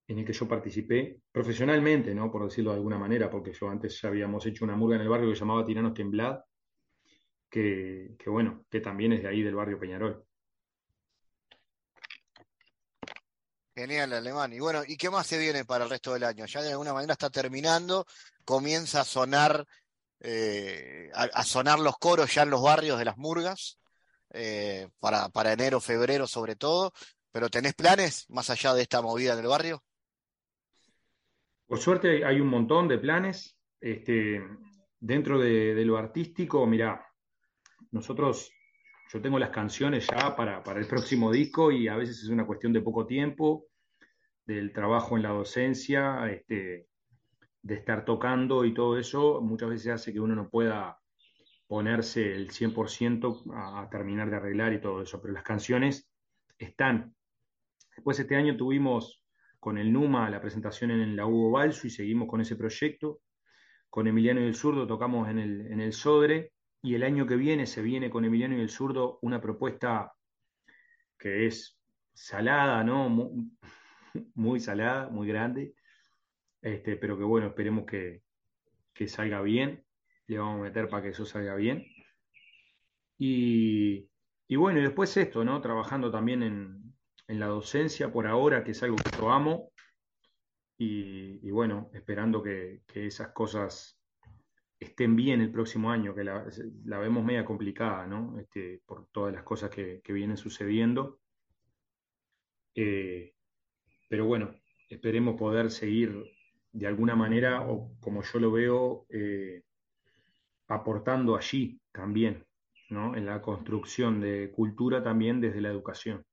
en 0.07 0.19
el 0.19 0.25
que 0.25 0.33
yo 0.33 0.47
participé 0.47 1.19
profesionalmente, 1.31 2.15
¿no? 2.15 2.31
Por 2.31 2.45
decirlo 2.45 2.71
de 2.71 2.77
alguna 2.77 2.97
manera, 2.97 3.29
porque 3.29 3.51
yo 3.51 3.69
antes 3.69 3.99
ya 4.01 4.07
habíamos 4.07 4.45
hecho 4.45 4.63
una 4.63 4.75
murga 4.75 4.95
en 4.95 5.01
el 5.01 5.09
barrio 5.09 5.29
que 5.29 5.35
se 5.35 5.41
llamaba 5.41 5.65
Tiranos 5.65 5.93
Temblad, 5.93 6.39
que, 7.49 8.15
bueno, 8.25 8.65
que 8.69 8.79
también 8.79 9.13
es 9.13 9.23
de 9.23 9.29
ahí 9.29 9.41
del 9.41 9.55
barrio 9.55 9.79
Peñarol. 9.79 10.23
Genial, 13.75 14.13
Alemán. 14.13 14.53
Y 14.53 14.59
bueno, 14.59 14.81
¿y 14.87 14.97
qué 14.97 15.09
más 15.09 15.27
se 15.27 15.37
viene 15.37 15.65
para 15.65 15.83
el 15.83 15.89
resto 15.89 16.13
del 16.13 16.23
año? 16.23 16.45
Ya 16.45 16.61
de 16.61 16.71
alguna 16.71 16.93
manera 16.93 17.13
está 17.13 17.29
terminando, 17.29 18.05
comienza 18.43 19.01
a 19.01 19.05
sonar, 19.05 19.65
eh, 20.19 21.11
a, 21.13 21.23
a, 21.23 21.43
sonar 21.43 21.79
los 21.79 21.97
coros 21.97 22.33
ya 22.33 22.43
en 22.43 22.49
los 22.49 22.61
barrios 22.61 22.97
de 22.97 23.05
las 23.05 23.17
murgas, 23.17 23.77
eh, 24.31 24.89
para, 24.99 25.29
para 25.29 25.53
enero, 25.53 25.79
febrero 25.79 26.27
sobre 26.27 26.55
todo. 26.55 26.91
¿Pero 27.31 27.49
tenés 27.49 27.75
planes 27.75 28.25
más 28.29 28.49
allá 28.49 28.73
de 28.73 28.81
esta 28.81 29.01
movida 29.01 29.33
en 29.33 29.39
el 29.39 29.47
barrio? 29.47 29.83
Por 31.67 31.79
suerte 31.79 32.23
hay 32.23 32.39
un 32.39 32.47
montón 32.47 32.87
de 32.87 32.97
planes. 32.97 33.59
Este, 33.79 34.41
dentro 34.99 35.37
de, 35.37 35.83
lo 35.85 35.97
artístico, 35.97 36.65
mira, 36.65 37.05
nosotros, 37.91 38.51
yo 39.11 39.21
tengo 39.21 39.37
las 39.37 39.49
canciones 39.49 40.07
ya 40.07 40.35
para, 40.35 40.63
para, 40.63 40.79
el 40.79 40.87
próximo 40.87 41.31
disco 41.31 41.71
y 41.71 41.89
a 41.89 41.97
veces 41.97 42.23
es 42.23 42.29
una 42.29 42.47
cuestión 42.47 42.71
de 42.71 42.81
poco 42.81 43.05
tiempo, 43.05 43.67
del 44.45 44.71
trabajo 44.71 45.17
en 45.17 45.23
la 45.23 45.29
docencia, 45.29 46.31
este, 46.31 46.87
de 47.61 47.75
estar 47.75 48.05
tocando 48.05 48.63
y 48.63 48.73
todo 48.73 48.97
eso, 48.97 49.41
muchas 49.41 49.69
veces 49.69 49.87
hace 49.91 50.13
que 50.13 50.21
uno 50.21 50.35
no 50.35 50.49
pueda 50.49 50.97
ponerse 51.67 52.33
el 52.33 52.49
100% 52.49 53.53
a, 53.53 53.81
a 53.81 53.89
terminar 53.89 54.29
de 54.29 54.37
arreglar 54.37 54.71
y 54.71 54.79
todo 54.79 55.01
eso, 55.01 55.21
pero 55.21 55.33
las 55.33 55.43
canciones 55.43 56.09
están. 56.57 57.13
Después 57.93 58.17
este 58.19 58.37
año 58.37 58.55
tuvimos 58.55 59.21
con 59.59 59.77
el 59.77 59.91
NUMA 59.91 60.29
la 60.29 60.41
presentación 60.41 60.91
en 60.91 61.15
la 61.15 61.25
Hugo 61.25 61.51
Balso 61.51 61.87
y 61.87 61.89
seguimos 61.89 62.27
con 62.27 62.41
ese 62.41 62.55
proyecto. 62.55 63.21
Con 63.89 64.07
Emiliano 64.07 64.41
y 64.41 64.45
el 64.45 64.55
Zurdo 64.55 64.85
tocamos 64.85 65.29
en 65.29 65.39
el, 65.39 65.71
en 65.71 65.81
el 65.81 65.93
Sodre 65.93 66.53
y 66.81 66.95
el 66.95 67.03
año 67.03 67.25
que 67.25 67.35
viene 67.35 67.65
se 67.65 67.81
viene 67.81 68.09
con 68.09 68.25
Emiliano 68.25 68.57
y 68.57 68.61
el 68.61 68.69
Zurdo 68.69 69.19
una 69.21 69.41
propuesta 69.41 70.13
que 71.17 71.47
es 71.47 71.79
salada, 72.13 72.83
¿no? 72.83 73.31
Muy, 74.33 74.59
salada, 74.59 75.09
muy 75.09 75.27
grande, 75.27 75.75
este, 76.61 76.97
pero 76.97 77.17
que 77.17 77.23
bueno, 77.23 77.47
esperemos 77.47 77.85
que, 77.85 78.23
que 78.93 79.07
salga 79.07 79.41
bien. 79.41 79.83
Le 80.27 80.39
vamos 80.39 80.59
a 80.59 80.63
meter 80.63 80.89
para 80.89 81.03
que 81.03 81.09
eso 81.09 81.25
salga 81.25 81.55
bien. 81.55 81.85
Y, 83.17 84.09
y 84.47 84.55
bueno, 84.55 84.79
y 84.79 84.83
después 84.83 85.15
esto, 85.17 85.43
¿no? 85.43 85.61
Trabajando 85.61 86.11
también 86.11 86.43
en, 86.43 86.86
en 87.27 87.39
la 87.39 87.47
docencia 87.47 88.11
por 88.11 88.27
ahora, 88.27 88.63
que 88.63 88.71
es 88.71 88.83
algo 88.83 88.97
que 88.97 89.17
yo 89.17 89.31
amo, 89.31 89.71
y, 90.77 91.39
y 91.47 91.51
bueno, 91.51 91.89
esperando 91.93 92.41
que, 92.43 92.81
que, 92.87 93.07
esas 93.07 93.29
cosas 93.29 93.99
estén 94.79 95.15
bien 95.15 95.41
el 95.41 95.51
próximo 95.51 95.89
año, 95.91 96.13
que 96.13 96.23
la, 96.23 96.45
vemos 96.99 97.25
media 97.25 97.45
complicada, 97.45 98.05
¿no? 98.05 98.39
Este, 98.39 98.81
por 98.85 99.07
todas 99.07 99.33
las 99.33 99.43
cosas 99.43 99.69
que, 99.69 100.01
que 100.03 100.13
vienen 100.13 100.37
sucediendo. 100.37 101.19
Eh, 102.75 103.33
pero 104.07 104.25
bueno, 104.25 104.53
esperemos 104.89 105.35
poder 105.35 105.71
seguir 105.71 106.23
de 106.71 106.87
alguna 106.87 107.15
manera, 107.15 107.67
o 107.67 107.91
como 107.99 108.21
yo 108.21 108.39
lo 108.39 108.51
veo, 108.51 109.05
eh, 109.09 109.63
aportando 110.67 111.35
allí 111.35 111.81
también, 111.91 112.45
¿no? 112.89 113.15
En 113.15 113.25
la 113.25 113.41
construcción 113.41 114.21
de 114.21 114.51
cultura 114.51 115.01
también 115.01 115.41
desde 115.41 115.61
la 115.61 115.69
educación. 115.69 116.23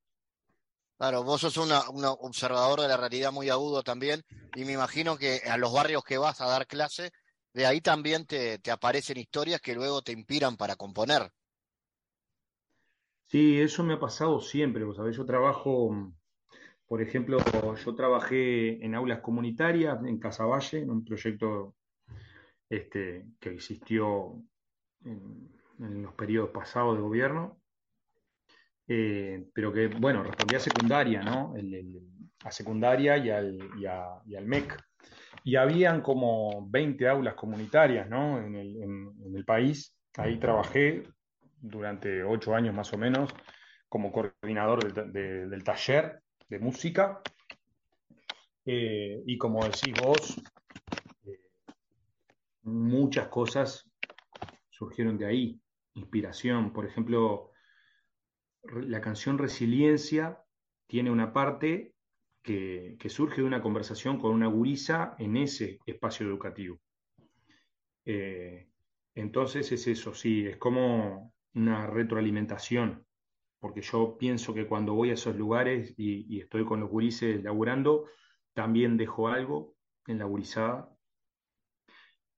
Claro, 0.98 1.22
vos 1.24 1.40
sos 1.40 1.56
una, 1.56 1.88
una 1.90 2.10
observador 2.12 2.80
de 2.80 2.88
la 2.88 2.96
realidad 2.96 3.32
muy 3.32 3.48
agudo 3.50 3.82
también, 3.82 4.22
y 4.54 4.64
me 4.64 4.72
imagino 4.72 5.16
que 5.16 5.40
a 5.46 5.56
los 5.56 5.72
barrios 5.72 6.04
que 6.04 6.18
vas 6.18 6.40
a 6.40 6.46
dar 6.46 6.66
clase, 6.66 7.10
de 7.52 7.66
ahí 7.66 7.80
también 7.80 8.26
te, 8.26 8.58
te 8.58 8.70
aparecen 8.70 9.18
historias 9.18 9.60
que 9.60 9.74
luego 9.74 10.02
te 10.02 10.12
inspiran 10.12 10.56
para 10.56 10.76
componer. 10.76 11.30
Sí, 13.26 13.60
eso 13.60 13.82
me 13.82 13.94
ha 13.94 14.00
pasado 14.00 14.40
siempre, 14.40 14.84
vos 14.84 14.96
sabés, 14.96 15.16
yo 15.16 15.24
trabajo, 15.26 16.14
por 16.86 17.02
ejemplo, 17.02 17.38
yo 17.74 17.94
trabajé 17.94 18.84
en 18.84 18.94
aulas 18.94 19.20
comunitarias 19.20 19.98
en 20.04 20.18
Casaballe, 20.20 20.80
en 20.80 20.90
un 20.90 21.04
proyecto 21.04 21.74
este, 22.68 23.26
que 23.40 23.50
existió 23.50 24.42
en, 25.04 25.50
en 25.80 26.02
los 26.02 26.14
periodos 26.14 26.50
pasados 26.50 26.96
de 26.96 27.02
gobierno, 27.02 27.60
eh, 28.88 29.46
pero 29.54 29.72
que, 29.72 29.88
bueno, 29.88 30.22
respondía 30.22 30.58
a 30.58 30.60
secundaria, 30.60 31.22
¿no? 31.22 31.54
El, 31.56 31.74
el, 31.74 32.00
a 32.44 32.50
secundaria 32.50 33.16
y 33.16 33.30
al, 33.30 33.58
y, 33.78 34.34
al 34.36 34.46
MEC. 34.46 34.76
Y 35.44 35.56
habían 35.56 36.00
como 36.02 36.66
20 36.70 37.08
aulas 37.08 37.34
comunitarias 37.34 38.08
¿no? 38.08 38.38
en, 38.38 38.54
el, 38.54 38.82
en, 38.82 39.34
el 39.34 39.44
país. 39.44 39.96
Ahí 40.16 40.38
trabajé 40.38 41.02
durante 41.60 42.22
ocho 42.22 42.54
años 42.54 42.74
más 42.74 42.92
o 42.92 42.98
menos 42.98 43.34
como 43.88 44.12
coordinador 44.12 44.92
del 45.12 45.64
taller 45.64 46.20
de 46.48 46.58
música. 46.58 47.20
Eh, 48.66 49.22
y 49.26 49.36
como 49.38 49.64
decís 49.64 49.94
vos, 50.02 50.40
eh, 51.26 51.40
muchas 52.62 53.28
cosas 53.28 53.90
surgieron 54.70 55.16
de 55.18 55.26
ahí, 55.26 55.60
inspiración. 55.94 56.72
Por 56.72 56.86
ejemplo, 56.86 57.50
la 58.64 59.00
canción 59.00 59.38
Resiliencia 59.38 60.42
tiene 60.86 61.10
una 61.10 61.32
parte 61.32 61.94
que, 62.42 62.96
surge 63.08 63.40
de 63.40 63.46
una 63.46 63.62
conversación 63.62 64.18
con 64.18 64.32
una 64.32 64.46
gurisa 64.46 65.14
en 65.18 65.36
ese 65.36 65.78
espacio 65.86 66.26
educativo. 66.26 66.78
Eh, 68.04 68.68
entonces 69.14 69.70
es 69.72 69.86
eso, 69.86 70.14
sí, 70.14 70.46
es 70.46 70.56
como 70.58 71.32
una 71.54 71.86
retroalimentación, 71.86 73.06
porque 73.60 73.80
yo 73.80 74.18
pienso 74.18 74.52
que 74.52 74.66
cuando 74.66 74.94
voy 74.94 75.10
a 75.10 75.14
esos 75.14 75.36
lugares 75.36 75.94
y, 75.96 76.38
estoy 76.40 76.64
con 76.64 76.80
los 76.80 76.90
gurises 76.90 77.42
laburando, 77.42 78.06
también 78.52 78.96
dejo 78.96 79.28
algo 79.28 79.74
en 80.06 80.18
la 80.18 80.26
gurizada 80.26 80.90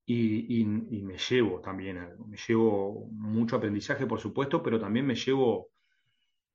y, 0.06 0.64
me 0.64 1.18
llevo 1.18 1.60
también 1.60 1.98
algo, 1.98 2.26
me 2.26 2.36
llevo 2.36 3.08
mucho 3.10 3.56
aprendizaje, 3.56 4.06
por 4.06 4.20
supuesto, 4.20 4.62
pero 4.62 4.78
también 4.78 5.04
me 5.06 5.16
llevo 5.16 5.70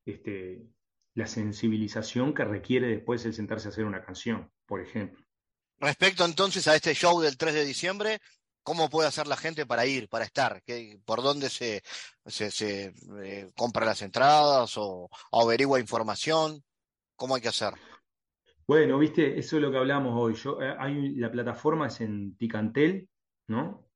este, 0.06 0.68
la 1.14 1.28
sensibilización 1.28 2.34
que 2.34 2.45
requiere 2.45 2.88
después 2.88 3.26
el 3.26 3.34
sentarse 3.34 3.68
a 3.68 3.72
hacer 3.72 3.86
una 3.86 4.04
canción, 4.04 4.52
por 4.66 4.82
ejemplo. 4.82 5.24
Respecto 5.80 6.26
entonces 6.26 6.68
a 6.68 6.76
este 6.76 6.93
show 6.93 7.20
del 7.22 7.38
3 7.38 7.54
de 7.54 7.66
diciembre, 7.66 8.20
¿cómo 8.64 8.89
puede 8.89 9.08
hacer 9.08 9.28
la 9.28 9.36
gente 9.36 9.66
para 9.66 9.86
ir, 9.86 10.08
para 10.10 10.26
estar? 10.26 10.62
¿Por 11.06 11.22
dónde 11.22 11.49
se, 11.49 11.82
se, 12.26 12.93
eh, 13.24 13.52
compra 13.56 13.86
las 13.86 14.02
entradas 14.02 14.74
o, 14.78 15.10
averigua 15.32 15.80
información? 15.80 16.64
¿Cómo 17.16 17.36
hay 17.36 17.41
que 17.41 17.49
hacer? 17.49 17.74
Bueno, 18.68 18.99
viste, 18.99 19.38
eso 19.38 19.58
es 19.58 19.62
lo 19.62 19.72
que 19.72 19.78
hablamos 19.78 20.14
hoy. 20.16 20.36
Yo, 20.36 20.62
eh, 20.62 20.76
hay, 20.78 21.16
la 21.16 21.32
plataforma 21.32 21.88
es 21.88 21.99
en 22.02 22.36
Ticantel, 22.38 23.10
¿no? 23.47 23.89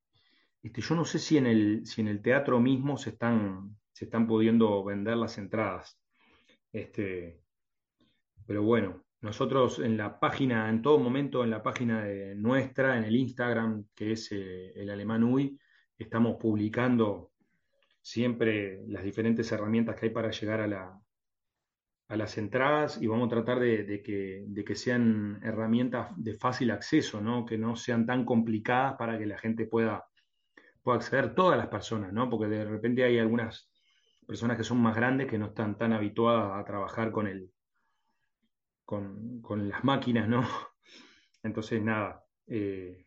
Este, 0.61 0.81
yo 0.81 0.95
no 0.95 1.05
sé 1.05 1.19
si 1.19 1.37
en 1.37 1.45
el, 1.45 1.85
si 1.85 2.01
en 2.01 2.07
el 2.07 2.21
teatro 2.21 2.59
mismo 2.59 2.97
se 2.97 3.11
están, 3.11 3.77
se 3.95 4.03
están 4.03 4.27
pudiendo 4.27 4.83
vender 4.83 5.15
las 5.15 5.37
entradas. 5.37 5.97
Este, 6.73 7.39
pero 8.45 8.61
bueno, 8.61 9.05
nosotros 9.21 9.79
en 9.79 9.95
la 9.95 10.19
página, 10.19 10.69
en 10.69 10.81
todo 10.81 10.99
momento, 10.99 11.45
en 11.45 11.49
la 11.49 11.63
página 11.63 12.03
de 12.03 12.35
nuestra, 12.35 12.97
en 12.97 13.05
el 13.05 13.15
Instagram, 13.15 13.85
que 13.95 14.11
es 14.11 14.29
eh, 14.33 14.73
el 14.75 14.89
Alemán 14.89 15.23
UI, 15.23 15.57
estamos 15.97 16.35
publicando 16.35 17.31
siempre 18.01 18.85
las 18.89 19.01
diferentes 19.01 19.49
herramientas 19.53 19.97
que 19.97 20.07
hay 20.07 20.11
para 20.11 20.29
llegar 20.29 20.59
a, 20.59 20.67
la, 20.67 21.01
a 22.09 22.17
las 22.17 22.37
entradas 22.37 23.01
y 23.01 23.07
vamos 23.07 23.27
a 23.27 23.35
tratar 23.35 23.61
de, 23.61 24.03
que, 24.03 24.75
sean 24.75 25.39
herramientas 25.41 26.09
de 26.17 26.33
fácil 26.33 26.71
acceso, 26.71 27.21
¿no? 27.21 27.45
que 27.45 27.57
no 27.57 27.77
sean 27.77 28.05
tan 28.05 28.25
complicadas 28.25 28.95
para 28.97 29.17
que 29.17 29.25
la 29.25 29.37
gente 29.37 29.67
pueda, 29.67 30.05
pueda 30.83 30.97
acceder, 30.97 31.33
todas 31.33 31.57
las 31.57 31.67
personas, 31.67 32.11
¿no? 32.11 32.29
porque 32.29 32.47
de 32.47 32.65
repente 32.65 33.05
hay 33.05 33.19
algunas 33.19 33.71
personas 34.25 34.57
que 34.57 34.63
son 34.63 34.79
más 34.79 34.95
grandes 34.95 35.27
que 35.27 35.37
no 35.37 35.47
están 35.47 35.77
tan 35.77 35.93
habituadas 35.93 36.59
a 36.59 36.65
trabajar 36.65 37.11
con, 37.11 37.27
el, 37.27 37.51
con, 38.83 39.69
las 39.69 39.83
máquinas, 39.83 40.27
¿no? 40.27 40.43
Entonces, 41.43 41.81
nada, 41.81 42.23
eh, 42.47 43.05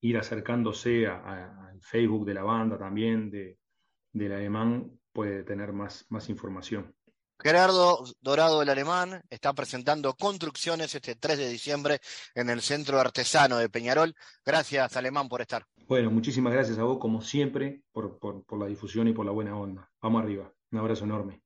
ir 0.00 0.18
acercándose 0.18 1.06
al 1.06 1.80
Facebook 1.80 2.26
de 2.26 2.34
la 2.34 2.42
banda 2.42 2.78
también, 2.78 3.30
de, 3.30 3.58
del 4.12 4.32
alemán, 4.32 4.90
puede 5.12 5.44
tener 5.44 5.72
más, 5.72 6.06
más 6.10 6.28
información. 6.28 6.94
Gerardo 7.42 8.04
Dorado 8.20 8.62
el 8.62 8.68
Alemán 8.68 9.20
está 9.28 9.52
presentando 9.52 10.14
Construcciones 10.14 10.94
este 10.94 11.16
3 11.16 11.38
de 11.38 11.48
diciembre 11.48 12.00
en 12.36 12.50
el 12.50 12.62
Centro 12.62 13.00
Artesano 13.00 13.58
de 13.58 13.68
Peñarol. 13.68 14.14
Gracias, 14.46 14.96
Alemán, 14.96 15.28
por 15.28 15.40
estar. 15.40 15.66
Bueno, 15.88 16.10
muchísimas 16.10 16.52
gracias 16.52 16.78
a 16.78 16.84
vos, 16.84 16.98
como 16.98 17.20
siempre, 17.20 17.82
por, 17.90 18.18
por 18.18 18.58
la 18.58 18.66
difusión 18.66 19.08
y 19.08 19.12
por 19.12 19.26
la 19.26 19.32
buena 19.32 19.56
onda. 19.56 19.90
Vamos 20.00 20.22
arriba. 20.22 20.52
Un 20.70 20.78
abrazo 20.78 21.04
enorme. 21.04 21.42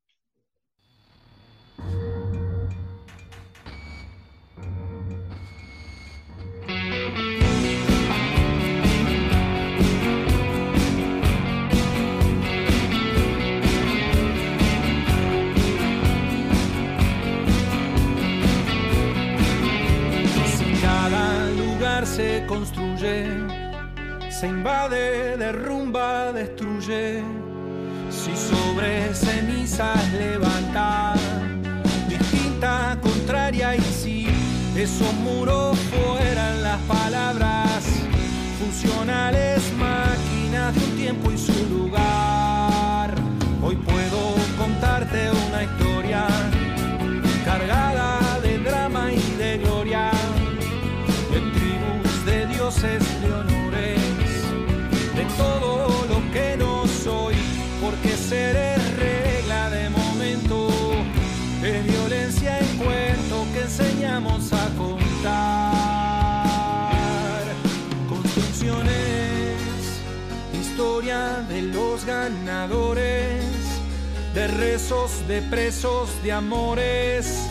Rezos, 74.47 75.27
de 75.29 75.43
presos, 75.43 76.11
de 76.23 76.33
amores, 76.33 77.47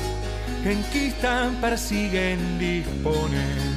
enquistan, 0.65 1.55
persiguen, 1.61 2.59
disponen 2.59 3.75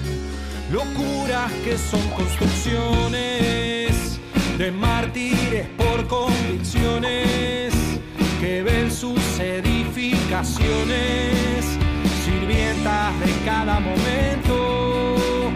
locuras 0.71 1.51
que 1.65 1.79
son 1.79 2.07
construcciones 2.11 4.21
de 4.59 4.71
mártires 4.73 5.67
por 5.77 6.07
convicciones 6.07 7.75
que 8.41 8.63
ven 8.63 8.91
sus 8.91 9.21
edificaciones, 9.39 11.65
sirvientas 12.25 13.19
de 13.21 13.33
cada 13.45 13.79
momento, 13.81 15.51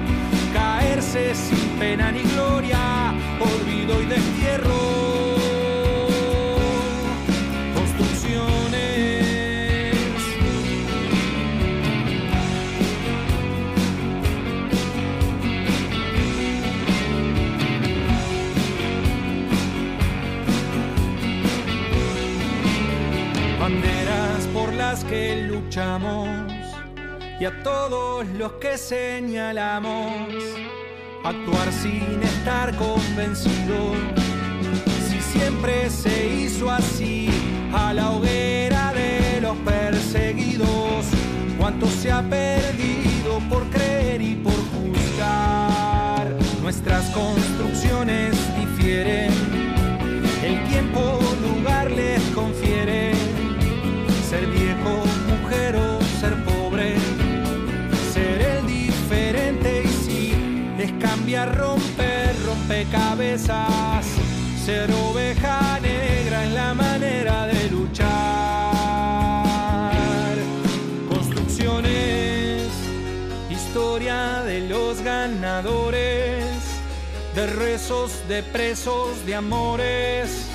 caerse 0.53 1.35
sin 1.35 1.79
pena 1.79 2.11
ni 2.11 2.23
gloria, 2.23 3.15
olvido 3.41 4.01
y 4.01 4.07
destierro. 4.07 5.32
Y 25.75 27.45
a 27.47 27.63
todos 27.63 28.27
los 28.37 28.53
que 28.61 28.77
señalamos 28.77 30.13
actuar 31.25 31.73
sin 31.73 32.23
estar 32.23 32.77
convencidos. 32.77 33.97
Si 35.09 35.19
siempre 35.19 35.89
se 35.89 36.27
hizo 36.27 36.71
así 36.71 37.31
a 37.73 37.95
la 37.95 38.11
hoguera 38.11 38.93
de 38.93 39.41
los 39.41 39.57
perseguidos, 39.59 41.07
cuánto 41.59 41.87
se 41.87 42.13
ha 42.13 42.21
perdido 42.21 43.39
por 43.49 43.65
creer 43.71 44.21
y 44.21 44.35
por 44.35 44.53
juzgar. 44.53 46.37
Nuestras 46.61 47.09
construcciones 47.13 48.35
difieren, 48.59 49.33
el 50.45 50.69
tiempo 50.69 51.19
lugar 51.41 51.91
les 51.91 52.21
confiere 52.35 53.13
ser 54.29 54.47
viejo, 54.47 55.12
Colombia 61.03 61.45
romper, 61.47 62.33
rompecabezas, 62.47 64.07
ser 64.65 64.89
oveja 64.93 65.81
negra 65.81 66.45
en 66.45 66.55
la 66.55 66.75
manera 66.75 67.47
de 67.47 67.71
luchar. 67.71 68.13
Construcciones, 71.09 72.69
historia 73.51 74.43
de 74.45 74.69
los 74.69 75.03
ganadores, 75.03 76.47
de 77.35 77.47
rezos, 77.49 78.13
de 78.29 78.45
presos, 78.45 79.27
de 79.27 79.35
amores. 79.35 80.47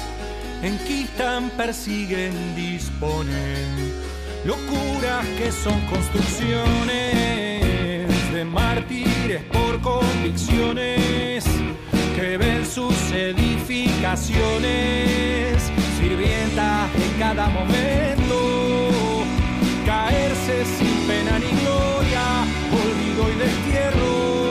Enquistan, 0.64 1.50
persiguen, 1.52 2.56
disponen. 2.56 3.94
Locuras 4.46 5.26
que 5.38 5.52
son 5.52 5.82
construcciones 5.88 7.67
de 8.38 8.46
mártires 8.46 9.42
por 9.52 9.82
convicciones 9.82 11.44
que 12.16 12.38
ven 12.38 12.64
sus 12.68 12.94
edificaciones, 13.12 15.72
sirvientas 16.00 16.88
en 16.96 17.18
cada 17.18 17.48
momento, 17.48 19.24
caerse 19.88 20.66
sin 20.78 21.08
pena 21.08 21.40
ni 21.40 21.50
gloria, 21.62 22.46
olvido 22.84 23.24
y 23.34 23.36
destierro, 23.40 24.47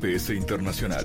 GPS 0.00 0.34
internacional. 0.34 1.04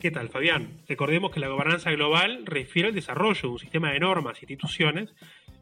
¿Qué 0.00 0.10
tal, 0.10 0.30
Fabián? 0.30 0.80
Recordemos 0.88 1.30
que 1.30 1.40
la 1.40 1.48
gobernanza 1.48 1.90
global 1.90 2.46
refiere 2.46 2.88
al 2.88 2.94
desarrollo 2.94 3.42
de 3.42 3.48
un 3.48 3.58
sistema 3.58 3.92
de 3.92 4.00
normas 4.00 4.38
e 4.38 4.46
instituciones 4.46 5.12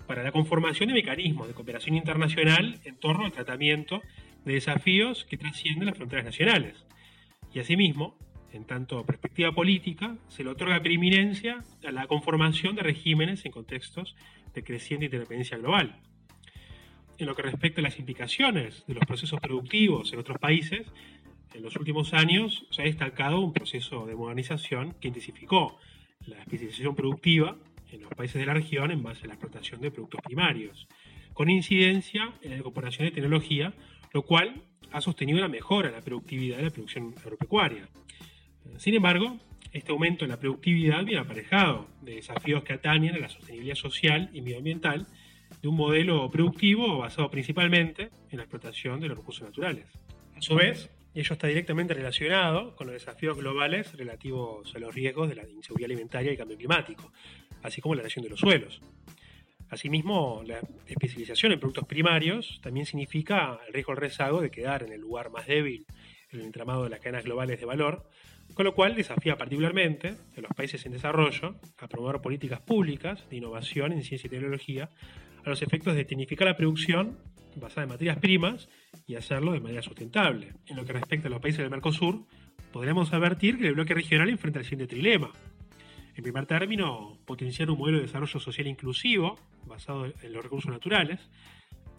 para 0.06 0.22
la 0.22 0.30
conformación 0.30 0.90
de 0.90 0.94
mecanismos 0.94 1.48
de 1.48 1.54
cooperación 1.54 1.96
internacional 1.96 2.78
en 2.84 2.94
torno 3.00 3.24
al 3.24 3.32
tratamiento 3.32 4.00
de 4.44 4.52
desafíos 4.52 5.24
que 5.24 5.38
trascienden 5.38 5.86
las 5.86 5.96
fronteras 5.96 6.24
nacionales. 6.24 6.86
Y 7.52 7.58
asimismo, 7.58 8.16
en 8.52 8.64
tanto 8.64 9.04
perspectiva 9.04 9.50
política, 9.50 10.16
se 10.28 10.44
le 10.44 10.50
otorga 10.50 10.80
preeminencia 10.80 11.64
a 11.84 11.90
la 11.90 12.06
conformación 12.06 12.76
de 12.76 12.82
regímenes 12.82 13.44
en 13.44 13.50
contextos 13.50 14.14
de 14.54 14.62
creciente 14.62 15.06
interdependencia 15.06 15.58
global. 15.58 15.98
En 17.18 17.26
lo 17.26 17.34
que 17.34 17.42
respecta 17.42 17.80
a 17.80 17.82
las 17.82 17.98
implicaciones 17.98 18.84
de 18.86 18.94
los 18.94 19.04
procesos 19.04 19.40
productivos 19.40 20.12
en 20.12 20.20
otros 20.20 20.38
países, 20.38 20.86
en 21.54 21.62
los 21.62 21.76
últimos 21.76 22.14
años 22.14 22.66
se 22.70 22.82
ha 22.82 22.84
destacado 22.84 23.40
un 23.40 23.52
proceso 23.52 24.06
de 24.06 24.14
modernización 24.14 24.94
que 25.00 25.08
intensificó 25.08 25.78
la 26.26 26.38
especialización 26.40 26.94
productiva 26.94 27.56
en 27.90 28.02
los 28.02 28.10
países 28.10 28.40
de 28.40 28.46
la 28.46 28.54
región 28.54 28.90
en 28.90 29.02
base 29.02 29.24
a 29.24 29.28
la 29.28 29.34
explotación 29.34 29.80
de 29.80 29.90
productos 29.90 30.20
primarios, 30.22 30.88
con 31.32 31.48
incidencia 31.50 32.32
en 32.42 32.50
la 32.50 32.56
incorporación 32.58 33.06
de 33.06 33.12
tecnología, 33.12 33.72
lo 34.12 34.22
cual 34.22 34.62
ha 34.92 35.00
sostenido 35.00 35.40
la 35.40 35.48
mejora 35.48 35.88
en 35.88 35.94
la 35.94 36.02
productividad 36.02 36.58
de 36.58 36.64
la 36.64 36.70
producción 36.70 37.14
agropecuaria. 37.18 37.88
Sin 38.76 38.94
embargo, 38.94 39.38
este 39.72 39.92
aumento 39.92 40.24
en 40.24 40.30
la 40.30 40.38
productividad 40.38 41.04
viene 41.04 41.20
aparejado 41.20 41.88
de 42.02 42.16
desafíos 42.16 42.62
que 42.62 42.74
atañen 42.74 43.14
a 43.14 43.18
la 43.18 43.28
sostenibilidad 43.28 43.74
social 43.74 44.30
y 44.32 44.40
medioambiental 44.40 45.06
de 45.62 45.68
un 45.68 45.76
modelo 45.76 46.30
productivo 46.30 46.98
basado 46.98 47.30
principalmente 47.30 48.10
en 48.30 48.38
la 48.38 48.44
explotación 48.44 49.00
de 49.00 49.08
los 49.08 49.18
recursos 49.18 49.46
naturales. 49.46 49.86
A 50.36 50.40
su 50.40 50.54
vez, 50.54 50.90
ello 51.14 51.32
está 51.32 51.46
directamente 51.46 51.94
relacionado 51.94 52.76
con 52.76 52.86
los 52.86 52.94
desafíos 52.94 53.36
globales 53.36 53.96
relativos 53.96 54.74
a 54.74 54.78
los 54.78 54.94
riesgos 54.94 55.28
de 55.28 55.36
la 55.36 55.48
inseguridad 55.48 55.90
alimentaria 55.90 56.32
y 56.32 56.36
cambio 56.36 56.56
climático, 56.56 57.12
así 57.62 57.80
como 57.80 57.94
la 57.94 58.02
erosión 58.02 58.22
de 58.22 58.30
los 58.30 58.40
suelos. 58.40 58.80
Asimismo, 59.70 60.42
la 60.46 60.60
especialización 60.86 61.52
en 61.52 61.60
productos 61.60 61.86
primarios 61.86 62.58
también 62.62 62.86
significa 62.86 63.60
el 63.66 63.74
riesgo 63.74 63.92
del 63.92 64.00
rezago 64.00 64.40
de 64.40 64.50
quedar 64.50 64.82
en 64.82 64.92
el 64.92 65.00
lugar 65.00 65.30
más 65.30 65.46
débil 65.46 65.86
en 66.30 66.40
el 66.40 66.46
entramado 66.46 66.84
de 66.84 66.90
las 66.90 67.00
cadenas 67.00 67.24
globales 67.24 67.60
de 67.60 67.66
valor, 67.66 68.08
con 68.54 68.64
lo 68.64 68.74
cual 68.74 68.94
desafía 68.94 69.36
particularmente 69.36 70.14
a 70.36 70.40
los 70.40 70.50
países 70.54 70.84
en 70.86 70.92
desarrollo 70.92 71.56
a 71.78 71.88
promover 71.88 72.20
políticas 72.20 72.60
públicas 72.60 73.28
de 73.30 73.36
innovación 73.36 73.92
en 73.92 74.02
ciencia 74.02 74.26
y 74.26 74.30
tecnología 74.30 74.90
a 75.44 75.48
los 75.48 75.62
efectos 75.62 75.94
de 75.94 76.04
tecnificar 76.04 76.48
la 76.48 76.56
producción 76.56 77.18
basada 77.56 77.82
en 77.82 77.88
materias 77.90 78.18
primas 78.18 78.68
y 79.06 79.14
hacerlo 79.14 79.52
de 79.52 79.60
manera 79.60 79.82
sustentable. 79.82 80.54
En 80.66 80.76
lo 80.76 80.84
que 80.84 80.92
respecta 80.92 81.28
a 81.28 81.30
los 81.30 81.40
países 81.40 81.60
del 81.60 81.70
Mercosur, 81.70 82.24
podríamos 82.72 83.12
advertir 83.12 83.58
que 83.58 83.68
el 83.68 83.74
bloque 83.74 83.94
regional 83.94 84.28
enfrenta 84.28 84.58
el 84.58 84.64
siguiente 84.64 84.86
trilema. 84.86 85.30
En 86.14 86.22
primer 86.22 86.46
término, 86.46 87.18
potenciar 87.24 87.70
un 87.70 87.78
modelo 87.78 87.98
de 87.98 88.04
desarrollo 88.04 88.40
social 88.40 88.66
inclusivo, 88.66 89.38
basado 89.66 90.06
en 90.06 90.32
los 90.32 90.42
recursos 90.42 90.70
naturales, 90.70 91.20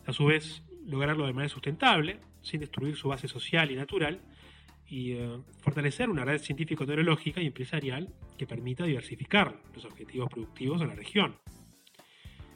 a 0.06 0.14
su 0.14 0.26
vez 0.26 0.64
lograrlo 0.86 1.26
de 1.26 1.34
manera 1.34 1.54
sustentable, 1.54 2.20
sin 2.42 2.60
destruir 2.60 2.96
su 2.96 3.08
base 3.08 3.28
social 3.28 3.72
y 3.72 3.76
natural, 3.76 4.20
y 4.90 5.12
eh, 5.14 5.38
fortalecer 5.60 6.10
una 6.10 6.26
red 6.26 6.42
científico-tecnológica 6.42 7.42
y 7.42 7.46
empresarial 7.46 8.10
que 8.38 8.48
permita 8.48 8.86
diversificar 8.86 9.56
los 9.76 9.86
objetivos 9.86 10.30
productivos 10.30 10.80
de 10.80 10.88
la 10.88 10.96
región. 10.96 11.36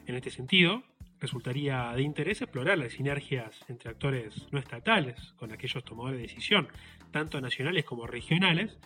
En 0.06 0.16
este 0.16 0.30
sentido, 0.30 0.82
resultaría 1.24 1.90
de 1.96 2.02
interés 2.02 2.42
explorar 2.42 2.76
las 2.76 2.92
sinergias 2.92 3.58
entre 3.68 3.88
actores 3.88 4.46
no 4.52 4.58
estatales 4.58 5.32
con 5.36 5.52
aquellos 5.52 5.82
tomadores 5.82 6.18
de 6.18 6.26
decisión, 6.26 6.68
tanto 7.12 7.40
nacionales 7.40 7.86
como 7.86 8.06
regionales, 8.06 8.76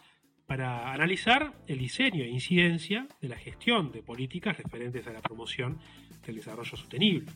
para 0.46 0.92
analizar 0.92 1.52
el 1.66 1.78
diseño 1.78 2.22
e 2.22 2.28
incidencia 2.28 3.08
de 3.20 3.28
la 3.28 3.36
gestión 3.36 3.90
de 3.90 4.04
políticas 4.04 4.56
referentes 4.56 5.04
a 5.08 5.12
la 5.12 5.20
promoción 5.20 5.78
del 6.24 6.36
desarrollo 6.36 6.76
sostenible. 6.76 7.26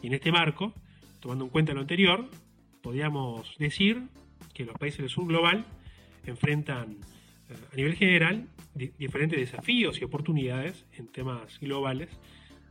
Y 0.00 0.06
en 0.06 0.14
este 0.14 0.30
marco, 0.30 0.74
tomando 1.18 1.44
en 1.44 1.50
cuenta 1.50 1.74
lo 1.74 1.80
anterior, 1.80 2.30
podríamos 2.82 3.56
decir 3.58 4.04
que 4.54 4.64
los 4.64 4.78
países 4.78 5.00
del 5.00 5.10
sur 5.10 5.26
global 5.26 5.66
enfrentan 6.24 6.98
eh, 7.48 7.56
a 7.72 7.74
nivel 7.74 7.94
general 7.96 8.46
diferentes 8.96 9.40
desafíos 9.40 10.00
y 10.00 10.04
oportunidades 10.04 10.86
en 10.92 11.08
temas 11.08 11.58
globales 11.58 12.08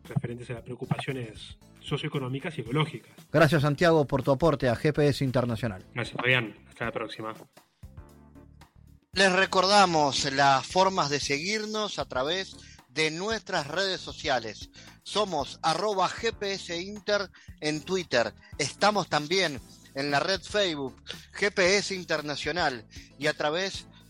referentes 0.10 0.50
a 0.50 0.54
las 0.54 0.64
preocupaciones 0.64 1.58
socioeconómicas 1.82 2.58
y 2.58 2.62
ecológicas. 2.62 3.12
Gracias 3.32 3.62
Santiago 3.62 4.06
por 4.06 4.24
tu 4.24 4.32
aporte 4.32 4.68
a 4.68 4.76
GPS 4.76 5.24
Internacional. 5.24 5.86
Gracias 5.94 6.18
Fabián, 6.18 6.56
hasta 6.68 6.86
la 6.86 6.92
próxima. 6.92 7.34
Les 9.14 9.32
recordamos 9.32 10.32
las 10.34 10.66
formas 10.66 11.10
de 11.10 11.20
seguirnos 11.20 12.00
a 12.00 12.06
través 12.06 12.58
de 12.90 13.12
nuestras 13.12 13.68
redes 13.68 14.02
sociales. 14.02 14.70
Somos 15.04 15.60
arroba 15.64 16.08
GPS 16.08 16.80
Inter 16.80 17.30
en 17.62 17.82
Twitter. 17.82 18.34
Estamos 18.58 19.08
también 19.08 19.60
en 19.96 20.12
la 20.12 20.20
red 20.20 20.42
Facebook 20.42 20.96
GPS 21.34 21.96
Internacional 21.96 22.86
y 23.18 23.28
a 23.28 23.34
través 23.34 23.88